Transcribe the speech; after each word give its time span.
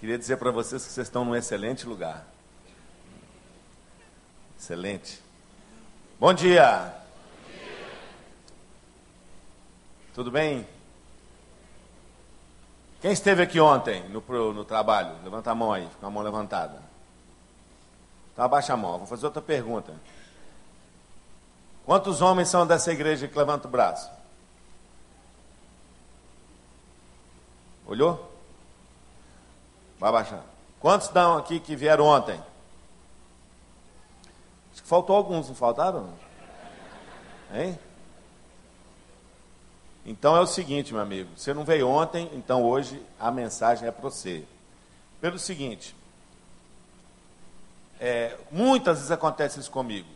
Queria 0.00 0.16
dizer 0.16 0.38
para 0.38 0.50
vocês 0.50 0.82
que 0.82 0.90
vocês 0.90 1.06
estão 1.06 1.26
num 1.26 1.36
excelente 1.36 1.86
lugar. 1.86 2.26
Excelente. 4.58 5.20
Bom 6.18 6.32
dia. 6.32 6.94
Tudo 10.14 10.30
bem? 10.30 10.66
Quem 13.02 13.12
esteve 13.12 13.42
aqui 13.42 13.60
ontem 13.60 14.02
no, 14.08 14.22
no 14.54 14.64
trabalho? 14.64 15.22
Levanta 15.22 15.50
a 15.50 15.54
mão 15.54 15.70
aí, 15.70 15.86
com 16.00 16.06
a 16.06 16.10
mão 16.10 16.22
levantada. 16.22 16.80
Então 18.32 18.42
abaixa 18.42 18.72
a 18.72 18.78
mão. 18.78 18.96
Vou 18.96 19.06
fazer 19.06 19.26
outra 19.26 19.42
pergunta. 19.42 19.94
Quantos 21.84 22.22
homens 22.22 22.48
são 22.48 22.66
dessa 22.66 22.90
igreja 22.90 23.28
que 23.28 23.36
levanta 23.36 23.68
o 23.68 23.70
braço? 23.70 24.10
Olhou? 27.86 28.29
Vai 30.00 30.10
baixar. 30.10 30.42
Quantos 30.80 31.08
dão 31.08 31.36
aqui 31.36 31.60
que 31.60 31.76
vieram 31.76 32.06
ontem? 32.06 32.42
Acho 34.72 34.82
que 34.82 34.88
faltou 34.88 35.14
alguns, 35.14 35.46
não 35.46 35.54
faltaram? 35.54 36.08
Hein? 37.52 37.78
Então 40.06 40.34
é 40.34 40.40
o 40.40 40.46
seguinte, 40.46 40.94
meu 40.94 41.02
amigo, 41.02 41.28
você 41.36 41.52
não 41.52 41.64
veio 41.64 41.86
ontem, 41.86 42.30
então 42.32 42.64
hoje 42.64 43.04
a 43.20 43.30
mensagem 43.30 43.86
é 43.86 43.90
para 43.90 44.00
você. 44.00 44.42
Pelo 45.20 45.38
seguinte, 45.38 45.94
é, 48.00 48.38
muitas 48.50 48.96
vezes 48.96 49.10
acontece 49.10 49.60
isso 49.60 49.70
comigo. 49.70 50.08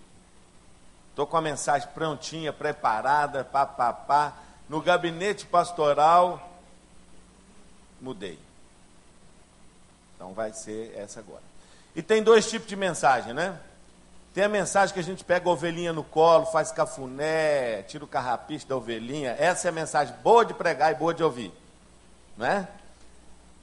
Estou 1.10 1.26
com 1.26 1.36
a 1.36 1.42
mensagem 1.42 1.86
prontinha, 1.92 2.54
preparada, 2.54 3.44
pá, 3.44 3.66
pá, 3.66 3.92
pá. 3.92 4.32
No 4.66 4.80
gabinete 4.80 5.44
pastoral, 5.44 6.58
mudei. 8.00 8.38
Então 10.24 10.32
vai 10.32 10.54
ser 10.54 10.94
essa 10.96 11.20
agora. 11.20 11.42
E 11.94 12.02
tem 12.02 12.22
dois 12.22 12.48
tipos 12.48 12.66
de 12.66 12.74
mensagem, 12.74 13.34
né? 13.34 13.60
Tem 14.32 14.42
a 14.42 14.48
mensagem 14.48 14.94
que 14.94 14.98
a 14.98 15.02
gente 15.02 15.22
pega 15.22 15.46
a 15.46 15.52
ovelhinha 15.52 15.92
no 15.92 16.02
colo, 16.02 16.46
faz 16.46 16.72
cafuné, 16.72 17.82
tira 17.82 18.02
o 18.02 18.08
carrapicho 18.08 18.66
da 18.66 18.74
ovelhinha. 18.74 19.36
Essa 19.38 19.68
é 19.68 19.70
a 19.70 19.72
mensagem 19.72 20.14
boa 20.22 20.42
de 20.42 20.54
pregar 20.54 20.90
e 20.92 20.94
boa 20.94 21.12
de 21.12 21.22
ouvir. 21.22 21.52
Né? 22.38 22.66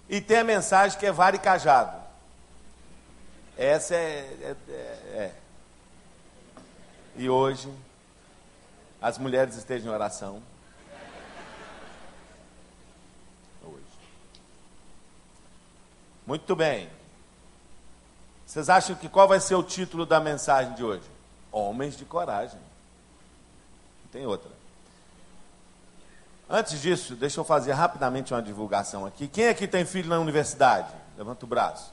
E 0.08 0.22
tem 0.22 0.38
a 0.38 0.44
mensagem 0.44 1.00
que 1.00 1.06
é 1.08 1.12
vara 1.12 1.36
e 1.36 1.40
cajado. 1.40 2.00
Essa 3.58 3.96
é, 3.96 3.98
é, 3.98 4.56
é, 4.70 4.74
é. 4.74 5.32
E 7.16 7.28
hoje, 7.28 7.74
as 9.02 9.18
mulheres 9.18 9.56
estejam 9.56 9.92
em 9.92 9.96
oração. 9.96 10.44
Hoje. 13.64 13.82
Muito 16.32 16.56
bem. 16.56 16.90
Vocês 18.46 18.70
acham 18.70 18.96
que 18.96 19.10
qual 19.10 19.28
vai 19.28 19.42
ser 19.42 19.56
o 19.56 19.62
título 19.62 20.06
da 20.06 20.18
mensagem 20.18 20.74
de 20.76 20.82
hoje? 20.82 21.04
Homens 21.52 21.98
de 21.98 22.06
coragem. 22.06 22.58
Não 24.02 24.12
tem 24.14 24.26
outra. 24.26 24.50
Antes 26.50 26.82
disso, 26.82 27.18
deixa 27.18 27.42
eu 27.42 27.44
fazer 27.44 27.74
rapidamente 27.74 28.34
uma 28.34 28.42
divulgação 28.42 29.06
aqui. 29.06 29.28
Quem 29.28 29.50
aqui 29.50 29.68
tem 29.68 29.84
filho 29.84 30.08
na 30.08 30.20
universidade? 30.20 30.88
Levanta 31.18 31.44
o 31.44 31.50
braço. 31.50 31.92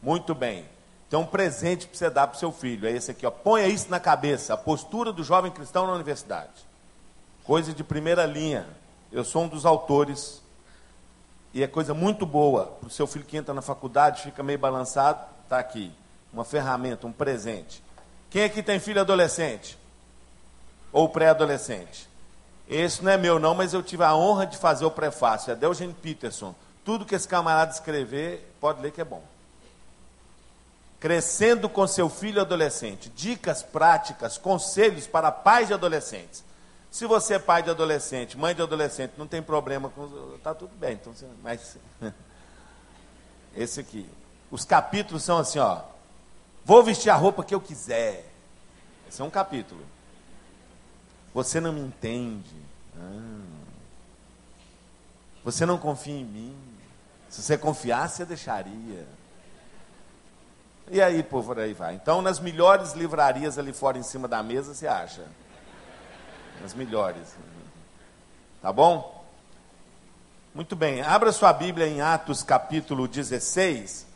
Muito 0.00 0.36
bem. 0.36 0.64
Tem 1.10 1.18
um 1.18 1.26
presente 1.26 1.88
para 1.88 1.98
você 1.98 2.10
dar 2.10 2.28
para 2.28 2.36
o 2.36 2.38
seu 2.38 2.52
filho. 2.52 2.86
É 2.86 2.92
esse 2.92 3.10
aqui, 3.10 3.26
ó. 3.26 3.30
Ponha 3.32 3.66
isso 3.66 3.90
na 3.90 3.98
cabeça. 3.98 4.54
A 4.54 4.56
postura 4.56 5.12
do 5.12 5.24
jovem 5.24 5.50
cristão 5.50 5.84
na 5.84 5.94
universidade. 5.94 6.64
Coisa 7.42 7.72
de 7.72 7.82
primeira 7.82 8.24
linha. 8.24 8.68
Eu 9.10 9.24
sou 9.24 9.42
um 9.42 9.48
dos 9.48 9.66
autores. 9.66 10.41
E 11.54 11.62
é 11.62 11.66
coisa 11.66 11.92
muito 11.92 12.24
boa 12.24 12.66
para 12.66 12.86
o 12.86 12.90
seu 12.90 13.06
filho 13.06 13.24
que 13.24 13.36
entra 13.36 13.52
na 13.52 13.62
faculdade, 13.62 14.22
fica 14.22 14.42
meio 14.42 14.58
balançado 14.58 15.32
está 15.52 15.58
aqui. 15.58 15.92
Uma 16.32 16.44
ferramenta, 16.44 17.06
um 17.06 17.12
presente. 17.12 17.82
Quem 18.30 18.44
aqui 18.44 18.62
tem 18.62 18.80
filho 18.80 19.02
adolescente? 19.02 19.78
Ou 20.90 21.08
pré-adolescente? 21.10 22.08
Esse 22.66 23.04
não 23.04 23.12
é 23.12 23.18
meu, 23.18 23.38
não, 23.38 23.54
mas 23.54 23.74
eu 23.74 23.82
tive 23.82 24.02
a 24.02 24.14
honra 24.14 24.46
de 24.46 24.56
fazer 24.56 24.86
o 24.86 24.90
prefácio. 24.90 25.52
É 25.52 25.64
Eugene 25.64 25.92
Peterson. 25.92 26.54
Tudo 26.84 27.04
que 27.04 27.14
esse 27.14 27.28
camarada 27.28 27.70
escrever, 27.70 28.50
pode 28.58 28.80
ler 28.80 28.92
que 28.92 29.00
é 29.00 29.04
bom. 29.04 29.22
Crescendo 30.98 31.68
com 31.68 31.86
seu 31.86 32.08
filho 32.08 32.40
adolescente. 32.40 33.10
Dicas 33.10 33.62
práticas, 33.62 34.38
conselhos 34.38 35.06
para 35.06 35.30
pais 35.30 35.68
de 35.68 35.74
adolescentes. 35.74 36.42
Se 36.92 37.06
você 37.06 37.34
é 37.34 37.38
pai 37.38 37.62
de 37.62 37.70
adolescente, 37.70 38.36
mãe 38.36 38.54
de 38.54 38.60
adolescente, 38.60 39.14
não 39.16 39.26
tem 39.26 39.42
problema 39.42 39.88
com. 39.88 40.34
Está 40.36 40.54
tudo 40.54 40.76
bem. 40.76 40.92
Então, 40.92 41.14
mas. 41.42 41.78
Esse 43.56 43.80
aqui. 43.80 44.06
Os 44.50 44.66
capítulos 44.66 45.22
são 45.22 45.38
assim, 45.38 45.58
ó. 45.58 45.80
Vou 46.62 46.82
vestir 46.82 47.08
a 47.08 47.14
roupa 47.14 47.42
que 47.42 47.54
eu 47.54 47.60
quiser. 47.62 48.30
Esse 49.08 49.22
é 49.22 49.24
um 49.24 49.30
capítulo. 49.30 49.82
Você 51.32 51.60
não 51.60 51.72
me 51.72 51.80
entende. 51.80 52.54
Ah. 52.94 53.40
Você 55.44 55.64
não 55.64 55.78
confia 55.78 56.14
em 56.14 56.26
mim. 56.26 56.54
Se 57.30 57.40
você 57.40 57.56
confiasse, 57.56 58.18
você 58.18 58.26
deixaria. 58.26 59.06
E 60.90 61.00
aí, 61.00 61.22
por 61.22 61.58
aí 61.58 61.72
vai. 61.72 61.94
Então, 61.94 62.20
nas 62.20 62.38
melhores 62.38 62.92
livrarias 62.92 63.58
ali 63.58 63.72
fora 63.72 63.96
em 63.96 64.02
cima 64.02 64.28
da 64.28 64.42
mesa, 64.42 64.74
você 64.74 64.86
acha? 64.86 65.26
Nas 66.62 66.74
melhores. 66.74 67.36
Tá 68.62 68.72
bom? 68.72 69.24
Muito 70.54 70.76
bem. 70.76 71.02
Abra 71.02 71.32
sua 71.32 71.52
Bíblia 71.52 71.88
em 71.88 72.00
Atos 72.00 72.44
capítulo 72.44 73.08
16. 73.08 74.06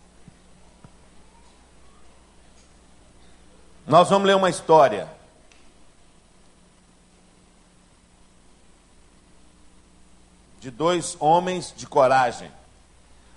Nós 3.84 4.08
vamos 4.08 4.28
ler 4.28 4.36
uma 4.36 4.48
história. 4.48 5.10
De 10.60 10.70
dois 10.70 11.16
homens 11.18 11.74
de 11.76 11.84
coragem. 11.84 12.50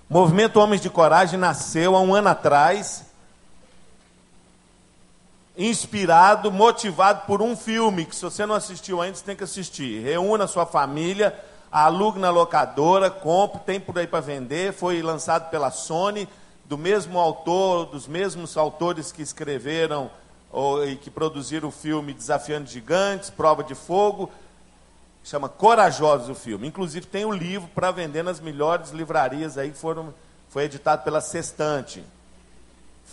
O 0.08 0.14
movimento 0.14 0.60
Homens 0.60 0.82
de 0.82 0.90
Coragem 0.90 1.40
nasceu 1.40 1.96
há 1.96 2.02
um 2.02 2.16
ano 2.16 2.30
atrás, 2.30 3.06
inspirado, 5.60 6.50
motivado 6.50 7.26
por 7.28 7.42
um 7.42 7.54
filme 7.54 8.06
que, 8.06 8.16
se 8.16 8.24
você 8.24 8.46
não 8.46 8.56
assistiu 8.56 9.02
ainda, 9.02 9.18
você 9.18 9.26
tem 9.26 9.36
que 9.36 9.44
assistir. 9.44 10.02
Reúna 10.02 10.48
sua 10.48 10.66
família, 10.66 11.38
alugue 11.70 12.18
na 12.18 12.30
locadora, 12.30 13.12
compre, 13.12 13.60
tem 13.66 13.78
por 13.78 14.00
aí 14.00 14.08
para 14.08 14.22
vender. 14.22 14.72
Foi 14.72 15.02
lançado 15.02 15.50
pela 15.50 15.70
Sony, 15.70 16.30
do 16.64 16.78
mesmo 16.78 17.20
autor, 17.20 17.88
dos 17.88 18.08
mesmos 18.08 18.56
autores 18.56 19.12
que 19.12 19.22
escreveram 19.22 20.10
ou, 20.50 20.88
e 20.88 20.96
que 20.96 21.12
produziram 21.12 21.68
o 21.68 21.72
filme 21.72 22.14
Desafiando 22.14 22.70
Gigantes, 22.70 23.30
Prova 23.30 23.62
de 23.62 23.76
Fogo, 23.76 24.32
chama 25.26 25.50
Corajosos 25.50 26.30
o 26.30 26.36
filme. 26.36 26.70
Inclusive 26.70 27.06
tem 27.06 27.26
o 27.26 27.30
um 27.30 27.34
livro 27.34 27.68
para 27.76 27.92
vender 27.92 28.24
nas 28.24 28.40
melhores 28.40 28.92
livrarias 28.92 29.58
aí 29.58 29.72
que 29.72 29.78
foram, 29.78 30.14
foi 30.48 30.64
editado 30.64 31.04
pela 31.04 31.20
Sextante. 31.20 32.02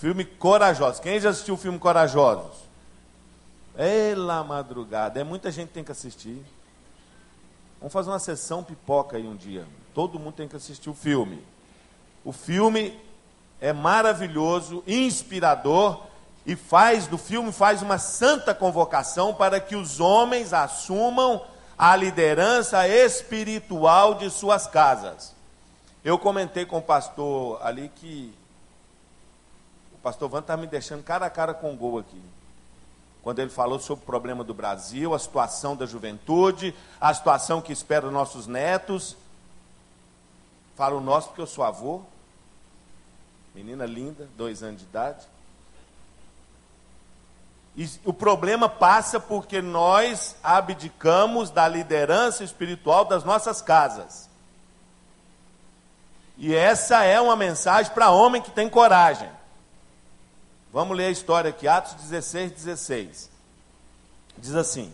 Filme 0.00 0.26
Corajosos. 0.26 1.00
Quem 1.00 1.18
já 1.18 1.30
assistiu 1.30 1.54
o 1.54 1.56
filme 1.56 1.78
Corajosos? 1.78 2.66
Ela 3.76 4.44
madrugada. 4.44 5.18
É 5.18 5.24
muita 5.24 5.50
gente 5.50 5.68
que 5.68 5.74
tem 5.74 5.84
que 5.84 5.92
assistir. 5.92 6.44
Vamos 7.78 7.92
fazer 7.92 8.10
uma 8.10 8.18
sessão 8.18 8.62
pipoca 8.62 9.16
aí 9.16 9.26
um 9.26 9.34
dia. 9.34 9.66
Todo 9.94 10.18
mundo 10.18 10.34
tem 10.34 10.48
que 10.48 10.56
assistir 10.56 10.90
o 10.90 10.94
filme. 10.94 11.42
O 12.22 12.32
filme 12.32 12.98
é 13.58 13.72
maravilhoso, 13.72 14.84
inspirador 14.86 16.02
e 16.44 16.54
faz 16.54 17.06
do 17.06 17.16
filme 17.16 17.50
faz 17.50 17.80
uma 17.80 17.98
santa 17.98 18.54
convocação 18.54 19.32
para 19.32 19.58
que 19.60 19.74
os 19.74 19.98
homens 19.98 20.52
assumam 20.52 21.42
a 21.76 21.96
liderança 21.96 22.86
espiritual 22.86 24.14
de 24.14 24.30
suas 24.30 24.66
casas. 24.66 25.34
Eu 26.04 26.18
comentei 26.18 26.66
com 26.66 26.78
o 26.78 26.82
pastor 26.82 27.58
ali 27.62 27.90
que 27.96 28.32
pastor 30.06 30.28
Van 30.28 30.38
está 30.38 30.56
me 30.56 30.68
deixando 30.68 31.02
cara 31.02 31.26
a 31.26 31.30
cara 31.30 31.52
com 31.52 31.72
o 31.72 31.76
gol 31.76 31.98
aqui. 31.98 32.22
Quando 33.24 33.40
ele 33.40 33.50
falou 33.50 33.80
sobre 33.80 34.04
o 34.04 34.06
problema 34.06 34.44
do 34.44 34.54
Brasil, 34.54 35.12
a 35.12 35.18
situação 35.18 35.74
da 35.74 35.84
juventude, 35.84 36.72
a 37.00 37.12
situação 37.12 37.60
que 37.60 37.72
espera 37.72 38.06
os 38.06 38.12
nossos 38.12 38.46
netos. 38.46 39.16
Falo 40.76 41.00
nosso 41.00 41.26
porque 41.26 41.40
eu 41.40 41.46
sou 41.48 41.64
avô. 41.64 42.02
Menina 43.52 43.84
linda, 43.84 44.28
dois 44.36 44.62
anos 44.62 44.78
de 44.78 44.86
idade. 44.86 45.26
E 47.74 47.90
o 48.04 48.12
problema 48.12 48.68
passa 48.68 49.18
porque 49.18 49.60
nós 49.60 50.36
abdicamos 50.40 51.50
da 51.50 51.66
liderança 51.66 52.44
espiritual 52.44 53.04
das 53.04 53.24
nossas 53.24 53.60
casas. 53.60 54.30
E 56.38 56.54
essa 56.54 57.02
é 57.02 57.20
uma 57.20 57.34
mensagem 57.34 57.92
para 57.92 58.12
homem 58.12 58.40
que 58.40 58.52
tem 58.52 58.70
coragem. 58.70 59.34
Vamos 60.72 60.96
ler 60.96 61.06
a 61.06 61.10
história 61.10 61.50
aqui, 61.50 61.66
Atos 61.66 61.94
16, 61.94 62.52
16. 62.52 63.30
Diz 64.38 64.54
assim: 64.54 64.92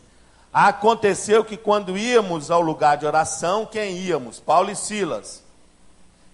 Aconteceu 0.52 1.44
que 1.44 1.56
quando 1.56 1.96
íamos 1.96 2.50
ao 2.50 2.60
lugar 2.60 2.96
de 2.96 3.06
oração, 3.06 3.64
quem 3.64 3.96
íamos? 3.98 4.38
Paulo 4.38 4.70
e 4.70 4.76
Silas. 4.76 5.42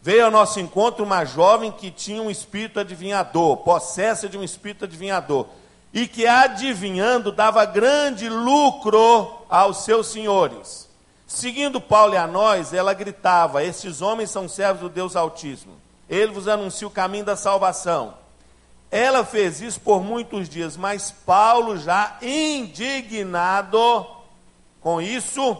veio 0.02 0.24
ao 0.24 0.30
nosso 0.30 0.58
encontro 0.58 1.04
uma 1.04 1.24
jovem 1.24 1.70
que 1.70 1.90
tinha 1.90 2.20
um 2.20 2.30
espírito 2.30 2.80
adivinhador, 2.80 3.58
possessa 3.58 4.28
de 4.28 4.36
um 4.36 4.42
espírito 4.42 4.84
adivinhador, 4.84 5.46
e 5.92 6.06
que 6.06 6.26
adivinhando 6.26 7.32
dava 7.32 7.64
grande 7.64 8.28
lucro 8.28 9.44
aos 9.48 9.84
seus 9.84 10.08
senhores. 10.08 10.88
Seguindo 11.26 11.80
Paulo 11.80 12.14
e 12.14 12.16
a 12.16 12.26
nós, 12.26 12.72
ela 12.72 12.92
gritava: 12.94 13.62
Estes 13.62 14.02
homens 14.02 14.30
são 14.30 14.48
servos 14.48 14.82
do 14.82 14.88
Deus 14.88 15.14
Altíssimo. 15.14 15.74
Ele 16.08 16.32
vos 16.32 16.48
anuncia 16.48 16.88
o 16.88 16.90
caminho 16.90 17.24
da 17.24 17.36
salvação. 17.36 18.14
Ela 18.90 19.24
fez 19.24 19.60
isso 19.60 19.80
por 19.80 20.02
muitos 20.02 20.48
dias, 20.48 20.76
mas 20.76 21.10
Paulo, 21.10 21.76
já 21.76 22.16
indignado 22.22 24.06
com 24.80 25.00
isso, 25.02 25.56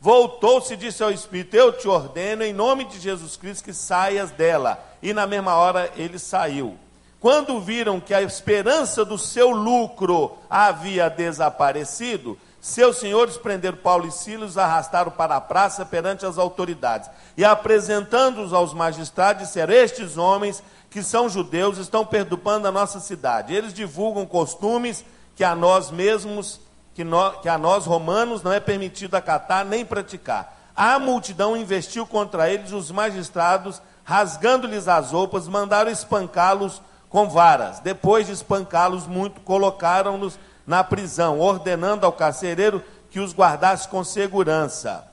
voltou-se 0.00 0.72
e 0.72 0.76
disse 0.76 1.02
ao 1.02 1.10
Espírito: 1.10 1.54
Eu 1.54 1.72
te 1.72 1.86
ordeno, 1.86 2.42
em 2.42 2.52
nome 2.54 2.84
de 2.84 2.98
Jesus 2.98 3.36
Cristo, 3.36 3.64
que 3.64 3.74
saias 3.74 4.30
dela. 4.30 4.82
E 5.02 5.12
na 5.12 5.26
mesma 5.26 5.54
hora 5.56 5.90
ele 5.96 6.18
saiu. 6.18 6.78
Quando 7.20 7.60
viram 7.60 8.00
que 8.00 8.12
a 8.14 8.22
esperança 8.22 9.04
do 9.04 9.18
seu 9.18 9.50
lucro 9.50 10.36
havia 10.48 11.08
desaparecido, 11.08 12.38
seus 12.60 12.96
senhores 12.96 13.36
prenderam 13.36 13.76
Paulo 13.76 14.06
e 14.06 14.10
Silas, 14.10 14.56
arrastaram 14.56 15.10
para 15.10 15.36
a 15.36 15.40
praça 15.40 15.84
perante 15.84 16.24
as 16.24 16.38
autoridades. 16.38 17.10
E 17.36 17.44
apresentando-os 17.44 18.54
aos 18.54 18.72
magistrados, 18.72 19.46
disseram: 19.46 19.74
Estes 19.74 20.16
homens 20.16 20.62
que 20.94 21.02
são 21.02 21.28
judeus 21.28 21.76
estão 21.76 22.06
perturbando 22.06 22.68
a 22.68 22.70
nossa 22.70 23.00
cidade. 23.00 23.52
Eles 23.52 23.74
divulgam 23.74 24.24
costumes 24.24 25.04
que 25.34 25.42
a 25.42 25.52
nós 25.52 25.90
mesmos, 25.90 26.60
que, 26.94 27.02
nós, 27.02 27.40
que 27.40 27.48
a 27.48 27.58
nós 27.58 27.84
romanos 27.84 28.44
não 28.44 28.52
é 28.52 28.60
permitido 28.60 29.16
acatar 29.16 29.64
nem 29.64 29.84
praticar. 29.84 30.56
A 30.76 30.96
multidão 31.00 31.56
investiu 31.56 32.06
contra 32.06 32.48
eles, 32.48 32.70
os 32.70 32.92
magistrados, 32.92 33.82
rasgando-lhes 34.04 34.86
as 34.86 35.10
roupas, 35.10 35.48
mandaram 35.48 35.90
espancá-los 35.90 36.80
com 37.08 37.28
varas. 37.28 37.80
Depois 37.80 38.28
de 38.28 38.32
espancá-los 38.32 39.04
muito, 39.04 39.40
colocaram-nos 39.40 40.38
na 40.64 40.84
prisão, 40.84 41.40
ordenando 41.40 42.06
ao 42.06 42.12
carcereiro 42.12 42.80
que 43.10 43.18
os 43.18 43.34
guardasse 43.34 43.88
com 43.88 44.04
segurança. 44.04 45.04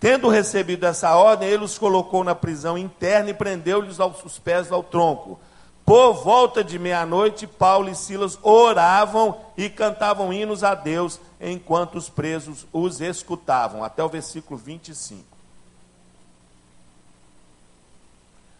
Tendo 0.00 0.28
recebido 0.28 0.86
essa 0.86 1.14
ordem, 1.14 1.48
ele 1.48 1.62
os 1.62 1.78
colocou 1.78 2.24
na 2.24 2.34
prisão 2.34 2.76
interna 2.76 3.30
e 3.30 3.34
prendeu-lhes 3.34 3.98
os 4.00 4.38
pés 4.38 4.72
ao 4.72 4.82
tronco. 4.82 5.38
Por 5.84 6.14
volta 6.14 6.64
de 6.64 6.78
meia-noite, 6.78 7.46
Paulo 7.46 7.90
e 7.90 7.94
Silas 7.94 8.38
oravam 8.42 9.38
e 9.56 9.68
cantavam 9.68 10.32
hinos 10.32 10.64
a 10.64 10.74
Deus, 10.74 11.20
enquanto 11.40 11.96
os 11.96 12.08
presos 12.08 12.66
os 12.72 13.00
escutavam. 13.00 13.84
Até 13.84 14.02
o 14.02 14.08
versículo 14.08 14.58
25. 14.58 15.22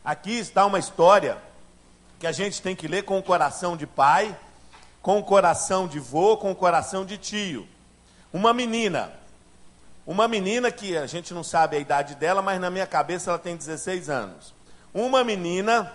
Aqui 0.05 0.39
está 0.39 0.67
uma 0.67 0.79
história 0.79 1.39
que 2.19 2.27
a 2.27 2.33
gente 2.33 2.61
tem 2.61 2.77
que 2.77 2.87
ler 2.87 3.05
com 3.05 3.19
o 3.19 3.23
coração 3.23 3.77
de 3.77 3.87
pai 3.87 4.37
com 5.03 5.19
o 5.19 5.23
coração 5.23 5.87
de 5.87 5.99
vô, 5.99 6.37
com 6.37 6.51
o 6.51 6.57
coração 6.57 7.05
de 7.05 7.17
tio. 7.17 7.67
Uma 8.33 8.53
menina, 8.53 9.13
uma 10.07 10.27
menina 10.27 10.71
que 10.71 10.97
a 10.97 11.07
gente 11.07 11.33
não 11.33 11.45
sabe 11.45 11.77
a 11.77 11.81
idade 11.81 12.15
dela, 12.15 12.43
mas 12.43 12.61
na 12.61 12.71
minha 12.71 12.87
cabeça 12.87 13.31
ela 13.31 13.39
tem 13.39 13.57
16 13.57 14.09
anos. 14.09 14.55
Uma 14.93 15.23
menina 15.23 15.93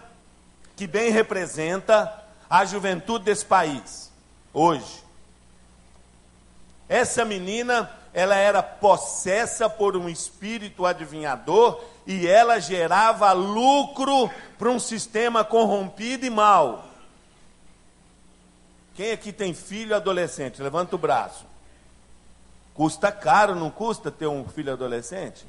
que 0.76 0.88
bem 0.88 1.12
representa 1.12 2.24
a 2.50 2.64
juventude 2.66 3.26
desse 3.26 3.46
país, 3.46 4.12
hoje. 4.54 5.04
Essa 6.88 7.26
menina, 7.26 7.92
ela 8.14 8.36
era 8.36 8.62
possessa 8.62 9.70
por 9.70 9.98
um 9.98 10.08
espírito 10.08 10.86
adivinhador 10.86 11.84
e 12.06 12.28
ela 12.28 12.60
gerava 12.60 13.32
lucro 13.32 14.30
para 14.58 14.70
um 14.70 14.80
sistema 14.80 15.44
corrompido 15.44 16.26
e 16.26 16.30
mau. 16.30 16.86
Quem 18.94 19.12
aqui 19.12 19.34
tem 19.34 19.54
filho 19.54 19.96
adolescente? 19.96 20.62
Levanta 20.62 20.96
o 20.96 21.00
braço. 21.00 21.46
Custa 22.76 23.10
caro, 23.10 23.56
não 23.56 23.72
custa 23.72 24.12
ter 24.12 24.28
um 24.28 24.48
filho 24.48 24.74
adolescente? 24.74 25.48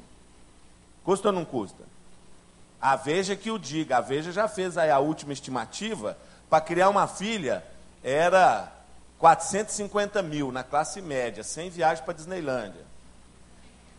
Custa 1.03 1.27
ou 1.27 1.33
não 1.33 1.43
custa? 1.43 1.83
A 2.81 2.95
Veja 2.95 3.35
que 3.35 3.51
o 3.51 3.59
diga, 3.59 3.97
a 3.97 4.01
Veja 4.01 4.31
já 4.31 4.47
fez 4.47 4.77
aí 4.77 4.89
a 4.89 4.99
última 4.99 5.33
estimativa, 5.33 6.17
para 6.49 6.61
criar 6.61 6.87
uma 6.87 7.05
filha 7.05 7.63
era 8.01 8.71
450 9.19 10.21
mil 10.21 10.53
na 10.53 10.63
classe 10.63 11.01
média, 11.01 11.43
sem 11.43 11.69
viagem 11.69 12.03
para 12.05 12.13
Disneylândia. 12.13 12.85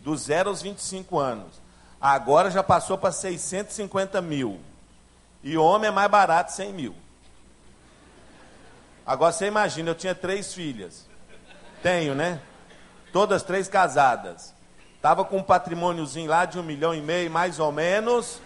Do 0.01 0.17
zero 0.17 0.49
aos 0.49 0.63
25 0.63 1.19
anos. 1.19 1.61
Agora 2.01 2.51
já 2.51 2.63
passou 2.63 2.97
para 2.97 3.13
650 3.13 4.23
mil. 4.23 4.59
E 5.43 5.59
homem 5.59 5.89
é 5.89 5.93
mais 5.93 6.11
barato, 6.11 6.53
100 6.53 6.73
mil. 6.73 6.95
Agora 9.05 9.33
você 9.33 9.47
imagina, 9.47 9.91
eu 9.91 9.95
tinha 9.95 10.15
três 10.15 10.55
filhas. 10.55 11.07
Tenho, 11.83 12.15
né? 12.15 12.41
Todas 13.13 13.43
três 13.43 13.69
casadas. 13.69 14.55
Tava 15.01 15.25
com 15.25 15.39
um 15.39 15.43
patrimôniozinho 15.43 16.29
lá 16.29 16.45
de 16.45 16.59
um 16.59 16.63
milhão 16.63 16.95
e 16.95 17.01
meio, 17.01 17.31
mais 17.31 17.59
ou 17.59 17.71
menos. 17.71 18.41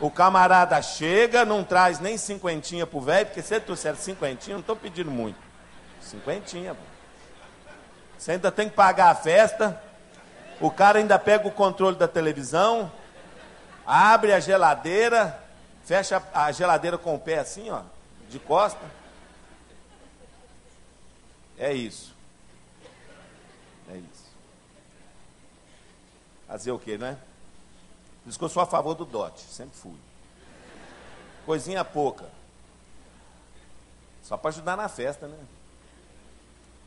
O 0.00 0.10
camarada 0.10 0.80
chega, 0.80 1.44
não 1.44 1.64
traz 1.64 1.98
nem 1.98 2.16
cinquentinha 2.16 2.86
pro 2.86 3.00
velho, 3.00 3.26
porque 3.26 3.42
se 3.42 3.54
ele 3.54 3.64
trouxer 3.64 3.96
cinquentinha, 3.96 4.54
não 4.54 4.60
estou 4.60 4.76
pedindo 4.76 5.10
muito. 5.10 5.38
Cinquentinha, 6.00 6.74
pô. 6.74 6.80
Você 8.16 8.32
ainda 8.32 8.50
tem 8.50 8.68
que 8.68 8.74
pagar 8.74 9.10
a 9.10 9.14
festa. 9.14 9.80
O 10.60 10.70
cara 10.70 10.98
ainda 10.98 11.18
pega 11.18 11.46
o 11.46 11.52
controle 11.52 11.96
da 11.96 12.08
televisão, 12.08 12.90
abre 13.86 14.32
a 14.32 14.40
geladeira, 14.40 15.38
fecha 15.84 16.20
a 16.34 16.50
geladeira 16.50 16.98
com 16.98 17.14
o 17.14 17.18
pé 17.18 17.38
assim, 17.38 17.70
ó, 17.70 17.82
de 18.28 18.40
costa. 18.40 18.84
É 21.56 21.72
isso. 21.72 22.17
É 23.90 23.96
isso. 23.96 24.28
Fazer 26.46 26.72
o 26.72 26.78
quê, 26.78 26.96
né? 26.98 27.18
Por 28.22 28.30
isso 28.30 28.38
que 28.38 28.44
eu 28.44 28.48
sou 28.48 28.62
a 28.62 28.66
favor 28.66 28.94
do 28.94 29.04
dote, 29.04 29.42
sempre 29.42 29.76
fui. 29.76 29.96
Coisinha 31.46 31.84
pouca. 31.84 32.26
Só 34.22 34.36
para 34.36 34.50
ajudar 34.50 34.76
na 34.76 34.88
festa, 34.88 35.26
né? 35.26 35.38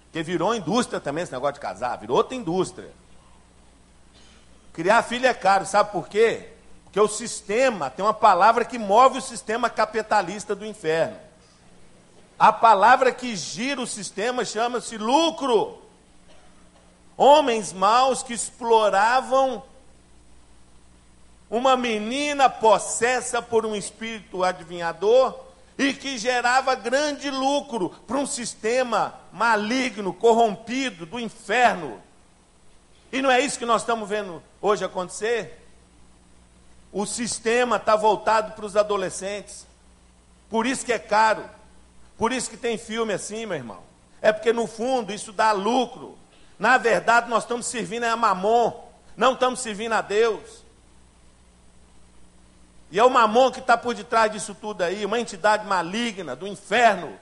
Porque 0.03 0.21
virou 0.21 0.53
indústria 0.53 0.99
também 0.99 1.23
esse 1.23 1.31
negócio 1.31 1.55
de 1.55 1.59
casar, 1.59 1.97
virou 1.97 2.17
outra 2.17 2.35
indústria. 2.35 2.91
Criar 4.73 5.01
filho 5.03 5.25
é 5.25 5.33
caro, 5.33 5.65
sabe 5.65 5.91
por 5.91 6.07
quê? 6.07 6.49
Porque 6.83 6.99
o 6.99 7.07
sistema, 7.07 7.89
tem 7.89 8.03
uma 8.03 8.13
palavra 8.13 8.65
que 8.65 8.77
move 8.77 9.17
o 9.17 9.21
sistema 9.21 9.69
capitalista 9.69 10.53
do 10.53 10.65
inferno. 10.65 11.17
A 12.37 12.51
palavra 12.51 13.11
que 13.11 13.35
gira 13.35 13.81
o 13.81 13.87
sistema 13.87 14.43
chama-se 14.43 14.97
lucro. 14.97 15.80
Homens 17.23 17.71
maus 17.71 18.23
que 18.23 18.33
exploravam 18.33 19.61
uma 21.51 21.77
menina 21.77 22.49
possessa 22.49 23.43
por 23.43 23.63
um 23.63 23.75
espírito 23.75 24.43
adivinhador 24.43 25.39
e 25.77 25.93
que 25.93 26.17
gerava 26.17 26.73
grande 26.73 27.29
lucro 27.29 27.89
para 28.07 28.17
um 28.17 28.25
sistema 28.25 29.13
maligno, 29.31 30.11
corrompido 30.11 31.05
do 31.05 31.19
inferno. 31.19 32.01
E 33.11 33.21
não 33.21 33.29
é 33.29 33.39
isso 33.39 33.59
que 33.59 33.67
nós 33.67 33.83
estamos 33.83 34.09
vendo 34.09 34.41
hoje 34.59 34.83
acontecer? 34.83 35.63
O 36.91 37.05
sistema 37.05 37.75
está 37.75 37.95
voltado 37.95 38.53
para 38.53 38.65
os 38.65 38.75
adolescentes. 38.75 39.67
Por 40.49 40.65
isso 40.65 40.83
que 40.83 40.91
é 40.91 40.97
caro. 40.97 41.47
Por 42.17 42.31
isso 42.31 42.49
que 42.49 42.57
tem 42.57 42.79
filme 42.79 43.13
assim, 43.13 43.45
meu 43.45 43.57
irmão. 43.57 43.83
É 44.23 44.33
porque 44.33 44.51
no 44.51 44.65
fundo 44.65 45.13
isso 45.13 45.31
dá 45.31 45.51
lucro. 45.51 46.17
Na 46.61 46.77
verdade, 46.77 47.27
nós 47.27 47.41
estamos 47.41 47.65
servindo 47.65 48.03
a 48.03 48.15
mamon, 48.15 48.71
não 49.17 49.33
estamos 49.33 49.61
servindo 49.61 49.93
a 49.93 50.01
Deus. 50.01 50.63
E 52.91 52.99
é 52.99 53.03
o 53.03 53.09
mamon 53.09 53.49
que 53.49 53.57
está 53.57 53.75
por 53.75 53.95
detrás 53.95 54.31
disso 54.31 54.53
tudo 54.53 54.83
aí, 54.83 55.03
uma 55.03 55.19
entidade 55.19 55.65
maligna 55.65 56.35
do 56.35 56.45
inferno, 56.45 57.17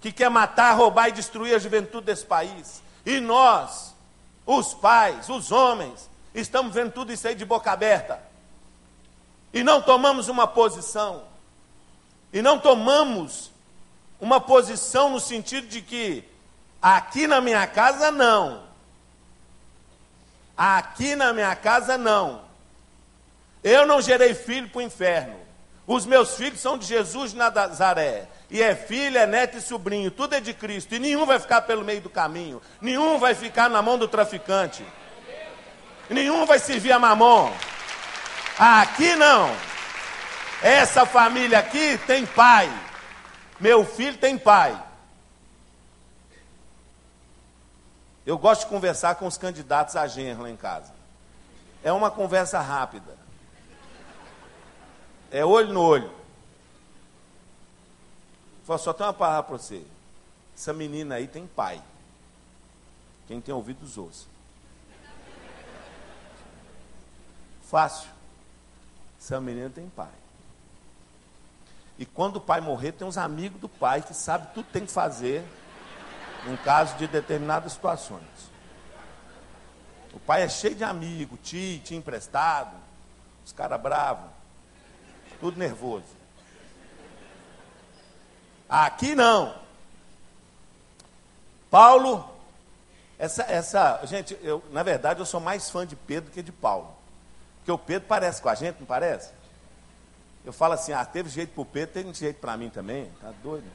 que 0.00 0.10
quer 0.10 0.28
matar, 0.28 0.72
roubar 0.72 1.08
e 1.08 1.12
destruir 1.12 1.54
a 1.54 1.58
juventude 1.60 2.06
desse 2.06 2.26
país. 2.26 2.82
E 3.06 3.20
nós, 3.20 3.94
os 4.44 4.74
pais, 4.74 5.28
os 5.28 5.52
homens, 5.52 6.10
estamos 6.34 6.74
vendo 6.74 6.90
tudo 6.90 7.12
isso 7.12 7.28
aí 7.28 7.36
de 7.36 7.44
boca 7.44 7.70
aberta. 7.70 8.20
E 9.54 9.62
não 9.62 9.80
tomamos 9.80 10.26
uma 10.26 10.48
posição. 10.48 11.22
E 12.32 12.42
não 12.42 12.58
tomamos 12.58 13.52
uma 14.20 14.40
posição 14.40 15.10
no 15.10 15.20
sentido 15.20 15.68
de 15.68 15.80
que 15.80 16.28
aqui 16.80 17.26
na 17.26 17.40
minha 17.40 17.66
casa 17.66 18.10
não. 18.10 18.62
Aqui 20.56 21.16
na 21.16 21.32
minha 21.32 21.54
casa 21.56 21.96
não. 21.96 22.42
Eu 23.62 23.86
não 23.86 24.00
gerei 24.00 24.34
filho 24.34 24.68
para 24.68 24.78
o 24.78 24.82
inferno. 24.82 25.36
Os 25.86 26.06
meus 26.06 26.36
filhos 26.36 26.60
são 26.60 26.78
de 26.78 26.86
Jesus 26.86 27.32
de 27.32 27.36
Nazaré. 27.36 28.28
E 28.50 28.62
é 28.62 28.74
filha, 28.74 29.20
é 29.20 29.26
neto 29.26 29.56
e 29.56 29.60
sobrinho, 29.60 30.10
tudo 30.10 30.34
é 30.34 30.40
de 30.40 30.52
Cristo. 30.52 30.94
E 30.94 30.98
nenhum 30.98 31.26
vai 31.26 31.38
ficar 31.38 31.62
pelo 31.62 31.84
meio 31.84 32.00
do 32.00 32.10
caminho. 32.10 32.60
Nenhum 32.80 33.18
vai 33.18 33.34
ficar 33.34 33.68
na 33.68 33.80
mão 33.80 33.98
do 33.98 34.08
traficante. 34.08 34.84
Nenhum 36.08 36.46
vai 36.46 36.58
servir 36.58 36.92
a 36.92 36.98
mamon. 36.98 37.52
Aqui 38.58 39.14
não. 39.16 39.50
Essa 40.62 41.06
família 41.06 41.58
aqui 41.58 41.98
tem 42.06 42.26
pai. 42.26 42.70
Meu 43.58 43.84
filho 43.84 44.16
tem 44.16 44.36
pai. 44.36 44.76
Eu 48.30 48.38
gosto 48.38 48.60
de 48.60 48.66
conversar 48.68 49.16
com 49.16 49.26
os 49.26 49.36
candidatos 49.36 49.96
a 49.96 50.06
genro 50.06 50.44
lá 50.44 50.50
em 50.50 50.56
casa. 50.56 50.92
É 51.82 51.90
uma 51.90 52.12
conversa 52.12 52.60
rápida. 52.60 53.18
É 55.32 55.44
olho 55.44 55.72
no 55.72 55.82
olho. 55.82 56.12
Fala, 58.64 58.78
só 58.78 58.92
tem 58.92 59.04
uma 59.04 59.12
palavra 59.12 59.42
para 59.42 59.58
você. 59.58 59.84
Essa 60.56 60.72
menina 60.72 61.16
aí 61.16 61.26
tem 61.26 61.44
pai. 61.44 61.82
Quem 63.26 63.40
tem 63.40 63.52
ouvidos 63.52 63.98
ouça. 63.98 64.26
Fácil. 67.64 68.10
Essa 69.20 69.40
menina 69.40 69.70
tem 69.70 69.88
pai. 69.88 70.06
E 71.98 72.06
quando 72.06 72.36
o 72.36 72.40
pai 72.40 72.60
morrer, 72.60 72.92
tem 72.92 73.08
uns 73.08 73.18
amigos 73.18 73.60
do 73.60 73.68
pai 73.68 74.02
que 74.02 74.14
sabem 74.14 74.46
tudo 74.54 74.66
que 74.66 74.72
tem 74.72 74.86
que 74.86 74.92
fazer 74.92 75.44
em 76.46 76.56
caso 76.56 76.96
de 76.96 77.06
determinadas 77.06 77.72
situações. 77.72 78.50
O 80.12 80.18
pai 80.18 80.42
é 80.42 80.48
cheio 80.48 80.74
de 80.74 80.84
amigos, 80.84 81.38
tio, 81.42 81.78
tio 81.80 81.96
emprestado, 81.96 82.76
os 83.44 83.52
caras 83.52 83.80
bravos, 83.80 84.30
tudo 85.38 85.58
nervoso. 85.58 86.04
Aqui 88.68 89.14
não. 89.14 89.54
Paulo, 91.70 92.28
essa, 93.18 93.42
essa, 93.42 94.00
gente, 94.04 94.36
eu, 94.42 94.62
na 94.70 94.82
verdade 94.82 95.20
eu 95.20 95.26
sou 95.26 95.40
mais 95.40 95.70
fã 95.70 95.86
de 95.86 95.94
Pedro 95.94 96.30
que 96.30 96.42
de 96.42 96.52
Paulo. 96.52 96.96
Porque 97.58 97.70
o 97.70 97.78
Pedro 97.78 98.08
parece 98.08 98.40
com 98.40 98.48
a 98.48 98.54
gente, 98.54 98.78
não 98.80 98.86
parece? 98.86 99.32
Eu 100.44 100.52
falo 100.52 100.74
assim, 100.74 100.92
ah, 100.92 101.04
teve 101.04 101.28
jeito 101.28 101.52
para 101.52 101.62
o 101.62 101.66
Pedro, 101.66 101.92
teve 101.92 102.12
jeito 102.14 102.40
para 102.40 102.56
mim 102.56 102.70
também, 102.70 103.10
tá 103.20 103.32
doido? 103.42 103.66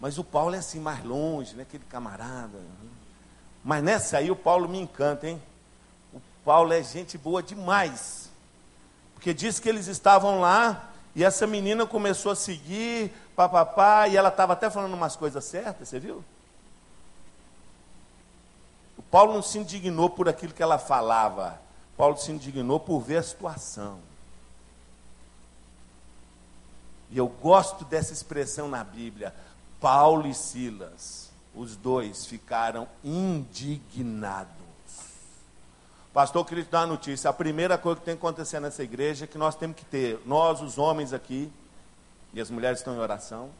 Mas 0.00 0.18
o 0.18 0.24
Paulo 0.24 0.54
é 0.54 0.58
assim, 0.58 0.80
mais 0.80 1.02
longe, 1.04 1.54
né? 1.54 1.62
aquele 1.62 1.84
camarada. 1.84 2.58
Mas 3.64 3.82
nessa 3.82 4.18
aí 4.18 4.30
o 4.30 4.36
Paulo 4.36 4.68
me 4.68 4.78
encanta, 4.78 5.26
hein? 5.26 5.42
O 6.12 6.20
Paulo 6.44 6.72
é 6.72 6.82
gente 6.82 7.18
boa 7.18 7.42
demais. 7.42 8.30
Porque 9.14 9.34
disse 9.34 9.60
que 9.60 9.68
eles 9.68 9.88
estavam 9.88 10.40
lá 10.40 10.90
e 11.14 11.24
essa 11.24 11.46
menina 11.46 11.84
começou 11.84 12.30
a 12.30 12.36
seguir, 12.36 13.12
papapá, 13.34 14.06
e 14.06 14.16
ela 14.16 14.28
estava 14.28 14.52
até 14.52 14.70
falando 14.70 14.94
umas 14.94 15.16
coisas 15.16 15.44
certas, 15.44 15.88
você 15.88 15.98
viu? 15.98 16.24
O 18.96 19.02
Paulo 19.02 19.34
não 19.34 19.42
se 19.42 19.58
indignou 19.58 20.08
por 20.08 20.28
aquilo 20.28 20.52
que 20.52 20.62
ela 20.62 20.78
falava. 20.78 21.60
Paulo 21.96 22.16
se 22.16 22.30
indignou 22.30 22.78
por 22.78 23.00
ver 23.00 23.16
a 23.16 23.22
situação. 23.24 23.98
E 27.10 27.18
eu 27.18 27.26
gosto 27.26 27.84
dessa 27.84 28.12
expressão 28.12 28.68
na 28.68 28.84
Bíblia. 28.84 29.34
Paulo 29.80 30.26
e 30.26 30.34
Silas, 30.34 31.30
os 31.54 31.76
dois 31.76 32.26
ficaram 32.26 32.88
indignados. 33.02 34.52
Pastor, 36.12 36.40
eu 36.40 36.44
queria 36.44 36.64
te 36.64 36.70
dar 36.70 36.80
uma 36.80 36.88
notícia. 36.88 37.30
A 37.30 37.32
primeira 37.32 37.78
coisa 37.78 38.00
que 38.00 38.04
tem 38.06 38.16
que 38.16 38.20
acontecer 38.20 38.58
nessa 38.60 38.82
igreja 38.82 39.24
é 39.24 39.28
que 39.28 39.38
nós 39.38 39.54
temos 39.54 39.76
que 39.76 39.84
ter, 39.84 40.20
nós, 40.26 40.60
os 40.60 40.78
homens 40.78 41.12
aqui, 41.12 41.52
e 42.32 42.40
as 42.40 42.50
mulheres 42.50 42.80
estão 42.80 42.94
em 42.94 42.98
oração, 42.98 43.50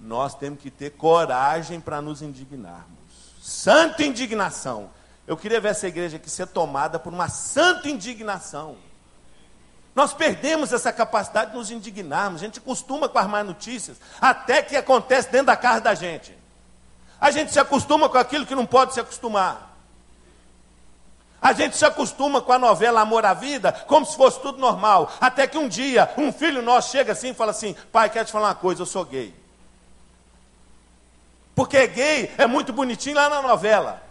nós 0.00 0.34
temos 0.34 0.60
que 0.60 0.70
ter 0.70 0.90
coragem 0.90 1.80
para 1.80 2.00
nos 2.00 2.22
indignarmos. 2.22 2.98
Santa 3.40 4.04
indignação. 4.04 4.90
Eu 5.26 5.36
queria 5.36 5.60
ver 5.60 5.68
essa 5.68 5.88
igreja 5.88 6.16
aqui 6.16 6.30
ser 6.30 6.46
tomada 6.46 6.98
por 6.98 7.12
uma 7.12 7.28
santa 7.28 7.88
indignação. 7.88 8.76
Nós 9.94 10.14
perdemos 10.14 10.72
essa 10.72 10.92
capacidade 10.92 11.50
de 11.50 11.56
nos 11.56 11.70
indignarmos. 11.70 12.40
A 12.40 12.44
gente 12.44 12.60
costuma 12.60 13.08
com 13.08 13.18
as 13.18 13.26
más 13.26 13.44
notícias, 13.44 13.98
até 14.20 14.62
que 14.62 14.76
acontece 14.76 15.30
dentro 15.30 15.46
da 15.46 15.56
casa 15.56 15.80
da 15.80 15.94
gente. 15.94 16.36
A 17.20 17.30
gente 17.30 17.52
se 17.52 17.60
acostuma 17.60 18.08
com 18.08 18.18
aquilo 18.18 18.46
que 18.46 18.54
não 18.54 18.66
pode 18.66 18.94
se 18.94 19.00
acostumar. 19.00 19.70
A 21.40 21.52
gente 21.52 21.76
se 21.76 21.84
acostuma 21.84 22.40
com 22.40 22.52
a 22.52 22.58
novela 22.58 23.00
Amor 23.00 23.26
à 23.26 23.34
Vida 23.34 23.72
como 23.86 24.06
se 24.06 24.16
fosse 24.16 24.40
tudo 24.40 24.58
normal. 24.58 25.12
Até 25.20 25.46
que 25.46 25.58
um 25.58 25.68
dia 25.68 26.12
um 26.16 26.32
filho 26.32 26.62
nosso 26.62 26.92
chega 26.92 27.12
assim 27.12 27.30
e 27.30 27.34
fala 27.34 27.50
assim: 27.50 27.76
Pai, 27.90 28.08
quero 28.08 28.26
te 28.26 28.32
falar 28.32 28.48
uma 28.48 28.54
coisa, 28.54 28.82
eu 28.82 28.86
sou 28.86 29.04
gay. 29.04 29.34
Porque 31.54 31.86
gay 31.86 32.32
é 32.38 32.46
muito 32.46 32.72
bonitinho 32.72 33.16
lá 33.16 33.28
na 33.28 33.42
novela. 33.42 34.02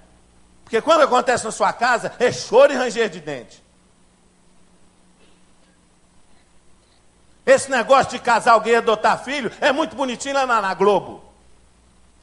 Porque 0.63 0.81
quando 0.81 1.01
acontece 1.01 1.43
na 1.43 1.51
sua 1.51 1.73
casa, 1.73 2.13
é 2.19 2.31
choro 2.31 2.71
e 2.71 2.75
ranger 2.75 3.09
de 3.09 3.19
dente. 3.19 3.63
Esse 7.45 7.71
negócio 7.71 8.11
de 8.11 8.19
casar 8.19 8.53
alguém 8.53 8.73
e 8.73 8.77
adotar 8.77 9.23
filho 9.23 9.51
é 9.59 9.71
muito 9.71 9.95
bonitinho 9.95 10.35
lá 10.35 10.45
na, 10.45 10.73
Globo. 10.73 11.23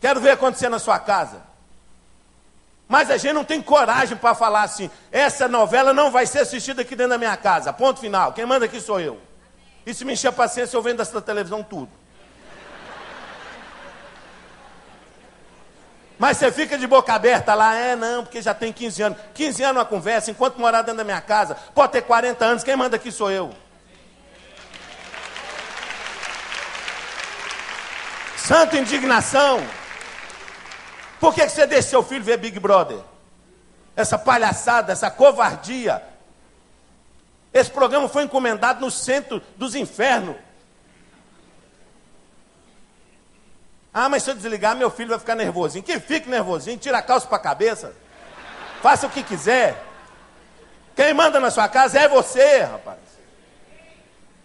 Quero 0.01 0.21
ver 0.21 0.31
acontecer 0.31 0.69
na 0.69 0.79
sua 0.79 0.99
casa. 0.99 1.43
Mas 2.89 3.11
a 3.11 3.17
gente 3.17 3.33
não 3.33 3.45
tem 3.45 3.61
coragem 3.61 4.17
para 4.17 4.35
falar 4.35 4.63
assim: 4.63 4.91
essa 5.11 5.49
novela 5.49 5.93
não 5.93 6.11
vai 6.11 6.25
ser 6.25 6.41
assistida 6.41 6.83
aqui 6.83 6.95
dentro 6.95 7.11
da 7.11 7.19
minha 7.19 7.37
casa. 7.37 7.73
Ponto 7.73 8.01
final. 8.01 8.33
Quem 8.33 8.47
manda 8.47 8.65
aqui 8.65 8.81
sou 8.81 9.01
eu. 9.01 9.21
E 9.85 9.93
se 9.93 10.05
me 10.05 10.13
encher 10.13 10.29
a 10.29 10.33
paciência, 10.33 10.77
eu 10.77 10.83
vendo 10.83 11.03
essa 11.03 11.21
televisão 11.21 11.63
tudo. 11.63 11.91
Mas 16.19 16.37
você 16.37 16.51
fica 16.51 16.77
de 16.77 16.87
boca 16.87 17.13
aberta 17.15 17.55
lá, 17.55 17.77
é 17.77 17.95
não, 17.95 18.25
porque 18.25 18.43
já 18.43 18.53
tem 18.53 18.73
15 18.73 19.03
anos. 19.03 19.19
15 19.35 19.63
anos 19.63 19.77
uma 19.77 19.85
conversa, 19.85 20.31
enquanto 20.31 20.59
morar 20.59 20.83
dentro 20.83 20.99
da 20.99 21.05
minha 21.05 21.21
casa, 21.21 21.55
pode 21.75 21.93
ter 21.93 22.03
40 22.03 22.45
anos, 22.45 22.65
quem 22.65 22.75
manda 22.75 22.97
aqui 22.97 23.13
sou 23.13 23.31
eu. 23.31 23.55
Santa 28.49 28.79
indignação. 28.79 29.61
Por 31.21 31.35
que 31.35 31.47
você 31.47 31.67
deixa 31.67 31.91
seu 31.91 32.03
filho 32.03 32.25
ver 32.25 32.39
Big 32.39 32.59
Brother? 32.59 32.99
Essa 33.95 34.17
palhaçada, 34.17 34.91
essa 34.91 35.11
covardia. 35.11 36.03
Esse 37.53 37.71
programa 37.71 38.09
foi 38.09 38.23
encomendado 38.23 38.81
no 38.81 38.91
centro 38.91 39.43
dos 39.59 39.75
infernos. 39.75 40.35
Ah, 43.93 44.09
mas 44.09 44.23
se 44.23 44.31
eu 44.31 44.35
desligar, 44.35 44.75
meu 44.75 44.91
filho 44.91 45.11
vai 45.11 45.19
ficar 45.19 45.35
nervosinho. 45.35 45.85
Que 45.85 46.01
fique 46.01 46.27
nervosinho, 46.27 46.79
tira 46.79 46.97
a 46.97 47.03
calça 47.03 47.27
para 47.27 47.37
a 47.37 47.41
cabeça. 47.41 47.95
Faça 48.81 49.09
o 49.09 49.11
que 49.11 49.23
quiser. 49.23 49.77
Quem 50.97 51.13
manda 51.13 51.39
na 51.39 51.51
sua 51.51 51.69
casa 51.69 52.01
é 52.01 52.09
você, 52.09 52.63
rapaz. 52.63 52.99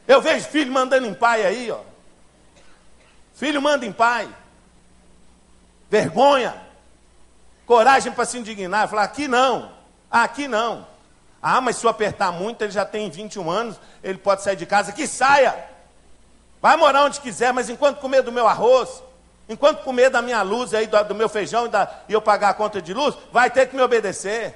Eu 0.05 0.21
vejo 0.21 0.45
filho 0.49 0.73
mandando 0.73 1.07
em 1.07 1.13
pai 1.13 1.45
aí, 1.45 1.71
ó. 1.71 1.92
Filho 3.33 3.61
manda 3.61 3.85
em 3.85 3.91
pai. 3.91 4.27
Vergonha. 5.89 6.55
Coragem 7.65 8.11
para 8.11 8.25
se 8.25 8.37
indignar. 8.37 8.87
Falar, 8.87 9.03
aqui 9.03 9.27
não. 9.27 9.71
Aqui 10.09 10.47
não. 10.47 10.85
Ah, 11.41 11.59
mas 11.59 11.75
se 11.75 11.85
eu 11.85 11.89
apertar 11.89 12.31
muito, 12.31 12.61
ele 12.61 12.71
já 12.71 12.85
tem 12.85 13.09
21 13.09 13.49
anos, 13.51 13.79
ele 14.01 14.17
pode 14.17 14.43
sair 14.43 14.55
de 14.55 14.65
casa. 14.65 14.93
Que 14.93 15.05
saia. 15.05 15.53
Vai 16.61 16.77
morar 16.77 17.03
onde 17.03 17.19
quiser, 17.19 17.51
mas 17.51 17.69
enquanto 17.69 17.99
comer 17.99 18.21
do 18.21 18.31
meu 18.31 18.47
arroz, 18.47 19.03
enquanto 19.49 19.83
comer 19.83 20.09
da 20.09 20.21
minha 20.21 20.41
luz 20.41 20.73
aí, 20.73 20.87
do, 20.87 21.03
do 21.03 21.13
meu 21.13 21.27
feijão 21.27 21.65
e, 21.65 21.69
da, 21.69 21.91
e 22.07 22.13
eu 22.13 22.21
pagar 22.21 22.49
a 22.49 22.53
conta 22.53 22.81
de 22.81 22.93
luz, 22.93 23.17
vai 23.33 23.49
ter 23.49 23.67
que 23.67 23.75
me 23.75 23.81
obedecer. 23.81 24.55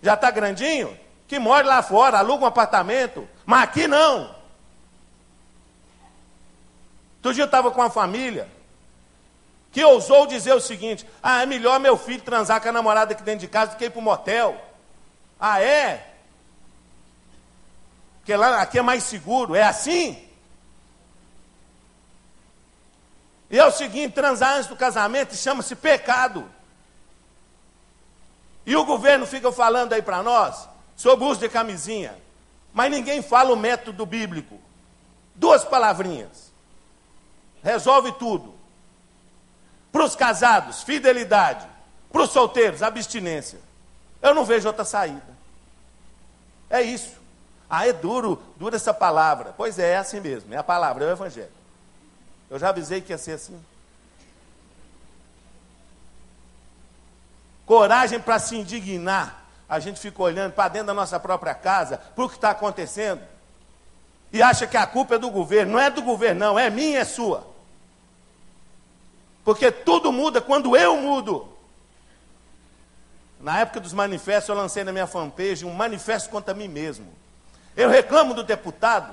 Já 0.00 0.14
está 0.14 0.30
grandinho? 0.30 0.98
Que 1.28 1.38
more 1.38 1.66
lá 1.66 1.82
fora, 1.82 2.18
aluga 2.18 2.44
um 2.44 2.48
apartamento. 2.48 3.28
Mas 3.44 3.64
aqui 3.64 3.86
não. 3.86 4.34
Outro 7.22 7.34
dia 7.34 7.44
eu 7.44 7.46
estava 7.46 7.70
com 7.70 7.80
uma 7.80 7.88
família 7.88 8.48
que 9.70 9.82
ousou 9.84 10.26
dizer 10.26 10.52
o 10.52 10.60
seguinte: 10.60 11.06
ah, 11.22 11.42
é 11.42 11.46
melhor 11.46 11.78
meu 11.78 11.96
filho 11.96 12.20
transar 12.20 12.60
com 12.60 12.68
a 12.68 12.72
namorada 12.72 13.12
aqui 13.12 13.22
dentro 13.22 13.40
de 13.40 13.48
casa 13.48 13.72
do 13.72 13.76
que 13.76 13.84
ir 13.84 13.90
para 13.90 14.00
o 14.00 14.02
motel. 14.02 14.60
Ah, 15.38 15.62
é? 15.62 16.14
Porque 18.18 18.34
lá 18.34 18.60
aqui 18.60 18.78
é 18.78 18.82
mais 18.82 19.04
seguro. 19.04 19.54
É 19.54 19.62
assim? 19.62 20.28
E 23.48 23.56
é 23.56 23.64
o 23.64 23.70
seguinte: 23.70 24.14
transar 24.14 24.56
antes 24.56 24.66
do 24.66 24.76
casamento 24.76 25.36
chama-se 25.36 25.76
pecado. 25.76 26.50
E 28.66 28.74
o 28.74 28.84
governo 28.84 29.26
fica 29.26 29.52
falando 29.52 29.92
aí 29.92 30.02
para 30.02 30.24
nós 30.24 30.68
sobre 30.96 31.24
uso 31.24 31.38
de 31.38 31.48
camisinha. 31.48 32.16
Mas 32.74 32.90
ninguém 32.90 33.22
fala 33.22 33.52
o 33.52 33.56
método 33.56 34.04
bíblico. 34.04 34.60
Duas 35.36 35.64
palavrinhas 35.64 36.51
resolve 37.62 38.12
tudo. 38.12 38.54
Para 39.90 40.04
os 40.04 40.16
casados, 40.16 40.82
fidelidade. 40.82 41.66
Para 42.10 42.22
os 42.22 42.30
solteiros, 42.30 42.82
abstinência. 42.82 43.58
Eu 44.20 44.34
não 44.34 44.44
vejo 44.44 44.68
outra 44.68 44.84
saída. 44.84 45.32
É 46.68 46.80
isso. 46.80 47.20
Ah, 47.68 47.86
é 47.86 47.92
duro, 47.92 48.42
dura 48.56 48.76
essa 48.76 48.92
palavra. 48.92 49.54
Pois 49.56 49.78
é, 49.78 49.92
é 49.92 49.96
assim 49.96 50.20
mesmo. 50.20 50.52
É 50.52 50.56
a 50.56 50.62
palavra, 50.62 51.04
é 51.04 51.08
o 51.08 51.12
Evangelho. 51.12 51.50
Eu 52.50 52.58
já 52.58 52.68
avisei 52.68 53.00
que 53.00 53.12
ia 53.12 53.18
ser 53.18 53.32
assim. 53.32 53.58
Coragem 57.64 58.20
para 58.20 58.38
se 58.38 58.56
indignar. 58.56 59.42
a 59.68 59.78
gente 59.78 59.98
fica 59.98 60.22
olhando 60.22 60.52
para 60.52 60.68
dentro 60.68 60.88
da 60.88 60.94
nossa 60.94 61.18
própria 61.18 61.54
casa, 61.54 61.96
para 61.96 62.24
o 62.24 62.28
que 62.28 62.34
está 62.34 62.50
acontecendo, 62.50 63.22
e 64.30 64.42
acha 64.42 64.66
que 64.66 64.76
a 64.76 64.86
culpa 64.86 65.14
é 65.14 65.18
do 65.18 65.30
governo. 65.30 65.72
Não 65.72 65.80
é 65.80 65.88
do 65.88 66.02
governo, 66.02 66.40
não, 66.40 66.58
é 66.58 66.68
minha, 66.68 66.98
é 66.98 67.04
sua. 67.06 67.51
Porque 69.44 69.70
tudo 69.70 70.12
muda 70.12 70.40
quando 70.40 70.76
eu 70.76 70.96
mudo. 70.96 71.48
Na 73.40 73.60
época 73.60 73.80
dos 73.80 73.92
manifestos, 73.92 74.48
eu 74.48 74.54
lancei 74.54 74.84
na 74.84 74.92
minha 74.92 75.06
fanpage 75.06 75.64
um 75.64 75.72
manifesto 75.72 76.30
contra 76.30 76.54
mim 76.54 76.68
mesmo. 76.68 77.12
Eu 77.76 77.88
reclamo 77.88 78.34
do 78.34 78.44
deputado, 78.44 79.12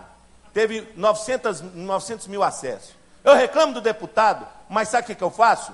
teve 0.54 0.88
900, 0.96 1.62
900 1.62 2.28
mil 2.28 2.44
acessos. 2.44 2.94
Eu 3.24 3.34
reclamo 3.34 3.74
do 3.74 3.82
deputado, 3.82 4.48
mas 4.70 4.90
sabe 4.90 5.04
o 5.04 5.08
que, 5.08 5.16
que 5.16 5.24
eu 5.24 5.32
faço? 5.32 5.74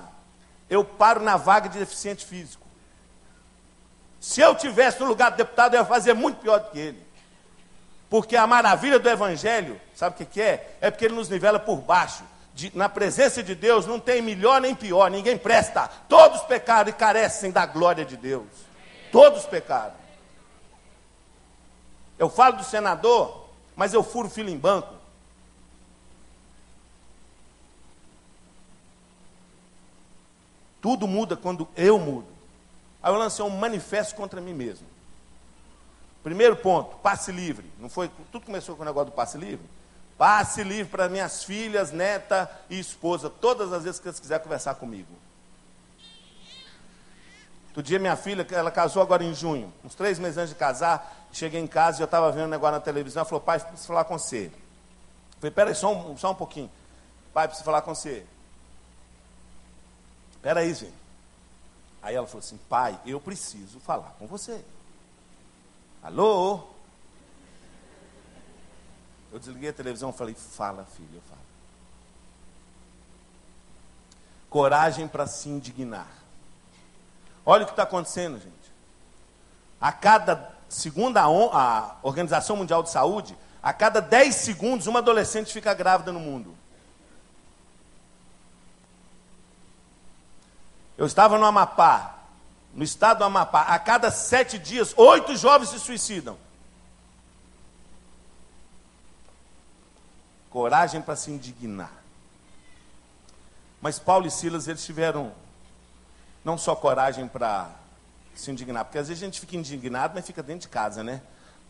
Eu 0.70 0.84
paro 0.84 1.22
na 1.22 1.36
vaga 1.36 1.68
de 1.68 1.78
deficiente 1.78 2.24
físico. 2.24 2.66
Se 4.18 4.40
eu 4.40 4.54
tivesse 4.54 4.98
no 5.00 5.06
lugar 5.06 5.30
do 5.30 5.36
deputado, 5.36 5.74
eu 5.74 5.80
ia 5.80 5.86
fazer 5.86 6.14
muito 6.14 6.40
pior 6.40 6.58
do 6.58 6.70
que 6.70 6.78
ele. 6.78 7.06
Porque 8.08 8.36
a 8.36 8.46
maravilha 8.46 8.98
do 8.98 9.08
Evangelho, 9.08 9.80
sabe 9.94 10.14
o 10.14 10.18
que, 10.18 10.24
que 10.24 10.40
é? 10.40 10.76
É 10.80 10.90
porque 10.90 11.04
ele 11.04 11.14
nos 11.14 11.28
nivela 11.28 11.58
por 11.58 11.76
baixo. 11.76 12.24
De, 12.56 12.74
na 12.74 12.88
presença 12.88 13.42
de 13.42 13.54
Deus 13.54 13.84
não 13.84 14.00
tem 14.00 14.22
melhor 14.22 14.62
nem 14.62 14.74
pior, 14.74 15.10
ninguém 15.10 15.36
presta. 15.36 15.88
Todos 16.08 16.40
pecaram 16.40 16.88
e 16.88 16.92
carecem 16.94 17.50
da 17.50 17.66
glória 17.66 18.02
de 18.02 18.16
Deus. 18.16 18.46
Todos 19.12 19.44
pecaram. 19.44 19.92
Eu 22.18 22.30
falo 22.30 22.56
do 22.56 22.64
senador, 22.64 23.46
mas 23.76 23.92
eu 23.92 24.02
furo 24.02 24.30
filho 24.30 24.48
em 24.48 24.56
banco. 24.56 24.94
Tudo 30.80 31.06
muda 31.06 31.36
quando 31.36 31.68
eu 31.76 31.98
mudo. 31.98 32.28
Aí 33.02 33.12
eu 33.12 33.18
lancei 33.18 33.44
um 33.44 33.50
manifesto 33.50 34.14
contra 34.14 34.40
mim 34.40 34.54
mesmo. 34.54 34.86
Primeiro 36.22 36.56
ponto, 36.56 36.96
passe 37.02 37.30
livre. 37.30 37.70
Não 37.78 37.90
foi? 37.90 38.10
Tudo 38.32 38.46
começou 38.46 38.76
com 38.76 38.82
o 38.82 38.86
negócio 38.86 39.10
do 39.10 39.14
passe 39.14 39.36
livre? 39.36 39.75
Passe 40.18 40.62
livre 40.62 40.90
para 40.90 41.08
minhas 41.08 41.44
filhas, 41.44 41.92
neta 41.92 42.50
e 42.70 42.78
esposa, 42.78 43.28
todas 43.28 43.72
as 43.72 43.84
vezes 43.84 44.00
que 44.00 44.08
eles 44.08 44.18
quiserem 44.18 44.42
conversar 44.42 44.74
comigo. 44.76 45.12
Outro 47.68 47.82
dia, 47.82 47.98
minha 47.98 48.16
filha, 48.16 48.46
ela 48.52 48.70
casou 48.70 49.02
agora 49.02 49.22
em 49.22 49.34
junho, 49.34 49.70
uns 49.84 49.94
três 49.94 50.18
meses 50.18 50.38
antes 50.38 50.48
de 50.48 50.54
casar, 50.54 51.28
cheguei 51.30 51.60
em 51.60 51.66
casa 51.66 51.98
e 51.98 52.02
eu 52.02 52.06
estava 52.06 52.32
vendo 52.32 52.46
um 52.46 52.50
negócio 52.50 52.76
na 52.76 52.80
televisão. 52.80 53.20
Ela 53.20 53.28
falou: 53.28 53.42
Pai, 53.42 53.60
preciso 53.60 53.88
falar 53.88 54.04
com 54.04 54.18
você. 54.18 54.46
Eu 54.46 55.40
falei: 55.40 55.50
Peraí, 55.50 55.74
só 55.74 55.92
um, 55.92 56.16
só 56.16 56.30
um 56.30 56.34
pouquinho. 56.34 56.70
Pai, 57.34 57.46
preciso 57.46 57.66
falar 57.66 57.82
com 57.82 57.94
você. 57.94 58.24
Peraí, 60.40 60.72
gente. 60.72 60.94
Aí 62.00 62.14
ela 62.14 62.26
falou 62.26 62.38
assim: 62.38 62.58
Pai, 62.66 62.98
eu 63.04 63.20
preciso 63.20 63.78
falar 63.80 64.14
com 64.18 64.26
você. 64.26 64.64
Alô? 66.02 66.75
Eu 69.36 69.40
desliguei 69.40 69.68
a 69.68 69.72
televisão 69.74 70.08
e 70.08 70.12
falei: 70.14 70.34
Fala, 70.34 70.86
filho, 70.96 71.10
eu 71.12 71.20
falo. 71.28 71.42
Coragem 74.48 75.06
para 75.06 75.26
se 75.26 75.50
indignar. 75.50 76.08
Olha 77.44 77.64
o 77.64 77.66
que 77.66 77.72
está 77.72 77.82
acontecendo, 77.82 78.40
gente. 78.40 78.72
A 79.78 79.92
cada, 79.92 80.56
segundo 80.70 81.18
a, 81.18 81.24
a 81.24 81.96
Organização 82.02 82.56
Mundial 82.56 82.82
de 82.82 82.88
Saúde, 82.88 83.36
a 83.62 83.74
cada 83.74 84.00
10 84.00 84.34
segundos 84.34 84.86
uma 84.86 85.00
adolescente 85.00 85.52
fica 85.52 85.74
grávida 85.74 86.12
no 86.12 86.18
mundo. 86.18 86.56
Eu 90.96 91.04
estava 91.04 91.36
no 91.36 91.44
Amapá, 91.44 92.20
no 92.72 92.82
estado 92.82 93.18
do 93.18 93.24
Amapá, 93.24 93.64
a 93.64 93.78
cada 93.78 94.10
sete 94.10 94.58
dias, 94.58 94.94
oito 94.96 95.36
jovens 95.36 95.68
se 95.68 95.78
suicidam. 95.78 96.45
Coragem 100.56 101.02
para 101.02 101.14
se 101.14 101.30
indignar. 101.30 101.92
Mas 103.78 103.98
Paulo 103.98 104.26
e 104.26 104.30
Silas, 104.30 104.66
eles 104.66 104.82
tiveram 104.82 105.30
não 106.42 106.56
só 106.56 106.74
coragem 106.74 107.28
para 107.28 107.68
se 108.34 108.50
indignar, 108.50 108.86
porque 108.86 108.96
às 108.96 109.08
vezes 109.08 109.22
a 109.22 109.26
gente 109.26 109.38
fica 109.38 109.54
indignado, 109.54 110.14
mas 110.14 110.24
fica 110.24 110.42
dentro 110.42 110.62
de 110.62 110.68
casa, 110.68 111.04
né? 111.04 111.20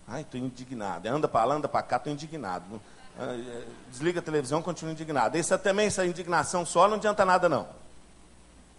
Ai, 0.06 0.20
estou 0.20 0.38
indignado. 0.38 1.08
Anda 1.08 1.26
para 1.26 1.44
lá, 1.44 1.54
anda 1.56 1.66
para 1.66 1.82
cá, 1.82 1.96
estou 1.96 2.12
indignado. 2.12 2.80
Ah, 3.18 3.34
é, 3.34 3.66
desliga 3.90 4.20
a 4.20 4.22
televisão, 4.22 4.62
continua 4.62 4.92
indignado. 4.92 5.36
Essa 5.36 5.58
também, 5.58 5.88
essa 5.88 6.06
indignação 6.06 6.64
só 6.64 6.86
não 6.86 6.94
adianta 6.94 7.24
nada, 7.24 7.48
não. 7.48 7.66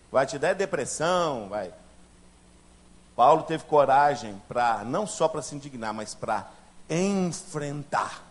Vai 0.10 0.26
te 0.26 0.40
dar 0.40 0.56
depressão, 0.56 1.50
vai. 1.50 1.74
Paulo 3.14 3.44
teve 3.44 3.66
coragem 3.66 4.42
para, 4.48 4.86
não 4.86 5.06
só 5.06 5.28
para 5.28 5.42
se 5.42 5.54
indignar, 5.54 5.94
mas 5.94 6.16
para 6.16 6.50
enfrentar. 6.90 8.27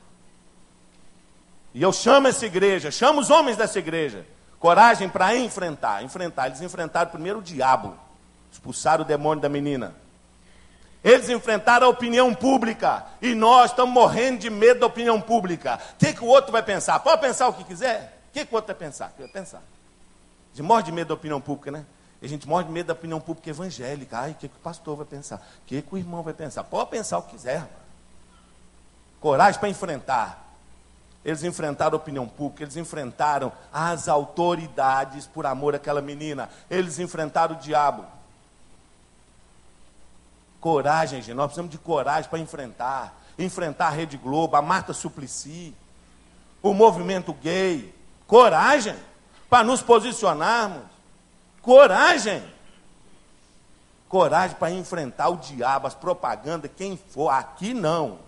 E 1.77 1.83
eu 1.83 1.93
chamo 1.93 2.27
essa 2.27 2.47
igreja, 2.47 2.91
chamo 2.91 3.21
os 3.21 3.29
homens 3.29 3.59
dessa 3.59 3.79
igreja, 3.79 4.27
coragem 4.59 5.11
para 5.11 5.37
enfrentar. 5.37 6.03
Enfrentar. 6.03 6.47
Eles 6.47 6.63
enfrentaram 6.63 7.11
primeiro 7.11 7.41
o 7.41 7.43
diabo, 7.43 7.95
expulsaram 8.51 9.05
o 9.05 9.07
demônio 9.07 9.43
da 9.43 9.49
menina. 9.51 9.95
Eles 11.05 11.29
enfrentaram 11.29 11.87
a 11.87 11.91
opinião 11.91 12.35
pública. 12.35 13.05
E 13.21 13.35
nós 13.35 13.73
estamos 13.73 13.93
morrendo 13.93 14.39
de 14.39 14.49
medo 14.49 14.81
da 14.81 14.87
opinião 14.87 15.21
pública. 15.21 15.79
O 15.93 15.97
que, 15.99 16.15
que 16.15 16.25
o 16.25 16.29
outro 16.29 16.51
vai 16.51 16.63
pensar? 16.63 16.99
Pode 17.01 17.21
pensar 17.21 17.47
o 17.47 17.53
que 17.53 17.63
quiser. 17.63 18.21
O 18.31 18.33
que, 18.33 18.47
que 18.47 18.55
o 18.55 18.57
outro 18.57 18.69
vai 18.69 18.89
pensar? 18.89 19.13
Vai 19.19 19.29
pensar? 19.29 19.59
A 19.59 20.57
gente 20.57 20.63
morre 20.63 20.83
de 20.83 20.93
medo 20.93 21.09
da 21.09 21.15
opinião 21.15 21.43
pública, 21.43 21.71
né? 21.71 21.85
A 22.23 22.27
gente 22.27 22.49
morre 22.49 22.65
de 22.65 22.73
medo 22.73 22.87
da 22.87 22.95
opinião 22.95 23.21
pública 23.21 23.51
evangélica. 23.51 24.21
Ai, 24.21 24.31
o 24.31 24.35
que, 24.35 24.49
que 24.49 24.57
o 24.57 24.61
pastor 24.61 24.97
vai 24.97 25.05
pensar? 25.05 25.37
O 25.37 25.67
que, 25.67 25.83
que 25.83 25.95
o 25.95 25.99
irmão 25.99 26.23
vai 26.23 26.33
pensar? 26.33 26.65
Pode 26.65 26.89
pensar 26.89 27.19
o 27.19 27.23
que 27.25 27.33
quiser. 27.33 27.69
Coragem 29.21 29.61
para 29.61 29.69
enfrentar 29.69 30.46
eles 31.27 31.43
enfrentaram 31.43 31.95
a 31.95 31.97
opinião 31.97 32.29
pública, 32.29 32.63
eles 32.63 32.77
enfrentaram 32.77 33.51
as 33.73 34.07
autoridades 34.07 35.27
por 35.27 35.45
amor 35.45 35.75
àquela 35.75 36.01
menina, 36.01 36.49
eles 36.71 37.01
enfrentaram 37.01 37.57
o 37.57 37.59
diabo. 37.59 38.05
Coragem, 40.61 41.21
gente, 41.21 41.35
nós 41.35 41.47
precisamos 41.47 41.73
de 41.73 41.79
coragem 41.79 42.31
para 42.31 42.39
enfrentar. 42.39 43.13
Enfrentar 43.37 43.89
a 43.89 43.91
Rede 43.91 44.17
Globo, 44.17 44.55
a 44.55 44.63
Marta 44.63 44.93
Suplicy, 44.93 45.75
o 46.63 46.73
movimento 46.73 47.33
gay. 47.33 47.93
Coragem 48.29 48.95
para 49.51 49.65
nos 49.65 49.83
posicionarmos. 49.83 50.85
Coragem. 51.61 52.41
Coragem 54.09 54.57
para 54.57 54.71
enfrentar 54.71 55.29
o 55.31 55.39
diabo, 55.39 55.89
as 55.89 55.95
propagandas, 55.95 56.71
quem 56.77 56.97
for. 56.97 57.31
Aqui 57.31 57.75
não 57.75 58.26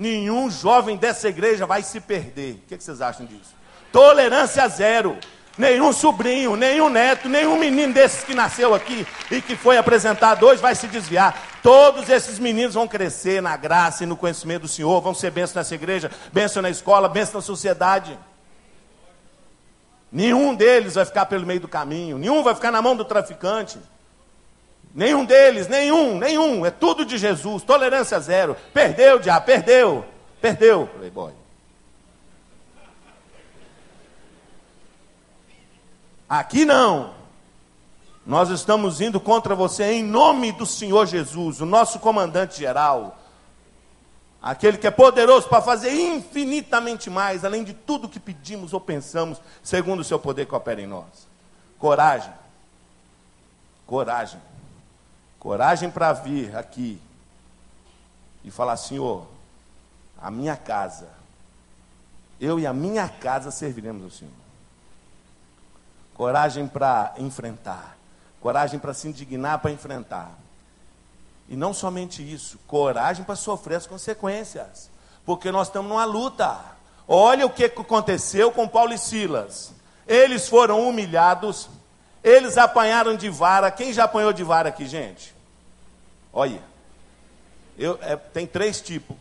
nenhum 0.00 0.50
jovem 0.50 0.96
dessa 0.96 1.28
igreja 1.28 1.66
vai 1.66 1.82
se 1.82 2.00
perder. 2.00 2.54
O 2.54 2.66
que, 2.66 2.82
vocês 2.82 3.02
acham 3.02 3.26
disso? 3.26 3.54
Tolerância 3.92 4.66
zero. 4.66 5.18
Nenhum 5.58 5.92
sobrinho, 5.92 6.56
nenhum 6.56 6.88
neto, 6.88 7.28
nenhum 7.28 7.58
menino 7.58 7.92
desses 7.92 8.24
que 8.24 8.34
nasceu 8.34 8.74
aqui 8.74 9.06
e 9.30 9.42
que 9.42 9.54
foi 9.54 9.76
apresentado 9.76 10.46
hoje 10.46 10.62
vai 10.62 10.74
se 10.74 10.86
desviar. 10.86 11.36
Todos 11.62 12.08
esses 12.08 12.38
meninos 12.38 12.74
vão 12.74 12.88
crescer 12.88 13.42
na 13.42 13.58
graça 13.58 14.04
e 14.04 14.06
no 14.06 14.16
conhecimento 14.16 14.62
do 14.62 14.68
Senhor, 14.68 15.02
vão 15.02 15.12
ser 15.12 15.30
bênçãos 15.30 15.56
nessa 15.56 15.74
igreja, 15.74 16.10
bênção 16.32 16.62
na 16.62 16.70
escola, 16.70 17.10
bênção 17.10 17.34
na 17.34 17.42
sociedade. 17.42 18.18
Nenhum 20.10 20.54
deles 20.54 20.94
vai 20.94 21.04
ficar 21.04 21.26
pelo 21.26 21.44
meio 21.44 21.60
do 21.60 21.68
caminho, 21.68 22.16
nenhum 22.16 22.42
vai 22.42 22.54
ficar 22.54 22.70
na 22.70 22.80
mão 22.80 22.96
do 22.96 23.04
traficante. 23.04 23.78
Nenhum 24.94 25.24
deles, 25.24 25.68
nenhum, 25.68 26.18
nenhum. 26.18 26.66
É 26.66 26.70
tudo 26.70 27.04
de 27.04 27.16
Jesus. 27.16 27.62
Tolerância 27.62 28.18
zero. 28.18 28.56
Perdeu, 28.72 29.18
diabo, 29.18 29.46
perdeu. 29.46 30.04
Perdeu, 30.40 30.86
playboy. 30.86 31.32
Aqui 36.28 36.64
não. 36.64 37.12
Nós 38.24 38.50
estamos 38.50 39.00
indo 39.00 39.18
contra 39.18 39.54
você 39.54 39.92
em 39.92 40.04
nome 40.04 40.52
do 40.52 40.64
Senhor 40.64 41.06
Jesus, 41.06 41.60
o 41.60 41.66
nosso 41.66 41.98
comandante 41.98 42.58
geral. 42.58 43.18
Aquele 44.42 44.78
que 44.78 44.86
é 44.86 44.90
poderoso 44.90 45.48
para 45.48 45.60
fazer 45.60 45.92
infinitamente 45.92 47.10
mais, 47.10 47.44
além 47.44 47.64
de 47.64 47.74
tudo 47.74 48.08
que 48.08 48.20
pedimos 48.20 48.72
ou 48.72 48.80
pensamos, 48.80 49.40
segundo 49.62 50.00
o 50.00 50.04
seu 50.04 50.18
poder 50.18 50.46
que 50.46 50.54
opera 50.54 50.80
em 50.80 50.86
nós. 50.86 51.28
Coragem. 51.78 52.32
Coragem. 53.86 54.40
Coragem 55.40 55.90
para 55.90 56.12
vir 56.12 56.54
aqui 56.54 57.00
e 58.44 58.50
falar: 58.50 58.76
Senhor, 58.76 59.26
a 60.20 60.30
minha 60.30 60.54
casa, 60.54 61.08
eu 62.38 62.60
e 62.60 62.66
a 62.66 62.74
minha 62.74 63.08
casa 63.08 63.50
serviremos 63.50 64.04
ao 64.04 64.10
Senhor. 64.10 64.34
Coragem 66.12 66.68
para 66.68 67.14
enfrentar, 67.16 67.96
coragem 68.42 68.78
para 68.78 68.92
se 68.92 69.08
indignar 69.08 69.58
para 69.60 69.70
enfrentar. 69.70 70.30
E 71.48 71.56
não 71.56 71.72
somente 71.72 72.22
isso, 72.22 72.58
coragem 72.66 73.24
para 73.24 73.34
sofrer 73.34 73.76
as 73.76 73.86
consequências, 73.86 74.90
porque 75.24 75.50
nós 75.50 75.68
estamos 75.68 75.88
numa 75.88 76.04
luta. 76.04 76.60
Olha 77.08 77.46
o 77.46 77.50
que 77.50 77.64
aconteceu 77.64 78.52
com 78.52 78.68
Paulo 78.68 78.92
e 78.92 78.98
Silas. 78.98 79.72
Eles 80.06 80.48
foram 80.48 80.86
humilhados, 80.86 81.68
eles 82.22 82.58
apanharam 82.58 83.16
de 83.16 83.28
vara. 83.28 83.70
Quem 83.70 83.92
já 83.92 84.04
apanhou 84.04 84.32
de 84.32 84.44
vara 84.44 84.68
aqui, 84.68 84.86
gente? 84.86 85.34
Olha. 86.32 86.60
Eu, 87.78 87.98
é, 88.02 88.14
tem 88.14 88.46
três 88.46 88.80
tipos 88.80 89.16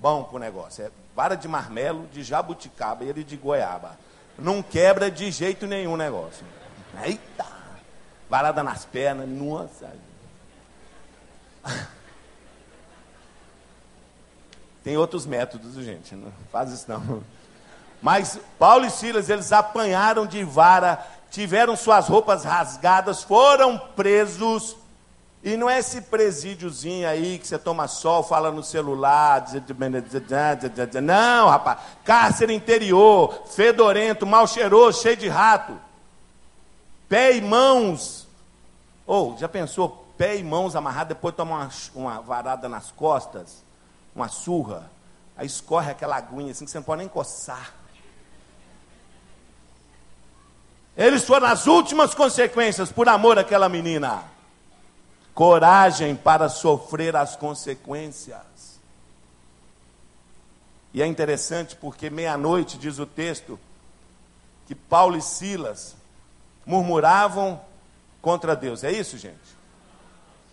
bom 0.00 0.24
para 0.24 0.36
o 0.36 0.38
negócio. 0.38 0.84
É 0.84 0.90
vara 1.14 1.36
de 1.36 1.46
marmelo, 1.46 2.06
de 2.12 2.22
jabuticaba 2.22 3.04
e 3.04 3.24
de 3.24 3.36
goiaba. 3.36 3.98
Não 4.38 4.62
quebra 4.62 5.10
de 5.10 5.30
jeito 5.30 5.66
nenhum 5.66 5.92
o 5.92 5.96
negócio. 5.96 6.44
Eita! 7.04 7.46
Varada 8.28 8.62
nas 8.62 8.84
pernas, 8.84 9.28
nossa. 9.28 9.92
Tem 14.82 14.96
outros 14.96 15.24
métodos, 15.24 15.74
gente. 15.84 16.14
Não 16.14 16.32
faz 16.50 16.70
isso 16.72 16.84
não. 16.88 17.22
Mas 18.02 18.38
Paulo 18.58 18.84
e 18.84 18.90
Silas, 18.90 19.30
eles 19.30 19.52
apanharam 19.52 20.26
de 20.26 20.44
vara, 20.44 21.06
tiveram 21.34 21.74
suas 21.74 22.06
roupas 22.06 22.44
rasgadas, 22.44 23.24
foram 23.24 23.76
presos. 23.76 24.76
E 25.42 25.56
não 25.56 25.68
é 25.68 25.80
esse 25.80 26.00
presídiozinho 26.02 27.08
aí 27.08 27.40
que 27.40 27.46
você 27.46 27.58
toma 27.58 27.88
sol, 27.88 28.22
fala 28.22 28.52
no 28.52 28.62
celular. 28.62 29.44
Não, 31.02 31.48
rapaz. 31.48 31.80
Cárcere 32.04 32.54
interior, 32.54 33.42
fedorento, 33.50 34.24
mal 34.24 34.46
cheiroso, 34.46 35.02
cheio 35.02 35.16
de 35.16 35.28
rato. 35.28 35.76
Pé 37.08 37.36
e 37.36 37.42
mãos. 37.42 38.28
Ou, 39.04 39.34
oh, 39.34 39.38
já 39.38 39.48
pensou, 39.48 40.06
pé 40.16 40.36
e 40.36 40.44
mãos 40.44 40.76
amarrados, 40.76 41.08
depois 41.08 41.34
toma 41.34 41.56
uma, 41.56 41.70
uma 41.94 42.20
varada 42.22 42.68
nas 42.68 42.92
costas, 42.92 43.62
uma 44.14 44.28
surra. 44.28 44.88
Aí 45.36 45.46
escorre 45.46 45.90
aquela 45.90 46.16
aguinha 46.16 46.52
assim 46.52 46.64
que 46.64 46.70
você 46.70 46.78
não 46.78 46.84
pode 46.84 47.00
nem 47.00 47.08
coçar. 47.08 47.74
Eles 50.96 51.24
foram 51.24 51.48
as 51.48 51.66
últimas 51.66 52.14
consequências 52.14 52.92
por 52.92 53.08
amor 53.08 53.38
àquela 53.38 53.68
menina. 53.68 54.22
Coragem 55.34 56.14
para 56.14 56.48
sofrer 56.48 57.16
as 57.16 57.34
consequências. 57.34 58.78
E 60.92 61.02
é 61.02 61.06
interessante 61.06 61.74
porque 61.74 62.08
meia-noite, 62.08 62.78
diz 62.78 63.00
o 63.00 63.06
texto, 63.06 63.58
que 64.66 64.74
Paulo 64.74 65.16
e 65.16 65.22
Silas 65.22 65.96
murmuravam 66.64 67.60
contra 68.22 68.54
Deus. 68.54 68.84
É 68.84 68.92
isso, 68.92 69.18
gente? 69.18 69.54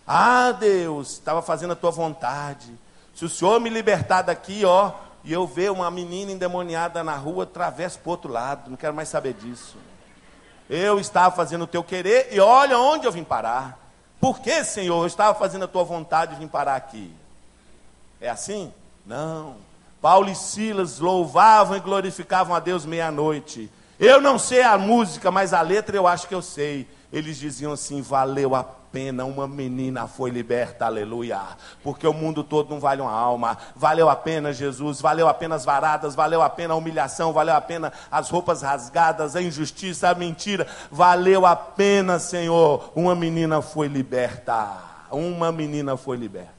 Ah, 0.04 0.50
Deus, 0.50 1.12
estava 1.12 1.40
fazendo 1.40 1.74
a 1.74 1.76
tua 1.76 1.92
vontade. 1.92 2.76
Se 3.14 3.24
o 3.24 3.28
Senhor 3.28 3.60
me 3.60 3.70
libertar 3.70 4.22
daqui, 4.22 4.64
ó, 4.64 4.92
e 5.22 5.32
eu 5.32 5.46
ver 5.46 5.70
uma 5.70 5.88
menina 5.92 6.32
endemoniada 6.32 7.04
na 7.04 7.14
rua, 7.14 7.44
atravesso 7.44 8.00
para 8.00 8.08
o 8.08 8.10
outro 8.10 8.32
lado. 8.32 8.68
Não 8.68 8.76
quero 8.76 8.92
mais 8.92 9.08
saber 9.08 9.34
disso. 9.34 9.76
Eu 10.68 10.98
estava 10.98 11.34
fazendo 11.34 11.62
o 11.62 11.66
teu 11.66 11.82
querer 11.82 12.28
e 12.32 12.40
olha 12.40 12.78
onde 12.78 13.06
eu 13.06 13.12
vim 13.12 13.24
parar. 13.24 13.78
Por 14.20 14.40
que, 14.40 14.62
Senhor, 14.64 15.02
eu 15.02 15.06
estava 15.06 15.38
fazendo 15.38 15.64
a 15.64 15.68
tua 15.68 15.84
vontade 15.84 16.34
e 16.34 16.38
vim 16.38 16.46
parar 16.46 16.76
aqui? 16.76 17.12
É 18.20 18.28
assim? 18.28 18.72
Não. 19.04 19.56
Paulo 20.00 20.28
e 20.30 20.34
Silas 20.34 20.98
louvavam 20.98 21.76
e 21.76 21.80
glorificavam 21.80 22.54
a 22.54 22.60
Deus 22.60 22.84
meia-noite. 22.84 23.70
Eu 23.98 24.20
não 24.20 24.38
sei 24.38 24.62
a 24.62 24.76
música, 24.78 25.30
mas 25.30 25.52
a 25.52 25.60
letra 25.60 25.96
eu 25.96 26.06
acho 26.06 26.26
que 26.26 26.34
eu 26.34 26.42
sei. 26.42 26.88
Eles 27.12 27.36
diziam 27.36 27.72
assim: 27.72 28.00
valeu 28.00 28.54
a 28.54 28.64
pena, 28.64 29.24
uma 29.24 29.48
menina 29.48 30.06
foi 30.06 30.30
liberta, 30.30 30.86
aleluia. 30.86 31.40
Porque 31.82 32.06
o 32.06 32.12
mundo 32.12 32.44
todo 32.44 32.70
não 32.70 32.78
vale 32.78 33.00
uma 33.00 33.12
alma. 33.12 33.56
Valeu 33.74 34.08
a 34.08 34.16
pena, 34.16 34.52
Jesus, 34.52 35.00
valeu 35.00 35.26
a 35.26 35.34
pena 35.34 35.54
as 35.54 35.64
varadas, 35.64 36.14
valeu 36.14 36.42
a 36.42 36.50
pena 36.50 36.74
a 36.74 36.76
humilhação, 36.76 37.32
valeu 37.32 37.54
a 37.54 37.60
pena 37.60 37.92
as 38.10 38.30
roupas 38.30 38.62
rasgadas, 38.62 39.34
a 39.34 39.42
injustiça, 39.42 40.08
a 40.08 40.14
mentira. 40.14 40.66
Valeu 40.90 41.46
a 41.46 41.56
pena, 41.56 42.18
Senhor, 42.18 42.92
uma 42.94 43.14
menina 43.14 43.60
foi 43.60 43.88
liberta. 43.88 44.78
Uma 45.10 45.52
menina 45.52 45.96
foi 45.96 46.16
liberta. 46.16 46.52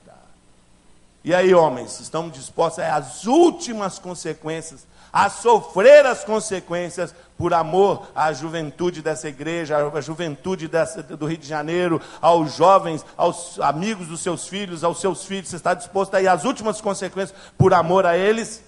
E 1.23 1.33
aí, 1.33 1.53
homens, 1.53 1.99
estamos 2.01 2.33
dispostos 2.33 2.83
às 2.83 3.25
últimas 3.25 3.97
consequências 3.97 4.85
a 5.13 5.29
sofrer 5.29 6.07
as 6.07 6.23
consequências 6.23 7.13
por 7.37 7.53
amor 7.53 8.07
à 8.15 8.33
juventude 8.33 8.99
dessa 9.03 9.29
igreja, 9.29 9.77
à 9.77 10.01
juventude 10.01 10.67
dessa, 10.67 11.03
do 11.03 11.27
Rio 11.27 11.37
de 11.37 11.47
Janeiro, 11.47 12.01
aos 12.19 12.55
jovens, 12.55 13.05
aos 13.15 13.59
amigos 13.59 14.07
dos 14.07 14.21
seus 14.21 14.47
filhos, 14.47 14.83
aos 14.83 14.99
seus 14.99 15.23
filhos. 15.23 15.49
Você 15.49 15.57
está 15.57 15.75
disposto 15.75 16.15
a 16.15 16.21
ir 16.21 16.27
às 16.27 16.45
últimas 16.45 16.81
consequências 16.81 17.37
por 17.55 17.75
amor 17.75 18.07
a 18.07 18.17
eles? 18.17 18.63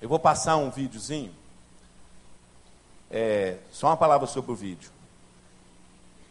Eu 0.00 0.08
vou 0.08 0.18
passar 0.18 0.56
um 0.56 0.70
videozinho. 0.70 1.34
É, 3.10 3.58
só 3.70 3.88
uma 3.88 3.96
palavra 3.96 4.26
sobre 4.26 4.52
o 4.52 4.54
vídeo. 4.54 4.90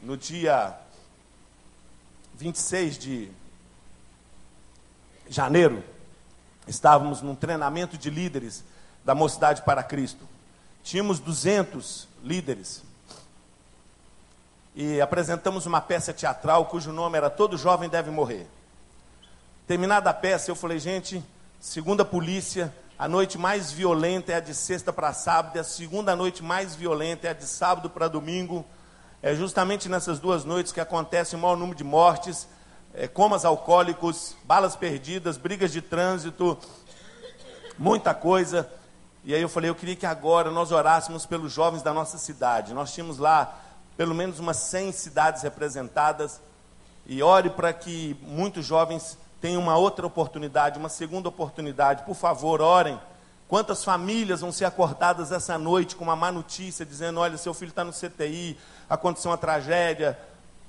No 0.02 0.18
dia 0.18 0.76
26 2.36 2.98
de 2.98 3.32
janeiro, 5.30 5.84
estávamos 6.68 7.22
num 7.22 7.36
treinamento 7.36 7.98
de 7.98 8.10
líderes 8.10 8.64
da 9.04 9.16
Mocidade 9.16 9.62
para 9.62 9.84
Cristo. 9.84 10.28
Tínhamos 10.84 11.20
200 11.20 12.08
líderes. 12.24 12.84
E 14.76 15.02
apresentamos 15.02 15.66
uma 15.66 15.82
peça 15.82 16.14
teatral 16.14 16.66
cujo 16.66 16.92
nome 16.92 17.18
era 17.18 17.30
Todo 17.30 17.58
Jovem 17.58 17.90
Deve 17.90 18.12
Morrer. 18.12 18.48
Terminada 19.66 20.10
a 20.10 20.14
peça, 20.14 20.52
eu 20.52 20.56
falei, 20.56 20.80
gente, 20.80 21.24
segunda 21.60 22.06
polícia, 22.06 22.74
a 22.98 23.08
noite 23.08 23.38
mais 23.38 23.72
violenta 23.72 24.32
é 24.32 24.36
a 24.36 24.40
de 24.40 24.56
sexta 24.56 24.94
para 24.94 25.14
sábado, 25.14 25.58
e 25.58 25.60
a 25.60 25.64
segunda 25.64 26.16
noite 26.16 26.44
mais 26.44 26.76
violenta 26.76 27.28
é 27.28 27.32
a 27.32 27.34
de 27.34 27.46
sábado 27.46 27.90
para 27.90 28.08
domingo. 28.08 28.66
É 29.22 29.36
justamente 29.36 29.90
nessas 29.90 30.20
duas 30.20 30.46
noites 30.46 30.72
que 30.72 30.80
acontece 30.80 31.36
o 31.36 31.40
maior 31.40 31.58
número 31.58 31.78
de 31.78 31.84
mortes 31.84 32.48
é, 32.98 33.08
comas 33.08 33.46
alcoólicos, 33.46 34.36
balas 34.44 34.76
perdidas, 34.76 35.38
brigas 35.38 35.72
de 35.72 35.84
trânsito, 35.84 36.58
muita 37.78 38.12
coisa. 38.12 38.68
E 39.24 39.36
aí 39.36 39.42
eu 39.42 39.48
falei, 39.48 39.70
eu 39.70 39.76
queria 39.76 39.96
que 39.96 40.06
agora 40.08 40.50
nós 40.50 40.72
orássemos 40.72 41.24
pelos 41.24 41.54
jovens 41.54 41.84
da 41.84 41.94
nossa 41.94 42.18
cidade. 42.18 42.74
Nós 42.74 42.92
tínhamos 42.92 43.20
lá 43.20 43.56
pelo 43.96 44.16
menos 44.16 44.40
umas 44.40 44.58
100 44.58 44.92
cidades 44.94 45.44
representadas. 45.44 46.42
E 47.06 47.22
ore 47.22 47.52
para 47.52 47.72
que 47.72 48.18
muitos 48.22 48.66
jovens 48.66 49.16
tenham 49.40 49.62
uma 49.62 49.78
outra 49.78 50.08
oportunidade, 50.08 50.80
uma 50.80 50.90
segunda 50.90 51.30
oportunidade. 51.30 52.04
Por 52.04 52.16
favor, 52.16 52.62
orem. 52.62 53.00
Quantas 53.48 53.84
famílias 53.84 54.42
vão 54.42 54.52
ser 54.52 54.66
acordadas 54.66 55.32
essa 55.32 55.56
noite 55.58 55.96
com 55.96 56.04
uma 56.04 56.16
má 56.16 56.32
notícia, 56.32 56.86
dizendo: 56.86 57.20
olha, 57.20 57.38
seu 57.38 57.54
filho 57.54 57.70
está 57.70 57.84
no 57.84 57.94
CTI, 57.94 58.58
aconteceu 58.90 59.32
uma 59.32 59.38
tragédia, 59.38 60.20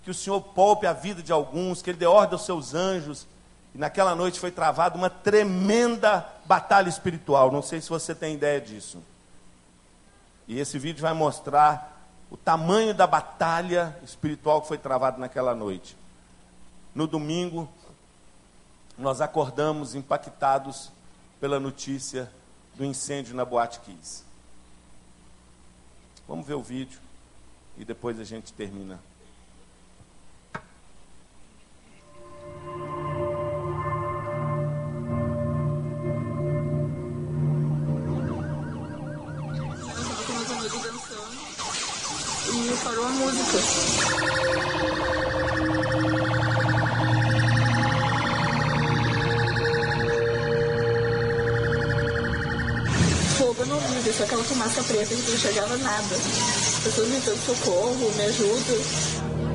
que 0.02 0.10
o 0.10 0.14
Senhor 0.14 0.40
poupe 0.40 0.86
a 0.86 0.92
vida 0.92 1.22
de 1.22 1.32
alguns, 1.32 1.82
que 1.82 1.90
Ele 1.90 1.98
dê 1.98 2.06
ordem 2.06 2.34
aos 2.34 2.44
seus 2.44 2.74
anjos. 2.74 3.26
E 3.74 3.78
naquela 3.78 4.14
noite 4.14 4.40
foi 4.40 4.50
travada 4.50 4.96
uma 4.96 5.10
tremenda 5.10 6.26
batalha 6.44 6.88
espiritual. 6.88 7.50
Não 7.50 7.62
sei 7.62 7.80
se 7.80 7.88
você 7.88 8.14
tem 8.14 8.34
ideia 8.34 8.60
disso. 8.60 9.02
E 10.46 10.58
esse 10.58 10.78
vídeo 10.78 11.02
vai 11.02 11.12
mostrar 11.12 11.98
o 12.30 12.36
tamanho 12.36 12.94
da 12.94 13.06
batalha 13.06 13.96
espiritual 14.02 14.62
que 14.62 14.68
foi 14.68 14.78
travada 14.78 15.18
naquela 15.18 15.54
noite. 15.54 15.96
No 16.94 17.06
domingo, 17.06 17.68
nós 18.96 19.20
acordamos 19.20 19.94
impactados 19.94 20.90
pela 21.40 21.60
notícia 21.60 22.30
do 22.74 22.84
incêndio 22.84 23.34
na 23.34 23.44
Boate 23.44 23.80
Kiss. 23.80 24.24
Vamos 26.26 26.46
ver 26.46 26.54
o 26.54 26.62
vídeo 26.62 27.00
e 27.76 27.84
depois 27.84 28.18
a 28.18 28.24
gente 28.24 28.52
termina. 28.52 28.98
Parou 42.98 43.06
a 43.06 43.10
música. 43.10 43.58
Fogo 53.38 53.66
não 53.66 53.78
vi, 53.78 54.12
só 54.12 54.24
aquela 54.24 54.42
fumaça 54.42 54.82
preta 54.82 55.14
que 55.14 55.30
não 55.30 55.38
chegava 55.38 55.76
nada. 55.78 56.16
As 56.16 56.82
pessoas 56.82 57.08
gritando 57.08 57.38
socorro, 57.46 58.12
me 58.16 58.24
ajuda. 58.24 59.47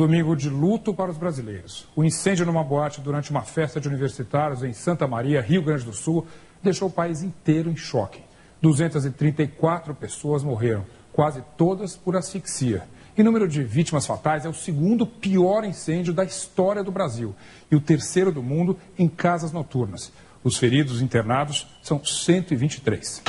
Domingo 0.00 0.34
de 0.34 0.48
luto 0.48 0.94
para 0.94 1.10
os 1.10 1.18
brasileiros. 1.18 1.86
O 1.94 2.02
incêndio 2.02 2.46
numa 2.46 2.64
boate 2.64 3.02
durante 3.02 3.30
uma 3.30 3.42
festa 3.42 3.78
de 3.78 3.86
universitários 3.86 4.62
em 4.62 4.72
Santa 4.72 5.06
Maria, 5.06 5.42
Rio 5.42 5.62
Grande 5.62 5.84
do 5.84 5.92
Sul, 5.92 6.26
deixou 6.62 6.88
o 6.88 6.90
país 6.90 7.22
inteiro 7.22 7.70
em 7.70 7.76
choque. 7.76 8.22
234 8.62 9.94
pessoas 9.94 10.42
morreram, 10.42 10.86
quase 11.12 11.44
todas 11.54 11.96
por 11.96 12.16
asfixia. 12.16 12.84
Em 13.16 13.22
número 13.22 13.46
de 13.46 13.62
vítimas 13.62 14.06
fatais, 14.06 14.46
é 14.46 14.48
o 14.48 14.54
segundo 14.54 15.06
pior 15.06 15.64
incêndio 15.64 16.14
da 16.14 16.24
história 16.24 16.82
do 16.82 16.90
Brasil 16.90 17.34
e 17.70 17.76
o 17.76 17.80
terceiro 17.80 18.32
do 18.32 18.42
mundo 18.42 18.78
em 18.98 19.06
casas 19.06 19.52
noturnas. 19.52 20.10
Os 20.42 20.56
feridos 20.56 21.02
internados 21.02 21.66
são 21.82 22.02
123. 22.02 23.22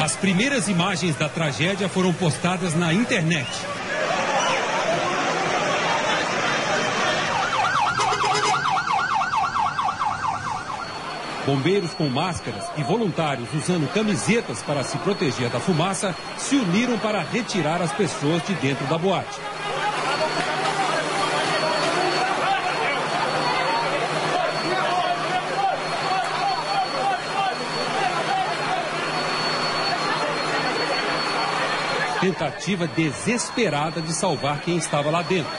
As 0.00 0.16
primeiras 0.16 0.66
imagens 0.66 1.14
da 1.16 1.28
tragédia 1.28 1.86
foram 1.86 2.10
postadas 2.10 2.74
na 2.74 2.90
internet. 2.90 3.46
Bombeiros 11.44 11.92
com 11.92 12.08
máscaras 12.08 12.64
e 12.78 12.82
voluntários 12.82 13.52
usando 13.52 13.92
camisetas 13.92 14.62
para 14.62 14.82
se 14.82 14.96
proteger 14.98 15.50
da 15.50 15.60
fumaça 15.60 16.16
se 16.38 16.56
uniram 16.56 16.98
para 16.98 17.22
retirar 17.22 17.82
as 17.82 17.92
pessoas 17.92 18.42
de 18.46 18.54
dentro 18.54 18.86
da 18.86 18.96
boate. 18.96 19.38
Tentativa 32.20 32.86
desesperada 32.86 34.02
de 34.02 34.12
salvar 34.12 34.60
quem 34.60 34.76
estava 34.76 35.10
lá 35.10 35.22
dentro. 35.22 35.50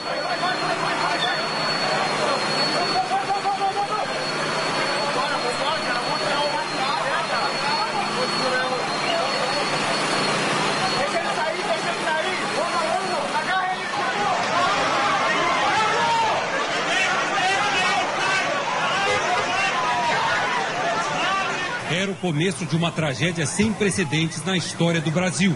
Era 21.90 22.10
o 22.10 22.14
começo 22.14 22.64
de 22.64 22.76
uma 22.76 22.92
tragédia 22.92 23.46
sem 23.46 23.72
precedentes 23.72 24.44
na 24.44 24.56
história 24.56 25.00
do 25.00 25.10
Brasil. 25.10 25.54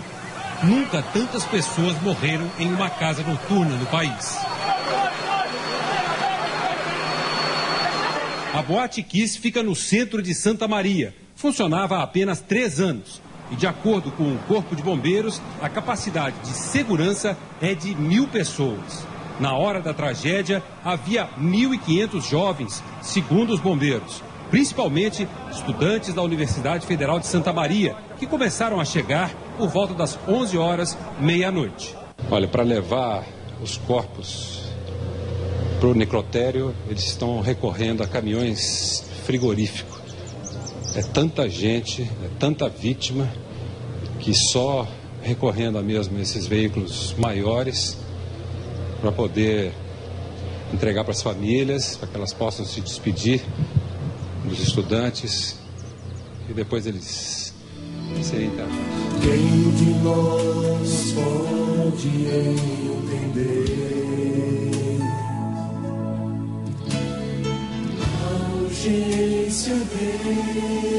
Nunca 0.66 1.00
tantas 1.00 1.44
pessoas 1.44 2.00
morreram 2.02 2.50
em 2.58 2.66
uma 2.66 2.90
casa 2.90 3.22
noturna 3.22 3.76
no 3.76 3.86
país. 3.86 4.36
A 8.52 8.62
Boate 8.62 9.00
Kiss 9.00 9.38
fica 9.38 9.62
no 9.62 9.76
centro 9.76 10.20
de 10.20 10.34
Santa 10.34 10.66
Maria. 10.66 11.14
Funcionava 11.36 11.98
há 11.98 12.02
apenas 12.02 12.40
três 12.40 12.80
anos. 12.80 13.22
E, 13.52 13.54
de 13.54 13.64
acordo 13.64 14.10
com 14.10 14.24
o 14.24 14.38
Corpo 14.48 14.74
de 14.74 14.82
Bombeiros, 14.82 15.40
a 15.62 15.68
capacidade 15.68 16.34
de 16.40 16.48
segurança 16.48 17.38
é 17.62 17.72
de 17.72 17.94
mil 17.94 18.26
pessoas. 18.26 19.06
Na 19.38 19.52
hora 19.52 19.80
da 19.80 19.94
tragédia, 19.94 20.64
havia 20.84 21.28
1.500 21.38 22.28
jovens, 22.28 22.82
segundo 23.00 23.52
os 23.52 23.60
bombeiros. 23.60 24.20
Principalmente 24.50 25.28
estudantes 25.52 26.12
da 26.12 26.22
Universidade 26.22 26.86
Federal 26.86 27.20
de 27.20 27.26
Santa 27.26 27.52
Maria, 27.52 27.94
que 28.18 28.26
começaram 28.26 28.80
a 28.80 28.84
chegar 28.84 29.30
por 29.56 29.68
volta 29.68 29.94
das 29.94 30.18
11 30.28 30.58
horas, 30.58 30.98
meia-noite. 31.18 31.96
Olha, 32.30 32.46
para 32.46 32.62
levar 32.62 33.26
os 33.62 33.76
corpos 33.78 34.62
para 35.80 35.88
o 35.88 35.94
necrotério, 35.94 36.74
eles 36.88 37.04
estão 37.04 37.40
recorrendo 37.40 38.02
a 38.02 38.06
caminhões 38.06 39.04
frigoríficos. 39.24 39.96
É 40.94 41.02
tanta 41.02 41.48
gente, 41.48 42.02
é 42.02 42.30
tanta 42.38 42.68
vítima, 42.68 43.28
que 44.20 44.32
só 44.34 44.86
recorrendo 45.22 45.78
a 45.78 45.82
mesmo 45.82 46.18
esses 46.18 46.46
veículos 46.46 47.14
maiores 47.18 47.98
para 49.00 49.12
poder 49.12 49.72
entregar 50.72 51.04
para 51.04 51.12
as 51.12 51.22
famílias, 51.22 51.96
para 51.96 52.08
que 52.08 52.16
elas 52.16 52.32
possam 52.32 52.64
se 52.64 52.80
despedir 52.80 53.42
dos 54.44 54.60
estudantes 54.60 55.58
e 56.48 56.54
depois 56.54 56.86
eles 56.86 57.52
serem 58.22 58.46
internados. 58.46 58.85
Quem 59.22 59.70
de 59.72 59.90
nós 60.02 61.12
pode 61.12 62.08
entender 62.28 63.36
a 68.02 68.54
urgência 68.62 69.76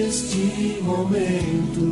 deste 0.05 0.43
momento? 0.83 1.83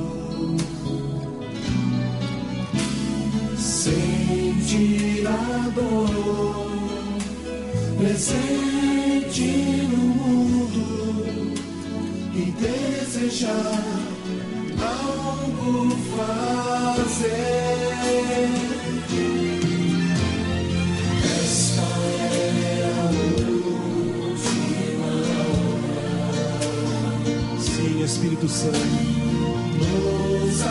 Sentir 3.57 5.27
a 5.27 5.69
dor 5.75 6.65
presente 7.97 9.47
no 9.89 9.97
mundo 9.97 10.83
e 12.33 12.51
desejar 12.51 14.05
fazer. 16.15 17.35
Esta 21.43 21.81
é 21.81 21.83
a 22.91 23.03
última 24.25 25.09
hora. 25.51 27.59
Sim, 27.59 28.03
Espírito 28.03 28.47
Santo, 28.47 28.79
nos 29.77 30.61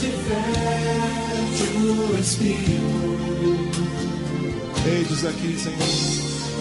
adverte 0.00 1.64
o 1.78 2.18
Espírito. 2.20 3.82
Eis 4.86 5.24
aqui, 5.24 5.58
Senhor. 5.58 5.78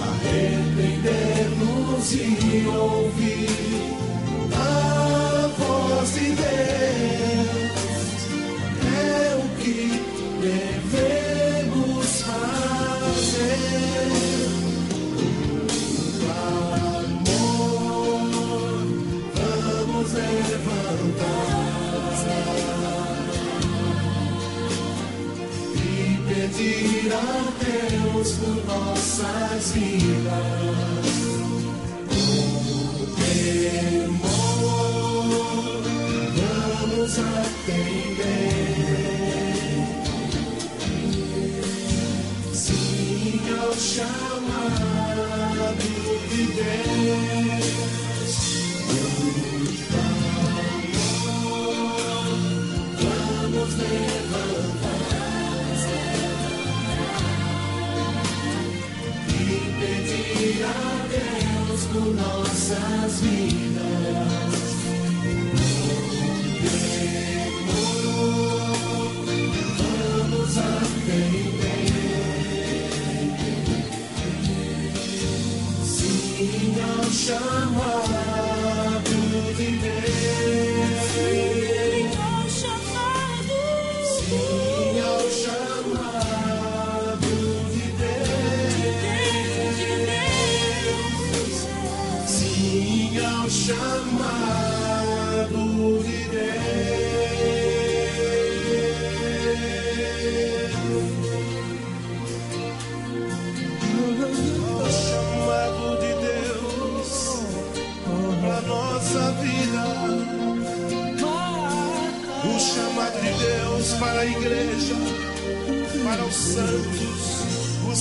Arrepender-nos 0.04 2.08
e 2.14 2.66
ouvir 2.68 3.50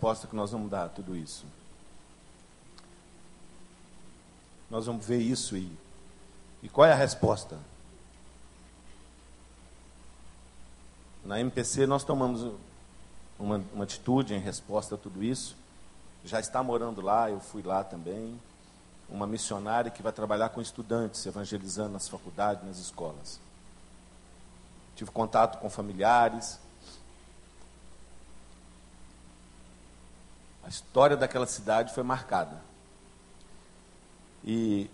resposta 0.00 0.26
que 0.26 0.34
nós 0.34 0.50
vamos 0.50 0.70
dar 0.70 0.86
a 0.86 0.88
tudo 0.88 1.14
isso? 1.14 1.44
Nós 4.70 4.86
vamos 4.86 5.04
ver 5.04 5.18
isso 5.18 5.58
e, 5.58 5.70
e 6.62 6.70
qual 6.70 6.86
é 6.86 6.92
a 6.92 6.96
resposta? 6.96 7.58
Na 11.22 11.38
MPC 11.38 11.86
nós 11.86 12.02
tomamos 12.02 12.50
uma, 13.38 13.62
uma 13.74 13.84
atitude 13.84 14.32
em 14.32 14.38
resposta 14.38 14.94
a 14.94 14.98
tudo 14.98 15.22
isso. 15.22 15.54
Já 16.24 16.40
está 16.40 16.62
morando 16.62 17.02
lá, 17.02 17.30
eu 17.30 17.38
fui 17.38 17.62
lá 17.62 17.84
também. 17.84 18.40
Uma 19.06 19.26
missionária 19.26 19.90
que 19.90 20.02
vai 20.02 20.12
trabalhar 20.12 20.48
com 20.48 20.62
estudantes, 20.62 21.26
evangelizando 21.26 21.92
nas 21.92 22.08
faculdades, 22.08 22.64
nas 22.64 22.78
escolas. 22.78 23.38
Tive 24.96 25.10
contato 25.10 25.58
com 25.58 25.68
familiares. 25.68 26.58
A 30.64 30.68
história 30.68 31.16
daquela 31.16 31.46
cidade 31.46 31.92
foi 31.94 32.02
marcada. 32.02 32.60
E 34.44 34.90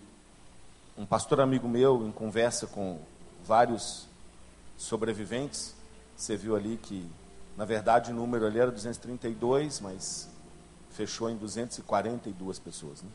um 0.97 1.05
pastor 1.05 1.39
amigo 1.39 1.67
meu, 1.67 2.07
em 2.07 2.11
conversa 2.11 2.67
com 2.67 2.99
vários 3.45 4.07
sobreviventes, 4.77 5.73
você 6.15 6.35
viu 6.35 6.55
ali 6.55 6.77
que, 6.77 7.09
na 7.55 7.65
verdade, 7.65 8.11
o 8.11 8.15
número 8.15 8.45
ali 8.45 8.59
era 8.59 8.71
232, 8.71 9.79
mas 9.79 10.27
fechou 10.91 11.29
em 11.29 11.37
242 11.37 12.59
pessoas. 12.59 13.01
Né? 13.01 13.09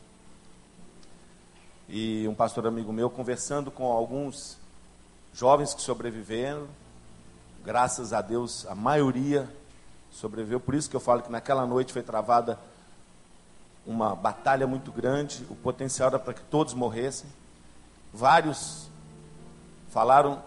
E 1.89 2.27
um 2.27 2.33
pastor 2.33 2.65
amigo 2.65 2.93
meu, 2.93 3.09
conversando 3.09 3.69
com 3.69 3.85
alguns 3.91 4.57
jovens 5.33 5.73
que 5.73 5.81
sobreviveram, 5.81 6.67
graças 7.63 8.13
a 8.13 8.21
Deus, 8.21 8.65
a 8.67 8.75
maioria 8.75 9.49
sobreviveu. 10.13 10.59
Por 10.59 10.75
isso 10.75 10.89
que 10.89 10.95
eu 10.95 10.99
falo 10.99 11.21
que 11.21 11.31
naquela 11.31 11.65
noite 11.65 11.91
foi 11.91 12.03
travada 12.03 12.57
uma 13.85 14.15
batalha 14.15 14.65
muito 14.65 14.91
grande. 14.91 15.45
O 15.49 15.55
potencial 15.55 16.09
era 16.09 16.19
para 16.19 16.33
que 16.33 16.41
todos 16.43 16.73
morressem. 16.73 17.29
Vários 18.13 18.87
falaram 19.89 20.41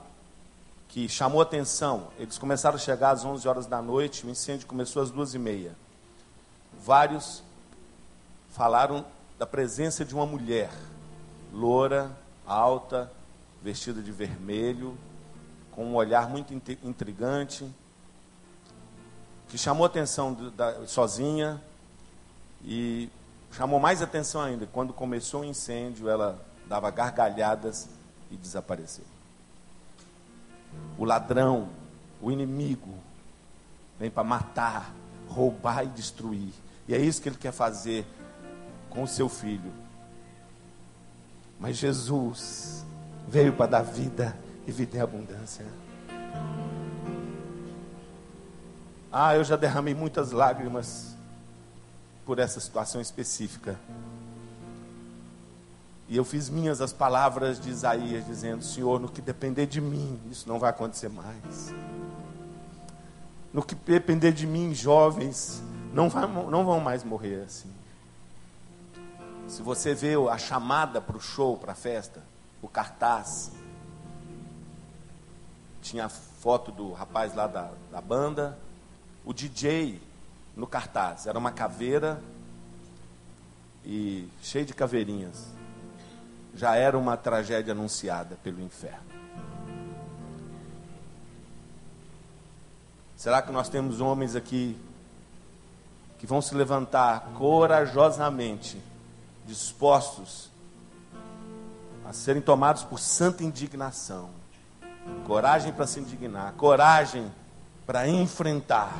que 0.88 1.08
chamou 1.08 1.40
atenção. 1.40 2.08
Eles 2.18 2.38
começaram 2.38 2.76
a 2.76 2.78
chegar 2.78 3.10
às 3.10 3.24
11 3.24 3.46
horas 3.46 3.66
da 3.66 3.82
noite. 3.82 4.24
O 4.24 4.30
incêndio 4.30 4.66
começou 4.66 5.02
às 5.02 5.10
duas 5.10 5.34
e 5.34 5.38
meia. 5.38 5.74
Vários 6.84 7.42
falaram 8.50 9.04
da 9.38 9.46
presença 9.46 10.04
de 10.04 10.14
uma 10.14 10.24
mulher, 10.24 10.70
loura, 11.52 12.10
alta, 12.46 13.12
vestida 13.62 14.00
de 14.00 14.10
vermelho, 14.10 14.96
com 15.72 15.84
um 15.84 15.94
olhar 15.94 16.28
muito 16.30 16.54
intrigante 16.54 17.70
que 19.48 19.56
chamou 19.56 19.86
atenção 19.86 20.34
da, 20.34 20.86
sozinha 20.86 21.60
e 22.64 23.08
chamou 23.52 23.78
mais 23.78 24.02
atenção 24.02 24.40
ainda. 24.40 24.66
Quando 24.66 24.92
começou 24.92 25.42
o 25.42 25.44
incêndio, 25.44 26.08
ela 26.08 26.38
dava 26.68 26.90
gargalhadas 26.90 27.88
e 28.30 28.36
desapareceu. 28.36 29.04
O 30.98 31.04
ladrão, 31.04 31.68
o 32.20 32.30
inimigo, 32.30 32.94
vem 33.98 34.10
para 34.10 34.24
matar, 34.24 34.92
roubar 35.28 35.84
e 35.84 35.88
destruir. 35.88 36.52
E 36.88 36.94
é 36.94 36.98
isso 36.98 37.22
que 37.22 37.28
ele 37.28 37.36
quer 37.36 37.52
fazer 37.52 38.04
com 38.90 39.02
o 39.02 39.08
seu 39.08 39.28
filho. 39.28 39.72
Mas 41.58 41.76
Jesus 41.76 42.84
veio 43.28 43.52
para 43.52 43.66
dar 43.66 43.82
vida 43.82 44.36
e 44.66 44.72
vida 44.72 44.98
em 44.98 45.00
abundância. 45.00 45.64
Ah, 49.10 49.34
eu 49.36 49.44
já 49.44 49.56
derramei 49.56 49.94
muitas 49.94 50.32
lágrimas 50.32 51.14
por 52.24 52.38
essa 52.38 52.60
situação 52.60 53.00
específica. 53.00 53.78
E 56.08 56.16
eu 56.16 56.24
fiz 56.24 56.48
minhas 56.48 56.80
as 56.80 56.92
palavras 56.92 57.60
de 57.60 57.70
Isaías, 57.70 58.26
dizendo: 58.26 58.62
Senhor, 58.62 59.00
no 59.00 59.08
que 59.08 59.20
depender 59.20 59.66
de 59.66 59.80
mim, 59.80 60.20
isso 60.30 60.48
não 60.48 60.58
vai 60.58 60.70
acontecer 60.70 61.08
mais. 61.08 61.72
No 63.52 63.62
que 63.62 63.74
depender 63.74 64.32
de 64.32 64.46
mim, 64.46 64.74
jovens, 64.74 65.62
não, 65.92 66.08
vai, 66.08 66.26
não 66.26 66.64
vão 66.64 66.78
mais 66.78 67.02
morrer 67.02 67.42
assim. 67.44 67.70
Se 69.48 69.62
você 69.62 69.94
vê 69.94 70.14
a 70.30 70.36
chamada 70.36 71.00
para 71.00 71.16
o 71.16 71.20
show, 71.20 71.56
para 71.56 71.72
a 71.72 71.74
festa, 71.74 72.22
o 72.60 72.68
cartaz, 72.68 73.52
tinha 75.80 76.06
a 76.06 76.08
foto 76.08 76.72
do 76.72 76.92
rapaz 76.92 77.34
lá 77.34 77.46
da, 77.46 77.70
da 77.90 78.00
banda, 78.00 78.58
o 79.26 79.34
DJ 79.34 80.00
no 80.56 80.66
cartaz. 80.66 81.26
Era 81.26 81.36
uma 81.36 81.50
caveira 81.50 82.22
e 83.84 84.28
cheio 84.40 84.64
de 84.64 84.72
caveirinhas. 84.72 85.48
Já 86.54 86.76
era 86.76 86.96
uma 86.96 87.16
tragédia 87.16 87.72
anunciada 87.72 88.38
pelo 88.42 88.62
inferno. 88.62 89.04
Será 93.16 93.42
que 93.42 93.50
nós 93.50 93.68
temos 93.68 94.00
homens 94.00 94.36
aqui 94.36 94.78
que 96.18 96.26
vão 96.26 96.40
se 96.40 96.54
levantar 96.54 97.32
corajosamente, 97.34 98.80
dispostos 99.44 100.50
a 102.06 102.12
serem 102.12 102.40
tomados 102.40 102.84
por 102.84 103.00
santa 103.00 103.42
indignação? 103.42 104.30
Coragem 105.26 105.72
para 105.72 105.86
se 105.86 105.98
indignar, 105.98 106.52
coragem 106.52 107.30
para 107.86 108.08
enfrentar, 108.08 108.92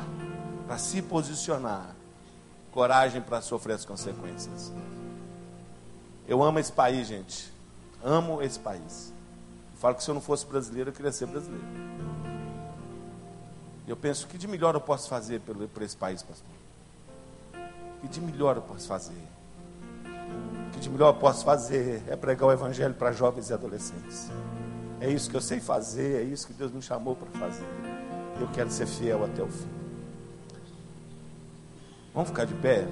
para 0.65 0.77
se 0.77 1.01
posicionar, 1.01 1.93
coragem 2.71 3.21
para 3.21 3.41
sofrer 3.41 3.73
as 3.73 3.83
consequências. 3.83 4.71
Eu 6.27 6.41
amo 6.41 6.59
esse 6.59 6.71
país, 6.71 7.07
gente. 7.07 7.51
Amo 8.03 8.41
esse 8.41 8.57
país. 8.57 9.13
Eu 9.73 9.79
falo 9.79 9.95
que 9.95 10.03
se 10.03 10.09
eu 10.09 10.13
não 10.13 10.21
fosse 10.21 10.45
brasileiro, 10.45 10.89
eu 10.89 10.93
queria 10.93 11.11
ser 11.11 11.25
brasileiro. 11.25 11.65
Eu 13.87 13.95
penso, 13.95 14.27
que 14.27 14.37
de 14.37 14.47
melhor 14.47 14.73
eu 14.73 14.81
posso 14.81 15.07
fazer 15.07 15.39
por, 15.41 15.55
por 15.55 15.81
esse 15.81 15.95
país, 15.95 16.21
pastor? 16.21 16.47
Que 18.01 18.07
de 18.07 18.21
melhor 18.21 18.57
eu 18.57 18.61
posso 18.61 18.87
fazer? 18.87 19.15
Que 20.73 20.79
de 20.79 20.89
melhor 20.89 21.09
eu 21.09 21.19
posso 21.19 21.43
fazer 21.43 22.03
é 22.07 22.15
pregar 22.15 22.49
o 22.49 22.51
evangelho 22.51 22.93
para 22.93 23.11
jovens 23.11 23.49
e 23.49 23.53
adolescentes. 23.53 24.29
É 24.99 25.09
isso 25.09 25.29
que 25.29 25.37
eu 25.37 25.41
sei 25.41 25.59
fazer, 25.59 26.21
é 26.21 26.23
isso 26.23 26.47
que 26.47 26.53
Deus 26.53 26.71
me 26.71 26.81
chamou 26.81 27.15
para 27.15 27.29
fazer. 27.39 27.96
Eu 28.39 28.47
quero 28.53 28.69
ser 28.69 28.85
fiel 28.85 29.25
até 29.25 29.41
o 29.41 29.47
fim. 29.47 29.67
Vamos 32.13 32.29
ficar 32.29 32.45
de 32.45 32.53
pé? 32.55 32.87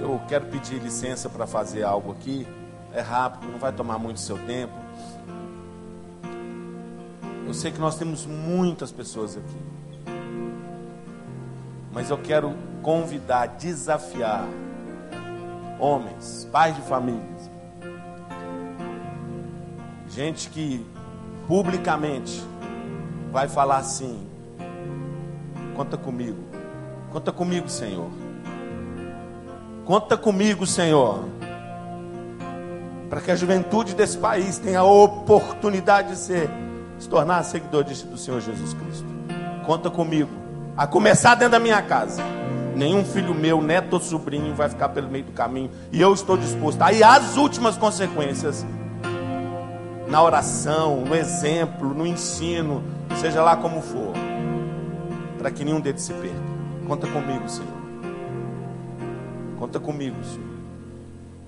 Eu 0.00 0.20
quero 0.28 0.46
pedir 0.46 0.80
licença 0.82 1.28
para 1.28 1.46
fazer 1.46 1.82
algo 1.82 2.12
aqui. 2.12 2.46
É 2.92 3.00
rápido, 3.00 3.50
não 3.50 3.58
vai 3.58 3.72
tomar 3.72 3.98
muito 3.98 4.20
seu 4.20 4.38
tempo. 4.38 4.74
Eu 7.46 7.54
sei 7.54 7.70
que 7.70 7.78
nós 7.78 7.96
temos 7.96 8.26
muitas 8.26 8.90
pessoas 8.90 9.36
aqui. 9.36 9.58
Mas 11.92 12.10
eu 12.10 12.18
quero 12.18 12.54
convidar, 12.82 13.46
desafiar 13.46 14.44
homens, 15.78 16.48
pais 16.50 16.74
de 16.74 16.82
famílias, 16.82 17.50
gente 20.08 20.48
que 20.50 20.84
publicamente 21.46 22.42
vai 23.30 23.48
falar 23.48 23.78
assim: 23.78 24.26
conta 25.74 25.96
comigo, 25.96 26.38
conta 27.12 27.32
comigo, 27.32 27.68
Senhor, 27.68 28.08
conta 29.84 30.16
comigo, 30.16 30.66
Senhor, 30.66 31.24
para 33.10 33.20
que 33.20 33.30
a 33.30 33.36
juventude 33.36 33.94
desse 33.94 34.18
país 34.18 34.58
tenha 34.58 34.80
a 34.80 34.84
oportunidade 34.84 36.10
de 36.10 36.16
ser, 36.16 36.50
se 36.98 37.08
tornar 37.08 37.42
seguidor 37.42 37.84
do 37.84 38.18
Senhor 38.18 38.40
Jesus 38.40 38.74
Cristo. 38.74 39.06
Conta 39.66 39.90
comigo, 39.90 40.30
a 40.76 40.86
começar 40.86 41.34
dentro 41.34 41.52
da 41.52 41.58
minha 41.58 41.80
casa. 41.80 42.22
Nenhum 42.76 43.04
filho 43.04 43.32
meu, 43.32 43.62
neto 43.62 43.94
ou 43.94 44.00
sobrinho 44.00 44.52
vai 44.54 44.68
ficar 44.68 44.88
pelo 44.88 45.08
meio 45.08 45.24
do 45.24 45.32
caminho. 45.32 45.70
E 45.92 46.00
eu 46.00 46.12
estou 46.12 46.36
disposto. 46.36 46.82
Aí 46.82 47.04
as 47.04 47.36
últimas 47.36 47.76
consequências 47.76 48.66
na 50.14 50.22
oração, 50.22 51.00
no 51.00 51.12
exemplo, 51.12 51.92
no 51.92 52.06
ensino, 52.06 52.84
seja 53.20 53.42
lá 53.42 53.56
como 53.56 53.82
for, 53.82 54.12
para 55.36 55.50
que 55.50 55.64
nenhum 55.64 55.80
deles 55.80 56.02
se 56.02 56.12
perca. 56.12 56.36
Conta 56.86 57.08
comigo, 57.08 57.48
Senhor. 57.48 57.72
Conta 59.58 59.80
comigo, 59.80 60.14
Senhor. 60.22 60.54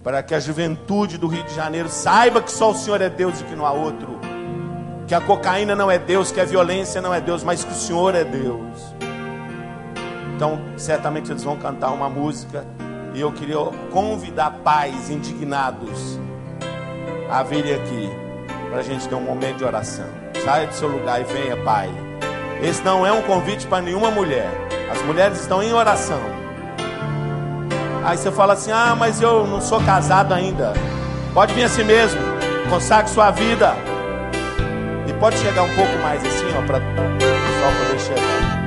Para 0.02 0.20
que 0.20 0.34
a 0.34 0.40
juventude 0.40 1.16
do 1.16 1.28
Rio 1.28 1.44
de 1.44 1.54
Janeiro 1.54 1.88
saiba 1.88 2.42
que 2.42 2.50
só 2.50 2.72
o 2.72 2.74
Senhor 2.74 3.00
é 3.00 3.08
Deus 3.08 3.40
e 3.40 3.44
que 3.44 3.54
não 3.54 3.64
há 3.64 3.70
outro. 3.70 4.18
Que 5.06 5.14
a 5.14 5.20
cocaína 5.20 5.76
não 5.76 5.88
é 5.88 5.96
Deus, 5.96 6.32
que 6.32 6.40
a 6.40 6.44
violência 6.44 7.00
não 7.00 7.14
é 7.14 7.20
Deus, 7.20 7.44
mas 7.44 7.62
que 7.62 7.70
o 7.70 7.76
Senhor 7.76 8.16
é 8.16 8.24
Deus. 8.24 8.80
Então, 10.34 10.58
certamente 10.76 11.30
eles 11.30 11.44
vão 11.44 11.56
cantar 11.56 11.92
uma 11.92 12.10
música. 12.10 12.66
E 13.14 13.20
eu 13.20 13.30
queria 13.30 13.58
convidar 13.92 14.50
pais 14.64 15.08
indignados 15.08 16.18
a 17.30 17.44
virem 17.44 17.72
aqui 17.72 18.25
para 18.70 18.78
a 18.80 18.82
gente 18.82 19.08
ter 19.08 19.14
um 19.14 19.20
momento 19.20 19.58
de 19.58 19.64
oração. 19.64 20.06
Saia 20.44 20.66
do 20.66 20.74
seu 20.74 20.88
lugar 20.88 21.20
e 21.20 21.24
venha, 21.24 21.56
pai. 21.58 21.90
Esse 22.62 22.82
não 22.84 23.06
é 23.06 23.12
um 23.12 23.22
convite 23.22 23.66
para 23.66 23.82
nenhuma 23.82 24.10
mulher. 24.10 24.48
As 24.90 25.02
mulheres 25.02 25.40
estão 25.40 25.62
em 25.62 25.72
oração. 25.72 26.20
Aí 28.04 28.16
você 28.16 28.30
fala 28.30 28.52
assim: 28.52 28.70
Ah, 28.70 28.94
mas 28.96 29.20
eu 29.20 29.46
não 29.46 29.60
sou 29.60 29.80
casado 29.82 30.32
ainda. 30.32 30.72
Pode 31.34 31.52
vir 31.54 31.64
assim 31.64 31.84
mesmo. 31.84 32.20
Consagre 32.70 33.10
sua 33.10 33.30
vida. 33.30 33.74
E 35.06 35.12
pode 35.14 35.36
chegar 35.38 35.62
um 35.62 35.74
pouco 35.74 35.98
mais 35.98 36.24
assim, 36.24 36.46
ó, 36.56 36.66
para 36.66 36.78
o 36.78 37.18
pessoal 37.18 37.72
poder 37.78 38.00
chegar. 38.00 38.65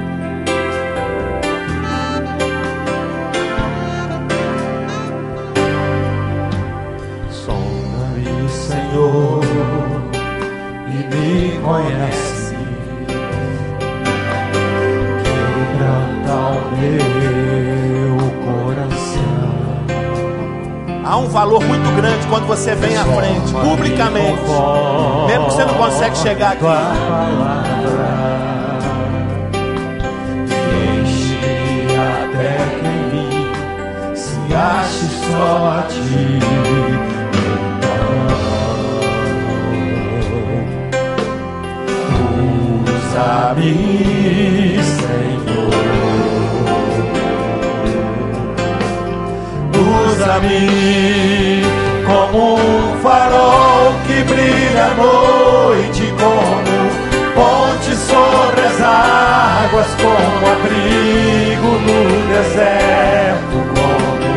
Conhece. 11.62 12.56
Quebranta 15.24 16.34
o 16.34 16.60
meu 16.78 18.18
coração. 18.46 19.50
Há 21.04 21.18
um 21.18 21.28
valor 21.28 21.64
muito 21.64 21.90
grande 21.96 22.28
quando 22.28 22.46
você 22.48 22.76
vem 22.76 22.96
à 22.98 23.04
frente, 23.04 23.52
publicamente. 23.54 24.42
Mesmo 25.28 25.46
que 25.46 25.54
você 25.54 25.66
não 25.66 25.74
consegue 25.76 26.18
chegar 26.18 26.54
aqui. 26.54 26.66
Enche 31.02 31.38
até 31.96 32.58
que 32.80 32.86
em 32.86 33.04
mim 33.12 34.16
se 34.16 34.54
ache 34.54 35.08
só 35.32 35.80
a 35.80 35.84
ti. 35.88 36.49
Como 52.08 52.56
um 52.56 53.00
farol 53.04 53.94
que 54.08 54.24
brilha 54.24 54.86
à 54.86 54.96
noite, 54.96 56.12
como 56.18 56.80
ponte 57.36 57.96
sobre 57.96 58.62
as 58.62 58.82
águas, 58.82 59.88
como 60.02 60.48
abrigo 60.52 61.72
no 61.86 62.00
deserto, 62.34 63.58
como 63.76 64.30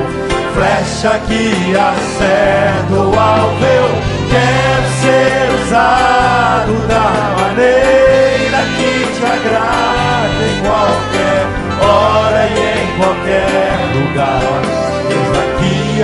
flecha 0.53 1.19
que 1.27 1.75
acerta 1.75 2.93
o 2.93 3.19
alvo. 3.19 3.65
Eu 3.65 3.89
quero 4.29 4.89
ser 5.01 5.49
usado 5.65 6.75
da 6.89 7.09
maneira 7.41 8.61
que 8.77 8.93
te 9.15 9.25
agrada 9.25 10.43
em 10.45 10.61
qualquer 10.61 11.43
hora 11.81 12.43
e 12.49 12.57
em 12.83 12.89
qualquer 12.99 13.79
lugar. 13.95 14.72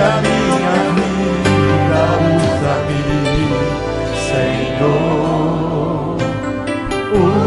A 0.01 0.21
minha 0.21 0.75
vida, 0.95 2.03
usa-me, 2.37 3.03
Senhor, 4.79 6.15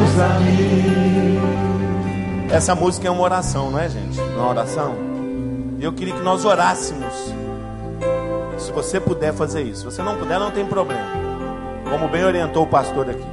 usa-me. 0.05 1.41
Essa 2.55 2.75
música 2.75 3.09
é 3.09 3.11
uma 3.11 3.23
oração, 3.23 3.71
não 3.71 3.79
é, 3.79 3.89
gente? 3.89 4.21
Uma 4.21 4.51
oração. 4.51 4.95
E 5.79 5.85
eu 5.85 5.95
queria 5.95 6.13
que 6.13 6.21
nós 6.21 6.45
orássemos. 6.45 7.33
Se 8.59 8.71
você 8.71 9.01
puder 9.01 9.33
fazer 9.33 9.63
isso. 9.63 9.81
Se 9.81 9.87
você 9.87 10.03
não 10.03 10.19
puder, 10.19 10.39
não 10.39 10.51
tem 10.51 10.67
problema. 10.67 11.11
Como 11.89 12.07
bem 12.09 12.23
orientou 12.23 12.65
o 12.65 12.67
pastor 12.67 13.09
aqui. 13.09 13.27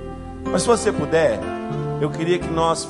Mas 0.45 0.61
se 0.61 0.67
você 0.69 0.93
puder, 0.93 1.41
eu 1.99 2.09
queria 2.09 2.39
que 2.39 2.47
nós 2.47 2.87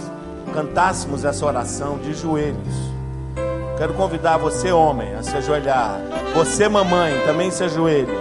cantássemos 0.53 1.25
essa 1.25 1.43
oração 1.43 1.97
de 1.97 2.13
joelhos. 2.13 2.88
Quero 3.79 3.93
convidar 3.93 4.35
você, 4.35 4.73
homem, 4.73 5.15
a 5.15 5.23
se 5.23 5.37
ajoelhar. 5.37 6.01
Você, 6.35 6.67
mamãe, 6.67 7.13
também 7.25 7.49
se 7.49 7.63
ajoelhe. 7.63 8.11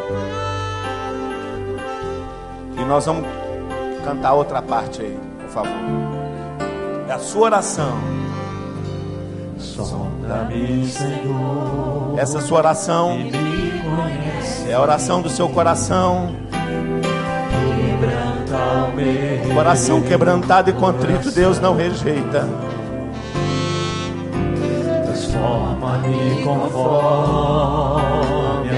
E 2.77 2.85
nós 2.85 3.05
vamos 3.07 3.27
cantar 4.05 4.35
outra 4.35 4.63
parte 4.63 5.03
aí, 5.03 5.19
por 5.41 5.49
favor. 5.49 5.73
É 7.09 7.13
a 7.13 7.19
sua 7.19 7.47
oração. 7.47 7.99
Sonda-me, 9.59 10.87
Senhor, 10.87 12.15
Essa 12.17 12.41
sua 12.41 12.59
oração 12.59 13.19
é 14.69 14.75
a 14.75 14.81
oração 14.81 15.21
do 15.21 15.29
seu 15.29 15.49
coração. 15.49 16.37
Coração 19.53 20.03
quebrantado 20.03 20.71
e 20.71 20.73
contrito, 20.73 21.33
Deus 21.33 21.59
não 21.59 21.75
rejeita. 21.75 22.47
Transforma-me 25.29 26.43
conforme 26.43 26.81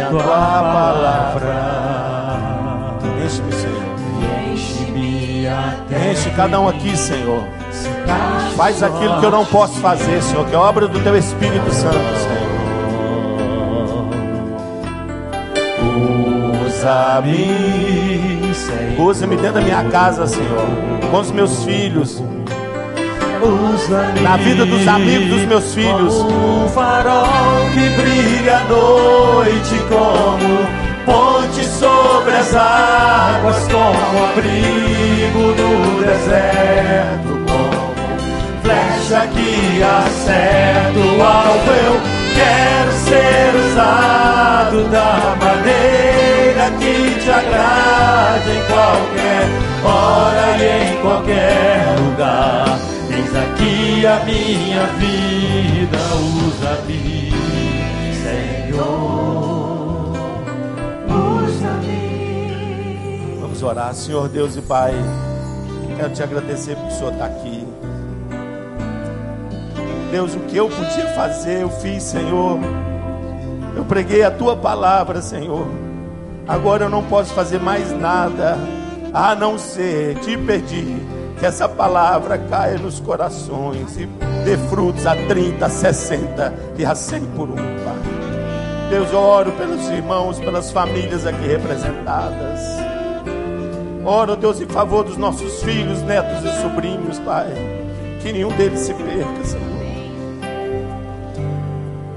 a 0.02 0.06
tua 0.10 0.22
palavra. 0.24 1.54
Enche-me, 3.24 3.52
Senhor. 3.52 3.82
Enche-me 4.52 5.46
até 5.46 6.10
Enche 6.10 6.30
cada 6.30 6.60
um 6.60 6.68
aqui, 6.68 6.96
Senhor. 6.96 7.44
Faz 8.56 8.82
aquilo 8.82 9.20
que 9.20 9.26
eu 9.26 9.30
não 9.30 9.44
posso 9.44 9.78
fazer, 9.78 10.20
Senhor, 10.22 10.44
que 10.46 10.54
é 10.54 10.58
obra 10.58 10.88
do 10.88 10.98
Teu 11.00 11.16
Espírito 11.16 11.72
Santo, 11.72 11.94
Senhor. 11.94 12.50
Usa-me, 16.66 18.54
Senhor. 18.54 19.00
Usa-me 19.06 19.36
dentro 19.36 19.54
da 19.54 19.60
minha 19.60 19.84
casa, 19.84 20.26
Senhor. 20.26 20.66
Com 21.12 21.20
os 21.20 21.30
meus 21.30 21.64
filhos. 21.64 22.20
Na 24.22 24.36
vida 24.36 24.66
dos 24.66 24.86
amigos 24.86 25.28
dos 25.28 25.42
meus 25.46 25.74
filhos. 25.74 26.14
Como 26.14 26.64
um 26.64 26.68
farol 26.68 27.70
que 27.72 27.88
brilha 28.00 28.58
à 28.58 28.64
noite, 28.64 29.76
como 29.88 30.80
ponte 31.06 31.64
sobre 31.64 32.36
as 32.36 32.54
águas, 32.54 33.66
como 33.68 34.24
abrigo 34.26 35.54
no 35.56 36.00
deserto, 36.02 37.40
como 37.46 38.60
flecha 38.62 39.26
que 39.28 39.82
acerta 39.82 40.98
o 40.98 41.22
alvo. 41.22 41.70
Eu 41.86 42.00
quero 42.34 42.92
ser 42.92 43.54
usado 43.70 44.84
da 44.90 45.34
maneira 45.40 46.70
que 46.78 47.18
te 47.20 47.30
agrade 47.30 48.50
em 48.50 48.62
qualquer 48.66 49.48
hora 49.82 50.56
e 50.58 50.92
em 50.92 50.96
qualquer 51.00 51.96
lugar. 52.00 52.99
Eis 53.30 53.36
aqui 53.36 54.06
a 54.06 54.24
minha 54.24 54.86
vida, 54.98 55.98
usa-me, 56.48 57.30
Senhor. 58.12 60.12
Usa-me. 61.44 63.36
Vamos 63.40 63.62
orar, 63.62 63.94
Senhor 63.94 64.28
Deus 64.28 64.56
e 64.56 64.62
Pai. 64.62 64.92
Quero 65.96 66.12
te 66.12 66.24
agradecer 66.24 66.74
porque 66.74 66.92
o 66.92 66.96
Senhor 66.96 67.12
está 67.12 67.26
aqui. 67.26 67.64
Deus, 70.10 70.34
o 70.34 70.40
que 70.40 70.56
eu 70.56 70.68
podia 70.68 71.06
fazer, 71.14 71.62
eu 71.62 71.70
fiz, 71.70 72.02
Senhor. 72.02 72.58
Eu 73.76 73.84
preguei 73.84 74.24
a 74.24 74.30
tua 74.32 74.56
palavra, 74.56 75.22
Senhor. 75.22 75.68
Agora 76.48 76.86
eu 76.86 76.90
não 76.90 77.04
posso 77.04 77.32
fazer 77.32 77.60
mais 77.60 77.92
nada 77.92 78.58
a 79.14 79.36
não 79.36 79.56
ser 79.56 80.16
te 80.16 80.36
pedir 80.36 81.19
que 81.40 81.46
essa 81.46 81.66
palavra 81.66 82.36
caia 82.36 82.76
nos 82.76 83.00
corações 83.00 83.96
e 83.96 84.04
dê 84.44 84.58
frutos 84.68 85.06
a 85.06 85.16
30, 85.16 85.64
a 85.64 85.70
60 85.70 86.54
e 86.76 86.84
a 86.84 86.94
100 86.94 87.24
por 87.34 87.48
um, 87.48 87.54
Pai. 87.56 88.90
Deus, 88.90 89.10
eu 89.10 89.18
oro 89.18 89.50
pelos 89.52 89.88
irmãos, 89.88 90.38
pelas 90.38 90.70
famílias 90.70 91.26
aqui 91.26 91.46
representadas. 91.46 92.60
Oro, 94.04 94.36
Deus, 94.36 94.60
em 94.60 94.66
favor 94.66 95.02
dos 95.02 95.16
nossos 95.16 95.62
filhos, 95.62 96.02
netos 96.02 96.44
e 96.44 96.60
sobrinhos, 96.60 97.18
Pai. 97.20 97.48
Que 98.20 98.32
nenhum 98.32 98.50
deles 98.50 98.80
se 98.80 98.92
perca, 98.92 99.44
Senhor. 99.44 99.80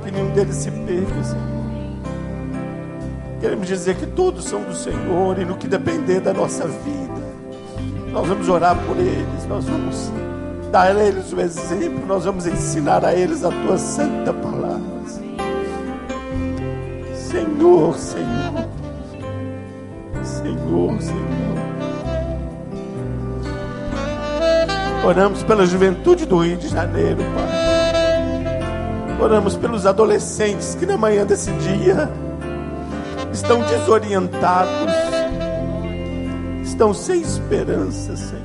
Que 0.03 0.11
nenhum 0.11 0.31
deles 0.31 0.55
se 0.55 0.69
perca, 0.69 1.23
Senhor. 1.23 1.53
Queremos 3.39 3.67
dizer 3.67 3.95
que 3.95 4.05
todos 4.05 4.43
são 4.43 4.61
do 4.63 4.75
Senhor 4.75 5.39
e 5.39 5.45
no 5.45 5.55
que 5.55 5.67
depender 5.67 6.19
da 6.19 6.33
nossa 6.33 6.67
vida, 6.67 7.12
nós 8.13 8.27
vamos 8.27 8.47
orar 8.47 8.77
por 8.85 8.95
eles, 8.95 9.45
nós 9.49 9.65
vamos 9.65 10.11
dar 10.71 10.95
a 10.95 11.03
eles 11.03 11.33
o 11.33 11.41
exemplo, 11.41 12.05
nós 12.05 12.23
vamos 12.25 12.45
ensinar 12.45 13.03
a 13.03 13.13
eles 13.13 13.43
a 13.43 13.49
tua 13.49 13.77
santa 13.77 14.31
palavra. 14.31 14.93
Senhor, 17.15 17.97
Senhor, 17.97 18.67
Senhor, 20.23 21.01
Senhor. 21.01 21.23
Oramos 25.03 25.41
pela 25.41 25.65
juventude 25.65 26.27
do 26.27 26.37
Rio 26.37 26.57
de 26.57 26.67
Janeiro, 26.67 27.17
Pai. 27.17 27.63
Oramos 29.19 29.57
pelos 29.57 29.87
adolescentes 29.87 30.75
que 30.75 30.85
na 30.85 30.97
manhã 30.97 31.25
desse 31.25 31.51
dia 31.53 32.09
estão 33.31 33.61
desorientados, 33.61 35.12
estão 36.73 36.93
sem 36.93 37.21
esperança, 37.21 38.15
Senhor. 38.15 38.41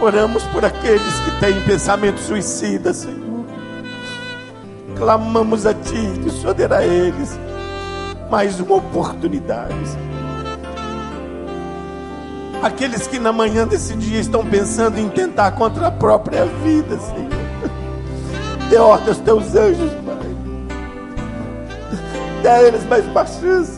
Oramos 0.00 0.42
por 0.44 0.64
aqueles 0.64 1.20
que 1.20 1.40
têm 1.40 1.60
pensamento 1.62 2.18
suicida, 2.18 2.92
Senhor. 2.92 3.46
Clamamos 4.96 5.64
a 5.64 5.72
Ti 5.72 6.20
que 6.22 6.28
o 6.28 6.30
Senhor 6.30 6.72
a 6.72 6.84
eles 6.84 7.38
mais 8.30 8.58
uma 8.60 8.76
oportunidade, 8.76 9.74
Senhor. 9.86 10.06
Aqueles 12.62 13.06
que 13.06 13.18
na 13.18 13.32
manhã 13.32 13.66
desse 13.66 13.94
dia 13.94 14.18
estão 14.18 14.44
pensando 14.44 14.98
em 14.98 15.08
tentar 15.08 15.52
contra 15.52 15.86
a 15.86 15.90
própria 15.90 16.44
vida, 16.64 16.98
Senhor. 16.98 17.30
Dê 18.68 18.76
ordem 18.76 19.08
aos 19.08 19.18
teus 19.18 19.54
anjos, 19.54 19.92
Pai. 20.04 20.16
Dê 22.42 22.48
a 22.48 22.62
eles 22.64 22.84
mais 22.86 23.06
uma 23.06 23.24
chance, 23.24 23.75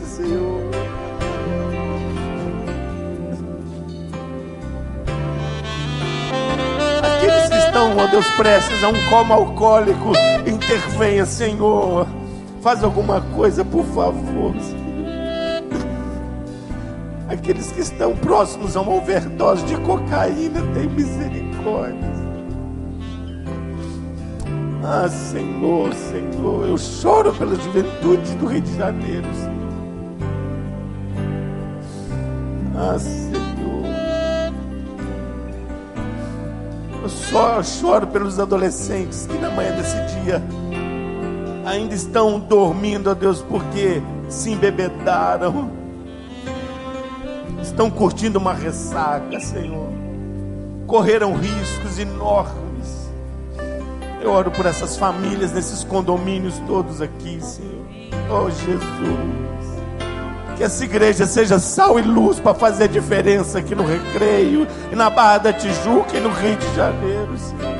estão, 7.68 7.96
ó 7.96 8.06
Deus, 8.06 8.26
prestes 8.30 8.82
a 8.82 8.88
um 8.88 9.08
coma 9.08 9.34
alcoólico, 9.34 10.12
intervenha, 10.46 11.24
Senhor. 11.24 12.06
Faz 12.60 12.82
alguma 12.82 13.20
coisa, 13.20 13.64
por 13.64 13.84
favor. 13.86 14.54
Aqueles 17.28 17.70
que 17.70 17.80
estão 17.80 18.16
próximos 18.16 18.76
a 18.76 18.80
uma 18.80 18.94
overdose 18.94 19.64
de 19.66 19.76
cocaína, 19.76 20.62
tem 20.74 20.88
misericórdia. 20.88 22.18
Ah, 24.82 25.08
Senhor, 25.08 25.92
Senhor, 25.92 26.66
eu 26.66 26.78
choro 26.78 27.32
pela 27.34 27.54
juventude 27.54 28.34
do 28.36 28.46
Rio 28.46 28.62
de 28.62 28.76
Janeiro, 28.76 29.26
Senhor. 29.34 29.58
Ah, 32.74 32.98
Senhor. 32.98 33.27
Eu 37.08 37.10
só 37.10 37.62
choro 37.62 38.06
pelos 38.06 38.38
adolescentes 38.38 39.26
que 39.26 39.38
na 39.38 39.50
manhã 39.50 39.74
desse 39.74 39.96
dia 40.22 40.42
ainda 41.64 41.94
estão 41.94 42.38
dormindo, 42.38 43.08
ó 43.08 43.14
Deus, 43.14 43.40
porque 43.40 44.02
se 44.28 44.50
embebedaram. 44.50 45.70
Estão 47.62 47.90
curtindo 47.90 48.38
uma 48.38 48.52
ressaca, 48.52 49.40
Senhor. 49.40 49.88
Correram 50.86 51.34
riscos 51.34 51.98
enormes. 51.98 53.10
Eu 54.20 54.30
oro 54.30 54.50
por 54.50 54.66
essas 54.66 54.98
famílias, 54.98 55.52
nesses 55.52 55.82
condomínios 55.84 56.58
todos 56.66 57.00
aqui, 57.00 57.40
Senhor. 57.40 57.86
Oh, 58.30 58.50
Jesus. 58.50 59.67
Que 60.58 60.64
essa 60.64 60.84
igreja 60.84 61.24
seja 61.24 61.60
sal 61.60 62.00
e 62.00 62.02
luz 62.02 62.40
para 62.40 62.52
fazer 62.52 62.88
diferença 62.88 63.60
aqui 63.60 63.76
no 63.76 63.84
Recreio, 63.84 64.66
e 64.90 64.96
na 64.96 65.08
Barra 65.08 65.38
da 65.38 65.52
Tijuca 65.52 66.16
e 66.16 66.20
no 66.20 66.30
Rio 66.30 66.56
de 66.56 66.74
Janeiro, 66.74 67.38
Senhor. 67.38 67.78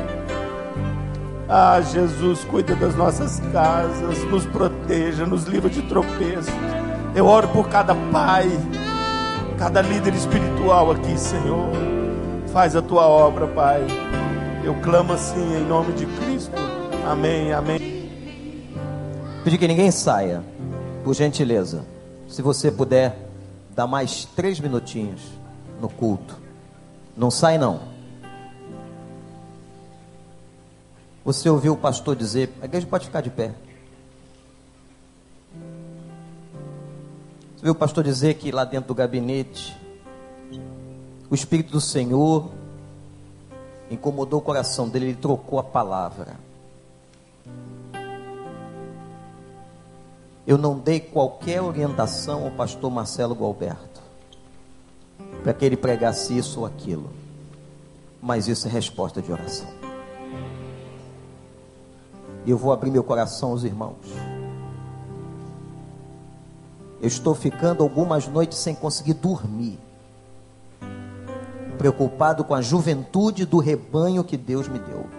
Ah, 1.49 1.81
Jesus, 1.81 2.45
cuida 2.45 2.77
das 2.77 2.95
nossas 2.95 3.41
casas, 3.53 4.23
nos 4.31 4.47
proteja, 4.47 5.27
nos 5.27 5.43
livra 5.47 5.69
de 5.69 5.83
tropeços. 5.83 6.55
Eu 7.17 7.27
oro 7.27 7.49
por 7.49 7.69
cada 7.69 7.97
pai, 8.13 8.49
cada 9.59 9.83
líder 9.83 10.15
espiritual 10.15 10.93
aqui, 10.93 11.19
Senhor. 11.19 11.73
Faz 12.53 12.77
a 12.77 12.81
tua 12.81 13.09
obra, 13.09 13.49
Pai. 13.49 13.85
Eu 14.63 14.77
clamo 14.77 15.15
assim 15.15 15.57
em 15.57 15.67
nome 15.67 15.95
de 15.95 16.07
Cristo. 16.07 16.55
Amém, 17.05 17.53
amém. 17.53 18.09
Pedir 19.43 19.59
que 19.59 19.67
ninguém 19.67 19.91
saia, 19.91 20.45
por 21.03 21.13
gentileza. 21.13 21.98
Se 22.29 22.43
você 22.43 22.71
puder 22.71 23.29
dar 23.79 23.87
mais 23.87 24.25
três 24.25 24.59
minutinhos 24.59 25.23
no 25.81 25.89
culto. 25.89 26.37
Não 27.17 27.31
sai 27.31 27.59
não. 27.59 27.81
Você 31.25 31.49
ouviu 31.49 31.75
o 31.75 31.77
pastor 31.77 32.17
dizer, 32.17 32.53
a 32.61 32.65
igreja 32.65 32.87
pode 32.87 33.07
ficar 33.07 33.21
de 33.21 33.31
pé. 33.31 33.55
Você 37.55 37.63
viu 37.63 37.73
o 37.73 37.77
pastor 37.77 38.03
dizer 38.03 38.35
que 38.35 38.51
lá 38.51 38.65
dentro 38.65 38.89
do 38.89 38.95
gabinete, 38.95 39.77
o 41.31 41.35
Espírito 41.35 41.71
do 41.71 41.81
Senhor 41.81 42.51
incomodou 43.91 44.41
o 44.41 44.43
coração 44.43 44.89
dele, 44.89 45.07
ele 45.07 45.17
trocou 45.17 45.59
a 45.59 45.65
palavra. 45.65 46.48
Eu 50.49 50.57
não 50.57 50.79
dei 50.79 50.99
qualquer 50.99 51.61
orientação 51.61 52.47
ao 52.47 52.51
pastor 52.51 52.91
Marcelo 52.91 53.35
Gualberto 53.35 54.01
para 55.43 55.53
que 55.53 55.63
ele 55.63 55.77
pregasse 55.77 56.39
isso 56.39 56.61
ou 56.61 56.67
aquilo, 56.67 57.11
mas 58.23 58.49
isso 58.49 58.67
é 58.67 58.71
resposta 58.71 59.21
de 59.21 59.31
oração. 59.31 59.69
E 62.47 62.51
eu 62.51 62.57
vou 62.57 62.73
abrir 62.73 62.91
meu 62.91 63.05
coração 63.05 63.51
aos 63.51 63.63
irmãos. 63.63 64.07
Eu 67.03 67.09
estou 67.09 67.35
ficando 67.35 67.83
algumas 67.83 68.27
noites 68.27 68.57
sem 68.57 68.75
conseguir 68.75 69.13
dormir, 69.13 69.79
preocupado 71.77 72.43
com 72.43 72.55
a 72.55 72.63
juventude 72.63 73.45
do 73.45 73.59
rebanho 73.59 74.25
que 74.25 74.39
Deus 74.39 74.67
me 74.67 74.79
deu. 74.79 75.18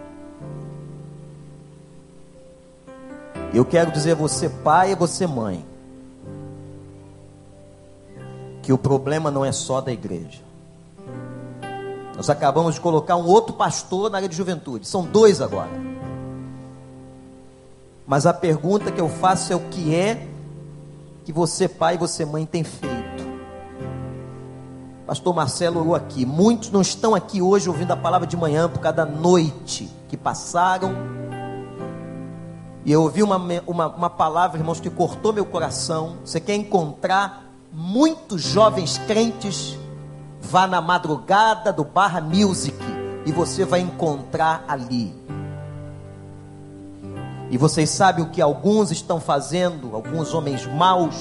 Eu 3.53 3.65
quero 3.65 3.91
dizer 3.91 4.11
a 4.11 4.15
você, 4.15 4.47
pai, 4.47 4.91
e 4.91 4.95
você, 4.95 5.25
mãe, 5.25 5.65
que 8.61 8.71
o 8.71 8.77
problema 8.77 9.31
não 9.31 9.43
é 9.43 9.51
só 9.51 9.81
da 9.81 9.91
igreja. 9.91 10.41
Nós 12.15 12.29
acabamos 12.29 12.75
de 12.75 12.81
colocar 12.81 13.15
um 13.15 13.25
outro 13.25 13.55
pastor 13.55 14.11
na 14.11 14.17
área 14.17 14.29
de 14.29 14.35
juventude, 14.35 14.87
são 14.87 15.03
dois 15.03 15.41
agora. 15.41 15.71
Mas 18.05 18.25
a 18.25 18.33
pergunta 18.33 18.91
que 18.91 19.01
eu 19.01 19.09
faço 19.09 19.51
é 19.51 19.55
o 19.55 19.61
que 19.71 19.95
é 19.95 20.27
que 21.25 21.33
você, 21.33 21.67
pai 21.67 21.95
e 21.95 21.97
você, 21.97 22.25
mãe, 22.25 22.45
tem 22.45 22.63
feito. 22.63 22.99
Pastor 25.07 25.33
Marcelo 25.33 25.79
orou 25.79 25.95
aqui. 25.95 26.23
Muitos 26.23 26.69
não 26.69 26.81
estão 26.81 27.15
aqui 27.15 27.41
hoje 27.41 27.67
ouvindo 27.67 27.91
a 27.91 27.97
palavra 27.97 28.27
de 28.27 28.37
manhã 28.37 28.69
por 28.69 28.79
causa 28.79 28.97
da 28.97 29.05
noite 29.05 29.89
que 30.07 30.15
passaram 30.15 31.18
E 32.85 32.91
eu 32.91 33.03
ouvi 33.03 33.21
uma, 33.21 33.37
uma, 33.67 33.87
uma 33.87 34.09
palavra, 34.09 34.57
irmãos, 34.57 34.79
que 34.79 34.89
cortou 34.89 35.33
meu 35.33 35.45
coração. 35.45 36.17
Você 36.23 36.39
quer 36.39 36.55
encontrar 36.55 37.45
muitos 37.71 38.41
jovens 38.41 38.97
crentes? 38.99 39.77
Vá 40.41 40.65
na 40.65 40.81
madrugada 40.81 41.73
do 41.73 41.83
Barra 41.83 42.21
Music 42.21 42.77
e 43.25 43.31
você 43.31 43.65
vai 43.65 43.81
encontrar 43.81 44.63
ali. 44.67 45.13
E 47.51 47.57
vocês 47.57 47.89
sabem 47.89 48.23
o 48.23 48.29
que 48.29 48.41
alguns 48.41 48.91
estão 48.91 49.19
fazendo, 49.19 49.95
alguns 49.95 50.33
homens 50.33 50.65
maus, 50.65 51.15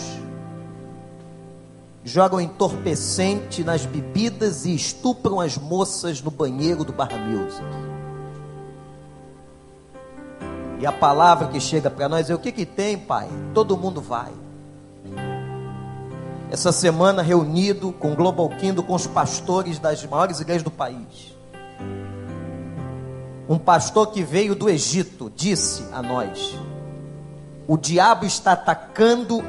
jogam 2.05 2.41
entorpecente 2.41 3.65
nas 3.65 3.85
bebidas 3.85 4.65
e 4.65 4.75
estupram 4.75 5.41
as 5.41 5.59
moças 5.59 6.23
no 6.23 6.31
banheiro 6.31 6.85
do 6.85 6.93
Barra 6.93 7.19
Music. 7.19 7.98
E 10.79 10.87
a 10.87 10.93
palavra 10.93 11.49
que 11.49 11.61
chega 11.61 11.91
para 11.91 12.09
nós 12.09 12.31
é: 12.31 12.35
o 12.35 12.39
que, 12.39 12.53
que 12.53 12.65
tem, 12.65 12.97
pai? 12.97 13.29
Todo 13.53 13.77
mundo 13.77 14.01
vai. 14.01 14.33
Essa 16.51 16.73
semana, 16.73 17.21
reunido 17.21 17.93
com 17.93 18.13
o 18.13 18.17
Global 18.17 18.49
Kingdom, 18.49 18.83
com 18.83 18.95
os 18.95 19.07
pastores 19.07 19.79
das 19.79 20.05
maiores 20.07 20.41
igrejas 20.41 20.63
do 20.63 20.71
país. 20.71 21.37
Um 23.49 23.59
pastor 23.59 24.09
que 24.13 24.23
veio 24.23 24.55
do 24.55 24.71
Egito 24.71 25.33
disse 25.35 25.85
a 25.93 26.01
nós: 26.01 26.57
o 27.67 27.77
diabo 27.77 28.25
está 28.25 28.53
atacando 28.53 29.43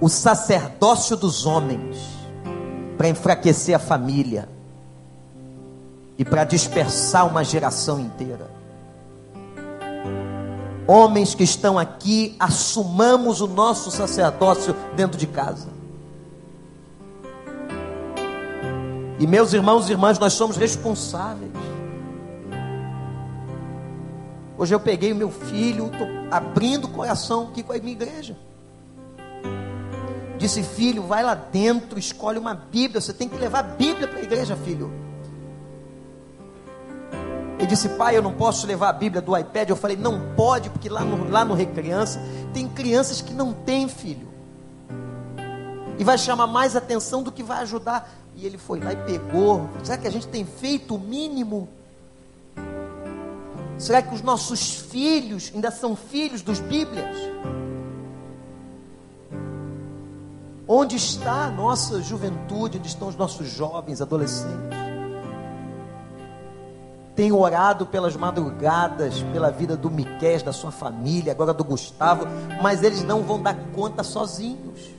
o 0.00 0.08
sacerdócio 0.08 1.16
dos 1.16 1.46
homens 1.46 1.96
para 2.98 3.08
enfraquecer 3.08 3.74
a 3.74 3.78
família 3.78 4.48
e 6.18 6.24
para 6.24 6.44
dispersar 6.44 7.26
uma 7.26 7.44
geração 7.44 8.00
inteira. 8.00 8.61
Homens 10.86 11.34
que 11.34 11.44
estão 11.44 11.78
aqui, 11.78 12.34
assumamos 12.38 13.40
o 13.40 13.46
nosso 13.46 13.90
sacerdócio 13.90 14.74
dentro 14.96 15.16
de 15.18 15.26
casa. 15.26 15.68
E 19.18 19.26
meus 19.26 19.52
irmãos 19.52 19.88
e 19.88 19.92
irmãs, 19.92 20.18
nós 20.18 20.32
somos 20.32 20.56
responsáveis. 20.56 21.52
Hoje 24.58 24.74
eu 24.74 24.80
peguei 24.80 25.12
o 25.12 25.16
meu 25.16 25.30
filho, 25.30 25.86
estou 25.86 26.08
abrindo 26.30 26.86
o 26.86 26.88
coração 26.88 27.48
aqui 27.48 27.62
com 27.62 27.72
a 27.72 27.78
minha 27.78 27.92
igreja. 27.92 28.36
Disse, 30.38 30.62
filho, 30.62 31.04
vai 31.04 31.22
lá 31.22 31.34
dentro, 31.34 31.98
escolhe 31.98 32.38
uma 32.38 32.54
Bíblia. 32.54 33.00
Você 33.00 33.12
tem 33.12 33.28
que 33.28 33.36
levar 33.36 33.60
a 33.60 33.62
Bíblia 33.62 34.08
para 34.08 34.18
a 34.18 34.22
igreja, 34.22 34.56
filho. 34.56 35.01
Ele 37.62 37.68
disse, 37.68 37.90
pai, 37.90 38.16
eu 38.16 38.22
não 38.22 38.32
posso 38.32 38.66
levar 38.66 38.88
a 38.88 38.92
Bíblia 38.92 39.22
do 39.22 39.38
iPad. 39.38 39.68
Eu 39.70 39.76
falei, 39.76 39.96
não 39.96 40.34
pode, 40.34 40.68
porque 40.68 40.88
lá 40.88 41.04
no, 41.04 41.30
lá 41.30 41.44
no 41.44 41.54
Recriança 41.54 42.20
tem 42.52 42.68
crianças 42.68 43.20
que 43.20 43.32
não 43.32 43.52
têm 43.52 43.88
filho. 43.88 44.26
E 45.96 46.02
vai 46.02 46.18
chamar 46.18 46.48
mais 46.48 46.74
atenção 46.74 47.22
do 47.22 47.30
que 47.30 47.40
vai 47.40 47.62
ajudar. 47.62 48.12
E 48.34 48.44
ele 48.44 48.58
foi 48.58 48.80
lá 48.80 48.92
e 48.92 48.96
pegou. 48.96 49.68
Será 49.84 49.96
que 49.96 50.08
a 50.08 50.10
gente 50.10 50.26
tem 50.26 50.44
feito 50.44 50.96
o 50.96 50.98
mínimo? 50.98 51.68
Será 53.78 54.02
que 54.02 54.12
os 54.12 54.22
nossos 54.22 54.74
filhos 54.74 55.52
ainda 55.54 55.70
são 55.70 55.94
filhos 55.94 56.42
dos 56.42 56.58
Bíblias? 56.58 57.16
Onde 60.66 60.96
está 60.96 61.44
a 61.44 61.50
nossa 61.50 62.02
juventude? 62.02 62.78
Onde 62.78 62.88
estão 62.88 63.06
os 63.06 63.14
nossos 63.14 63.48
jovens, 63.48 64.02
adolescentes? 64.02 64.91
Tenho 67.14 67.38
orado 67.38 67.84
pelas 67.84 68.16
madrugadas, 68.16 69.22
pela 69.32 69.50
vida 69.50 69.76
do 69.76 69.90
Miquel, 69.90 70.42
da 70.42 70.52
sua 70.52 70.70
família, 70.70 71.32
agora 71.32 71.52
do 71.52 71.62
Gustavo, 71.62 72.26
mas 72.62 72.82
eles 72.82 73.04
não 73.04 73.22
vão 73.22 73.40
dar 73.42 73.54
conta 73.74 74.02
sozinhos. 74.02 74.90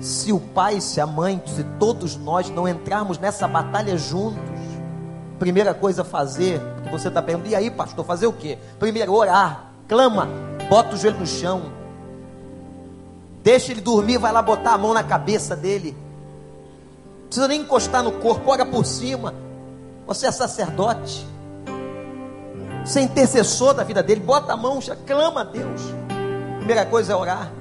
Se 0.00 0.32
o 0.32 0.40
pai, 0.40 0.80
se 0.80 1.00
a 1.00 1.06
mãe, 1.06 1.42
se 1.46 1.62
todos 1.78 2.16
nós 2.16 2.48
não 2.48 2.66
entrarmos 2.66 3.18
nessa 3.18 3.46
batalha 3.46 3.98
juntos, 3.98 4.40
primeira 5.38 5.74
coisa 5.74 6.00
a 6.00 6.04
fazer, 6.04 6.58
que 6.82 6.90
você 6.90 7.08
está 7.08 7.20
perguntando, 7.20 7.52
e 7.52 7.56
aí, 7.56 7.70
pastor, 7.70 8.02
fazer 8.04 8.26
o 8.26 8.32
quê? 8.32 8.56
Primeiro, 8.78 9.12
orar, 9.12 9.72
clama, 9.86 10.26
bota 10.70 10.94
o 10.94 10.98
joelho 10.98 11.20
no 11.20 11.26
chão, 11.26 11.64
deixa 13.42 13.72
ele 13.72 13.82
dormir, 13.82 14.16
vai 14.16 14.32
lá 14.32 14.40
botar 14.40 14.72
a 14.72 14.78
mão 14.78 14.94
na 14.94 15.04
cabeça 15.04 15.54
dele, 15.54 15.94
precisa 17.26 17.46
nem 17.46 17.60
encostar 17.60 18.02
no 18.02 18.12
corpo, 18.12 18.50
ora 18.50 18.64
por 18.64 18.86
cima, 18.86 19.34
você 20.06 20.26
é 20.26 20.32
sacerdote. 20.32 21.26
Você 22.84 23.00
é 23.00 23.02
intercessor 23.02 23.74
da 23.74 23.84
vida 23.84 24.02
dele. 24.02 24.20
Bota 24.20 24.52
a 24.52 24.56
mão, 24.56 24.80
clama 25.06 25.42
a 25.42 25.44
Deus. 25.44 25.80
Primeira 26.58 26.84
coisa 26.86 27.12
é 27.12 27.16
orar. 27.16 27.52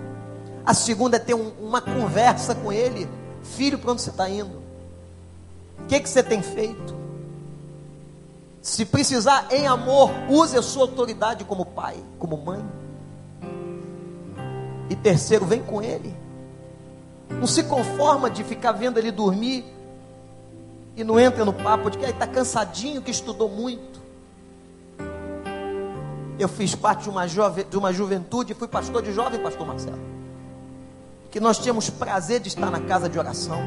A 0.65 0.73
segunda 0.73 1.17
é 1.17 1.19
ter 1.19 1.33
um, 1.33 1.51
uma 1.59 1.81
conversa 1.81 2.55
com 2.55 2.71
ele. 2.71 3.09
Filho, 3.43 3.77
para 3.77 3.91
onde 3.91 4.01
você 4.01 4.09
está 4.09 4.29
indo? 4.29 4.61
O 5.79 5.85
que, 5.87 5.99
que 5.99 6.09
você 6.09 6.21
tem 6.21 6.41
feito? 6.41 6.95
Se 8.61 8.85
precisar, 8.85 9.47
em 9.51 9.65
amor, 9.65 10.11
use 10.29 10.57
a 10.57 10.61
sua 10.61 10.83
autoridade 10.83 11.43
como 11.43 11.65
pai, 11.65 11.97
como 12.19 12.37
mãe. 12.37 12.63
E 14.89 14.95
terceiro, 14.95 15.45
vem 15.45 15.61
com 15.61 15.81
ele. 15.81 16.13
Não 17.29 17.47
se 17.47 17.63
conforma 17.63 18.29
de 18.29 18.43
ficar 18.43 18.73
vendo 18.73 18.97
ele 18.97 19.11
dormir 19.11 19.63
e 20.99 21.03
não 21.03 21.17
entra 21.17 21.45
no 21.45 21.53
papo 21.53 21.89
de 21.89 21.97
que 21.97 22.03
está 22.03 22.27
cansadinho, 22.27 23.01
que 23.01 23.09
estudou 23.09 23.47
muito. 23.47 24.01
Eu 26.37 26.49
fiz 26.49 26.75
parte 26.75 27.03
de 27.03 27.09
uma, 27.09 27.25
jove, 27.25 27.63
de 27.63 27.77
uma 27.77 27.93
juventude, 27.93 28.53
fui 28.53 28.67
pastor 28.67 29.01
de 29.01 29.13
jovem, 29.13 29.39
pastor 29.39 29.65
Marcelo. 29.65 29.99
Que 31.31 31.39
nós 31.39 31.57
tínhamos 31.57 31.89
prazer 31.89 32.41
de 32.41 32.49
estar 32.49 32.69
na 32.69 32.81
casa 32.81 33.07
de 33.07 33.17
oração. 33.17 33.61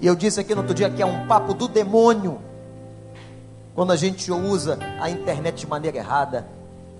E 0.00 0.06
eu 0.06 0.16
disse 0.16 0.40
aqui 0.40 0.52
no 0.52 0.62
outro 0.62 0.74
dia 0.74 0.90
que 0.90 1.00
é 1.00 1.06
um 1.06 1.28
papo 1.28 1.54
do 1.54 1.68
demônio. 1.68 2.40
Quando 3.72 3.92
a 3.92 3.96
gente 3.96 4.32
usa 4.32 4.80
a 5.00 5.08
internet 5.08 5.60
de 5.60 5.66
maneira 5.68 5.96
errada. 5.96 6.44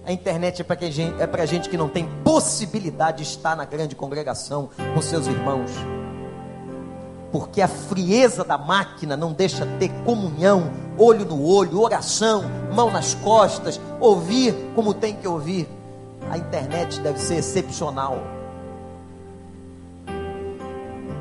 A 0.06 0.12
internet 0.12 0.60
é 0.60 0.64
para 0.64 0.88
gente, 0.88 1.14
é 1.20 1.46
gente 1.46 1.68
que 1.68 1.76
não 1.76 1.88
tem 1.88 2.06
possibilidade 2.22 3.18
de 3.18 3.22
estar 3.24 3.56
na 3.56 3.64
grande 3.64 3.96
congregação 3.96 4.70
com 4.94 5.02
seus 5.02 5.26
irmãos 5.26 5.70
porque 7.34 7.60
a 7.60 7.66
frieza 7.66 8.44
da 8.44 8.56
máquina 8.56 9.16
não 9.16 9.32
deixa 9.32 9.66
ter 9.80 9.88
comunhão, 10.04 10.70
olho 10.96 11.24
no 11.24 11.44
olho, 11.44 11.80
oração, 11.80 12.44
mão 12.72 12.92
nas 12.92 13.14
costas, 13.14 13.80
ouvir 13.98 14.54
como 14.76 14.94
tem 14.94 15.16
que 15.16 15.26
ouvir. 15.26 15.68
A 16.30 16.38
internet 16.38 17.00
deve 17.00 17.18
ser 17.18 17.38
excepcional. 17.38 18.18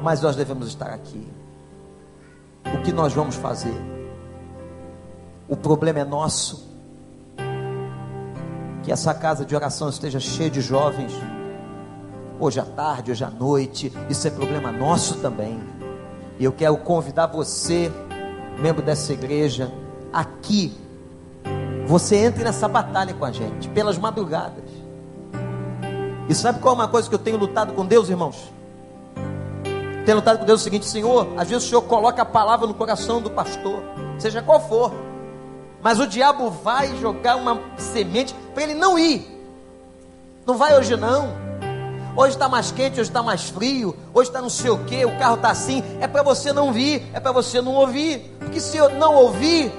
Mas 0.03 0.21
nós 0.21 0.35
devemos 0.35 0.67
estar 0.67 0.91
aqui. 0.91 1.27
O 2.63 2.83
que 2.83 2.93
nós 2.93 3.11
vamos 3.11 3.33
fazer? 3.33 3.73
O 5.49 5.57
problema 5.57 6.01
é 6.01 6.05
nosso. 6.05 6.63
Que 8.83 8.91
essa 8.91 9.15
casa 9.15 9.43
de 9.43 9.55
oração 9.55 9.89
esteja 9.89 10.19
cheia 10.19 10.51
de 10.51 10.61
jovens. 10.61 11.11
Hoje 12.39 12.59
à 12.59 12.65
tarde, 12.65 13.09
hoje 13.09 13.23
à 13.23 13.31
noite. 13.31 13.91
Isso 14.11 14.27
é 14.27 14.29
problema 14.29 14.71
nosso 14.71 15.15
também. 15.15 15.59
E 16.39 16.43
eu 16.43 16.51
quero 16.51 16.77
convidar 16.77 17.27
você, 17.27 17.91
membro 18.59 18.81
dessa 18.81 19.13
igreja, 19.13 19.71
aqui. 20.11 20.75
Você 21.85 22.15
entre 22.15 22.43
nessa 22.43 22.67
batalha 22.67 23.13
com 23.13 23.25
a 23.25 23.31
gente, 23.31 23.67
pelas 23.69 23.97
madrugadas. 23.97 24.63
E 26.29 26.33
sabe 26.33 26.59
qual 26.59 26.73
é 26.73 26.77
uma 26.77 26.87
coisa 26.87 27.09
que 27.09 27.15
eu 27.15 27.19
tenho 27.19 27.37
lutado 27.37 27.73
com 27.73 27.85
Deus, 27.85 28.09
irmãos? 28.09 28.51
Tenho 30.05 30.17
lutado 30.17 30.39
com 30.39 30.45
Deus 30.45 30.61
o 30.61 30.63
seguinte, 30.63 30.85
Senhor, 30.85 31.27
às 31.37 31.49
vezes 31.49 31.65
o 31.65 31.69
Senhor 31.69 31.81
coloca 31.83 32.21
a 32.21 32.25
palavra 32.25 32.67
no 32.67 32.73
coração 32.73 33.21
do 33.21 33.29
pastor, 33.29 33.81
seja 34.17 34.41
qual 34.41 34.59
for. 34.59 34.91
Mas 35.81 35.99
o 35.99 36.07
diabo 36.07 36.49
vai 36.49 36.95
jogar 36.97 37.35
uma 37.35 37.59
semente 37.77 38.33
para 38.53 38.63
ele 38.63 38.73
não 38.73 38.97
ir. 38.97 39.29
Não 40.45 40.57
vai 40.57 40.77
hoje 40.77 40.95
não. 40.95 41.42
Hoje 42.15 42.33
está 42.33 42.47
mais 42.47 42.71
quente, 42.71 42.99
hoje 42.99 43.09
está 43.09 43.23
mais 43.23 43.49
frio, 43.49 43.95
hoje 44.13 44.29
está 44.29 44.39
não 44.39 44.49
sei 44.49 44.69
o 44.69 44.77
que, 44.85 45.03
o 45.03 45.17
carro 45.17 45.35
está 45.35 45.49
assim. 45.49 45.83
É 45.99 46.07
para 46.07 46.21
você 46.21 46.53
não 46.53 46.71
vir, 46.71 47.09
é 47.11 47.19
para 47.19 47.31
você 47.31 47.59
não 47.59 47.73
ouvir. 47.73 48.19
Porque 48.39 48.59
se 48.59 48.77
eu 48.77 48.89
não 48.89 49.15
ouvir, 49.15 49.71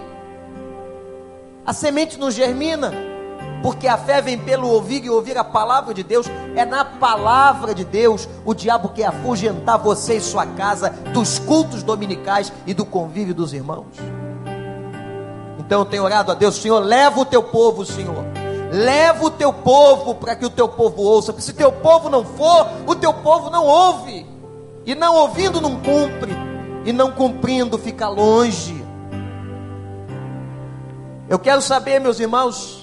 a 1.65 1.73
semente 1.73 2.19
não 2.19 2.33
germina. 2.33 2.93
Porque 3.63 3.87
a 3.87 3.97
fé 3.97 4.21
vem 4.21 4.37
pelo 4.37 4.69
ouvir 4.69 5.05
e 5.05 5.11
ouvir 5.11 5.39
a 5.39 5.45
palavra 5.45 5.95
de 5.95 6.03
Deus. 6.03 6.27
É 6.57 6.65
na 6.65 6.85
palavra 6.85 7.73
de 7.73 7.85
Deus. 7.85 8.29
O 8.45 8.53
diabo 8.53 8.89
quer 8.89 9.07
afugentar 9.07 9.79
você 9.79 10.17
e 10.17 10.21
sua 10.21 10.45
casa 10.45 10.91
dos 11.13 11.39
cultos 11.39 11.85
dominicais 11.85 12.53
e 12.67 12.75
do 12.75 12.85
convívio 12.85 13.35
dos 13.35 13.53
irmãos. 13.53 13.97
Então 15.61 15.81
eu 15.81 15.87
tenho 15.87 16.03
orado 16.03 16.33
a 16.33 16.35
Deus, 16.35 16.57
Senhor, 16.57 16.81
leva 16.81 17.21
o 17.21 17.25
teu 17.25 17.45
povo, 17.45 17.87
Senhor 17.87 18.44
Leva 18.75 19.27
o 19.27 19.31
teu 19.31 19.53
povo 19.53 20.17
para 20.17 20.35
que 20.35 20.45
o 20.45 20.51
teu 20.51 20.69
povo 20.69 21.01
ouça, 21.01 21.33
porque 21.33 21.47
se 21.47 21.53
teu 21.53 21.71
povo 21.71 22.11
não 22.11 22.25
for, 22.25 22.67
o 22.89 22.97
teu 22.97 23.15
povo 23.15 23.49
não 23.49 23.65
ouve. 23.65 24.27
E 24.85 24.97
não 24.97 25.15
ouvindo 25.15 25.61
não 25.61 25.77
cumpre, 25.77 26.33
e 26.85 26.93
não 26.93 27.13
cumprindo 27.13 27.79
fica 27.79 28.09
longe. 28.09 28.85
Eu 31.29 31.39
quero 31.39 31.63
saber, 31.63 32.01
meus 32.01 32.19
irmãos, 32.19 32.83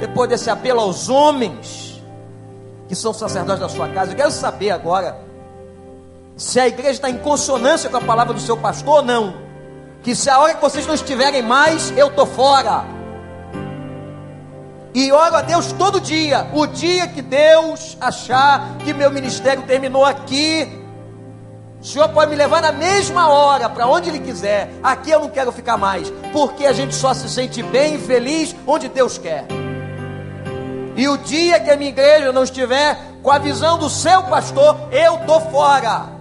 depois 0.00 0.26
desse 0.30 0.48
apelo 0.48 0.80
aos 0.80 1.10
homens 1.10 2.02
que 2.88 2.94
são 2.94 3.12
sacerdotes 3.12 3.60
da 3.60 3.68
sua 3.68 3.88
casa, 3.88 4.12
eu 4.12 4.16
quero 4.16 4.30
saber 4.30 4.70
agora 4.70 5.20
se 6.34 6.58
a 6.58 6.66
igreja 6.66 6.92
está 6.92 7.10
em 7.10 7.18
consonância 7.18 7.90
com 7.90 7.98
a 7.98 8.00
palavra 8.00 8.32
do 8.32 8.40
seu 8.40 8.56
pastor 8.56 9.00
ou 9.00 9.02
não. 9.02 9.34
Que 10.02 10.16
se 10.16 10.30
a 10.30 10.40
hora 10.40 10.54
que 10.54 10.62
vocês 10.62 10.86
não 10.86 10.94
estiverem 10.94 11.42
mais, 11.42 11.92
eu 11.94 12.06
estou 12.06 12.24
fora. 12.24 12.95
E 14.96 15.12
oro 15.12 15.36
a 15.36 15.42
Deus 15.42 15.72
todo 15.72 16.00
dia. 16.00 16.48
O 16.54 16.66
dia 16.66 17.06
que 17.06 17.20
Deus 17.20 17.98
achar 18.00 18.78
que 18.82 18.94
meu 18.94 19.10
ministério 19.10 19.62
terminou 19.64 20.06
aqui, 20.06 20.66
o 21.78 21.84
Senhor 21.84 22.08
pode 22.08 22.30
me 22.30 22.36
levar 22.36 22.62
na 22.62 22.72
mesma 22.72 23.28
hora, 23.28 23.68
para 23.68 23.86
onde 23.86 24.08
Ele 24.08 24.20
quiser. 24.20 24.70
Aqui 24.82 25.10
eu 25.10 25.20
não 25.20 25.28
quero 25.28 25.52
ficar 25.52 25.76
mais, 25.76 26.10
porque 26.32 26.64
a 26.64 26.72
gente 26.72 26.94
só 26.94 27.12
se 27.12 27.28
sente 27.28 27.62
bem 27.62 27.96
e 27.96 27.98
feliz 27.98 28.56
onde 28.66 28.88
Deus 28.88 29.18
quer. 29.18 29.44
E 30.96 31.06
o 31.06 31.18
dia 31.18 31.60
que 31.60 31.70
a 31.70 31.76
minha 31.76 31.90
igreja 31.90 32.32
não 32.32 32.44
estiver 32.44 32.98
com 33.22 33.30
a 33.30 33.36
visão 33.36 33.76
do 33.76 33.90
seu 33.90 34.22
pastor, 34.22 34.88
eu 34.90 35.16
estou 35.16 35.42
fora. 35.50 36.15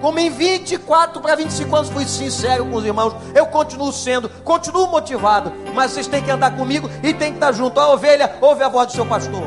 Como 0.00 0.18
em 0.18 0.30
24 0.30 1.20
para 1.20 1.34
25 1.34 1.76
anos 1.76 1.90
fui 1.90 2.06
sincero 2.06 2.64
com 2.66 2.76
os 2.76 2.84
irmãos, 2.84 3.14
eu 3.34 3.46
continuo 3.46 3.92
sendo, 3.92 4.28
continuo 4.42 4.86
motivado, 4.86 5.52
mas 5.74 5.90
vocês 5.90 6.06
têm 6.06 6.22
que 6.22 6.30
andar 6.30 6.56
comigo 6.56 6.88
e 7.02 7.12
tem 7.12 7.32
que 7.32 7.36
estar 7.36 7.52
junto. 7.52 7.78
A 7.78 7.92
ovelha 7.92 8.38
ouve 8.40 8.62
a 8.62 8.68
voz 8.68 8.86
do 8.86 8.92
seu 8.94 9.04
pastor. 9.04 9.46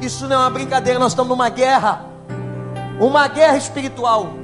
Isso 0.00 0.28
não 0.28 0.36
é 0.36 0.38
uma 0.40 0.50
brincadeira, 0.50 0.98
nós 0.98 1.12
estamos 1.12 1.30
numa 1.30 1.48
guerra, 1.48 2.04
uma 3.00 3.28
guerra 3.28 3.56
espiritual. 3.56 4.34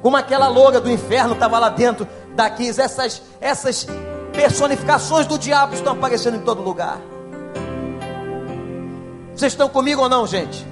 Como 0.00 0.16
aquela 0.16 0.48
loura 0.48 0.80
do 0.80 0.90
inferno 0.90 1.34
estava 1.34 1.58
lá 1.58 1.68
dentro 1.68 2.06
daqui, 2.34 2.68
essas, 2.68 3.20
essas 3.40 3.86
personificações 4.32 5.26
do 5.26 5.36
diabo 5.36 5.74
estão 5.74 5.94
aparecendo 5.94 6.36
em 6.36 6.40
todo 6.40 6.62
lugar. 6.62 6.98
Vocês 9.38 9.52
estão 9.52 9.68
comigo 9.68 10.02
ou 10.02 10.08
não, 10.08 10.26
gente? 10.26 10.66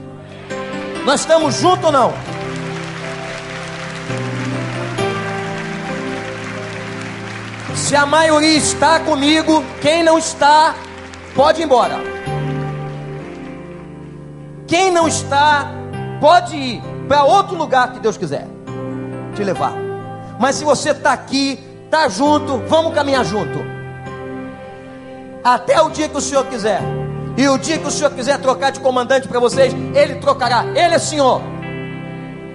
Nós 1.04 1.20
estamos 1.20 1.54
juntos 1.54 1.84
ou 1.84 1.92
não? 1.92 2.12
Se 7.76 7.94
a 7.94 8.04
maioria 8.04 8.56
está 8.56 8.98
comigo, 8.98 9.62
quem 9.80 10.02
não 10.02 10.18
está, 10.18 10.74
pode 11.32 11.60
ir 11.60 11.64
embora. 11.64 12.00
Quem 14.66 14.90
não 14.90 15.06
está, 15.06 15.70
pode 16.20 16.56
ir 16.56 16.82
para 17.06 17.22
outro 17.22 17.56
lugar 17.56 17.92
que 17.92 18.00
Deus 18.00 18.16
quiser 18.16 18.48
te 19.36 19.44
levar. 19.44 19.74
Mas 20.40 20.56
se 20.56 20.64
você 20.64 20.90
está 20.90 21.12
aqui, 21.12 21.64
está 21.84 22.08
junto, 22.08 22.58
vamos 22.66 22.92
caminhar 22.92 23.24
junto. 23.24 23.60
Até 25.44 25.80
o 25.80 25.88
dia 25.88 26.08
que 26.08 26.16
o 26.16 26.20
Senhor 26.20 26.44
quiser. 26.46 27.05
E 27.36 27.48
o 27.48 27.58
dia 27.58 27.78
que 27.78 27.86
o 27.86 27.90
Senhor 27.90 28.10
quiser 28.10 28.38
trocar 28.38 28.72
de 28.72 28.80
comandante 28.80 29.28
para 29.28 29.38
vocês, 29.38 29.74
Ele 29.94 30.16
trocará. 30.16 30.64
Ele 30.68 30.94
é 30.94 30.98
Senhor. 30.98 31.42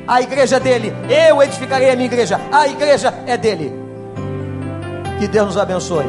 A 0.07 0.21
igreja 0.21 0.57
é 0.57 0.59
dele. 0.59 0.93
Eu 1.07 1.41
edificarei 1.41 1.91
a 1.91 1.95
minha 1.95 2.07
igreja. 2.07 2.39
A 2.51 2.67
igreja 2.67 3.13
é 3.27 3.37
dele. 3.37 3.71
Que 5.19 5.27
Deus 5.27 5.47
nos 5.47 5.57
abençoe. 5.57 6.05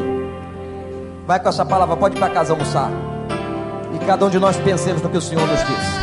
Vai 1.27 1.39
com 1.39 1.49
essa 1.49 1.63
palavra, 1.63 1.95
pode 1.95 2.15
ir 2.15 2.19
para 2.19 2.33
casa 2.33 2.51
almoçar. 2.51 2.89
E 3.93 4.05
cada 4.05 4.25
um 4.25 4.29
de 4.29 4.39
nós 4.39 4.57
pensemos 4.57 5.01
no 5.01 5.09
que 5.09 5.17
o 5.17 5.21
Senhor 5.21 5.47
nos 5.47 5.59
disse. 5.59 6.02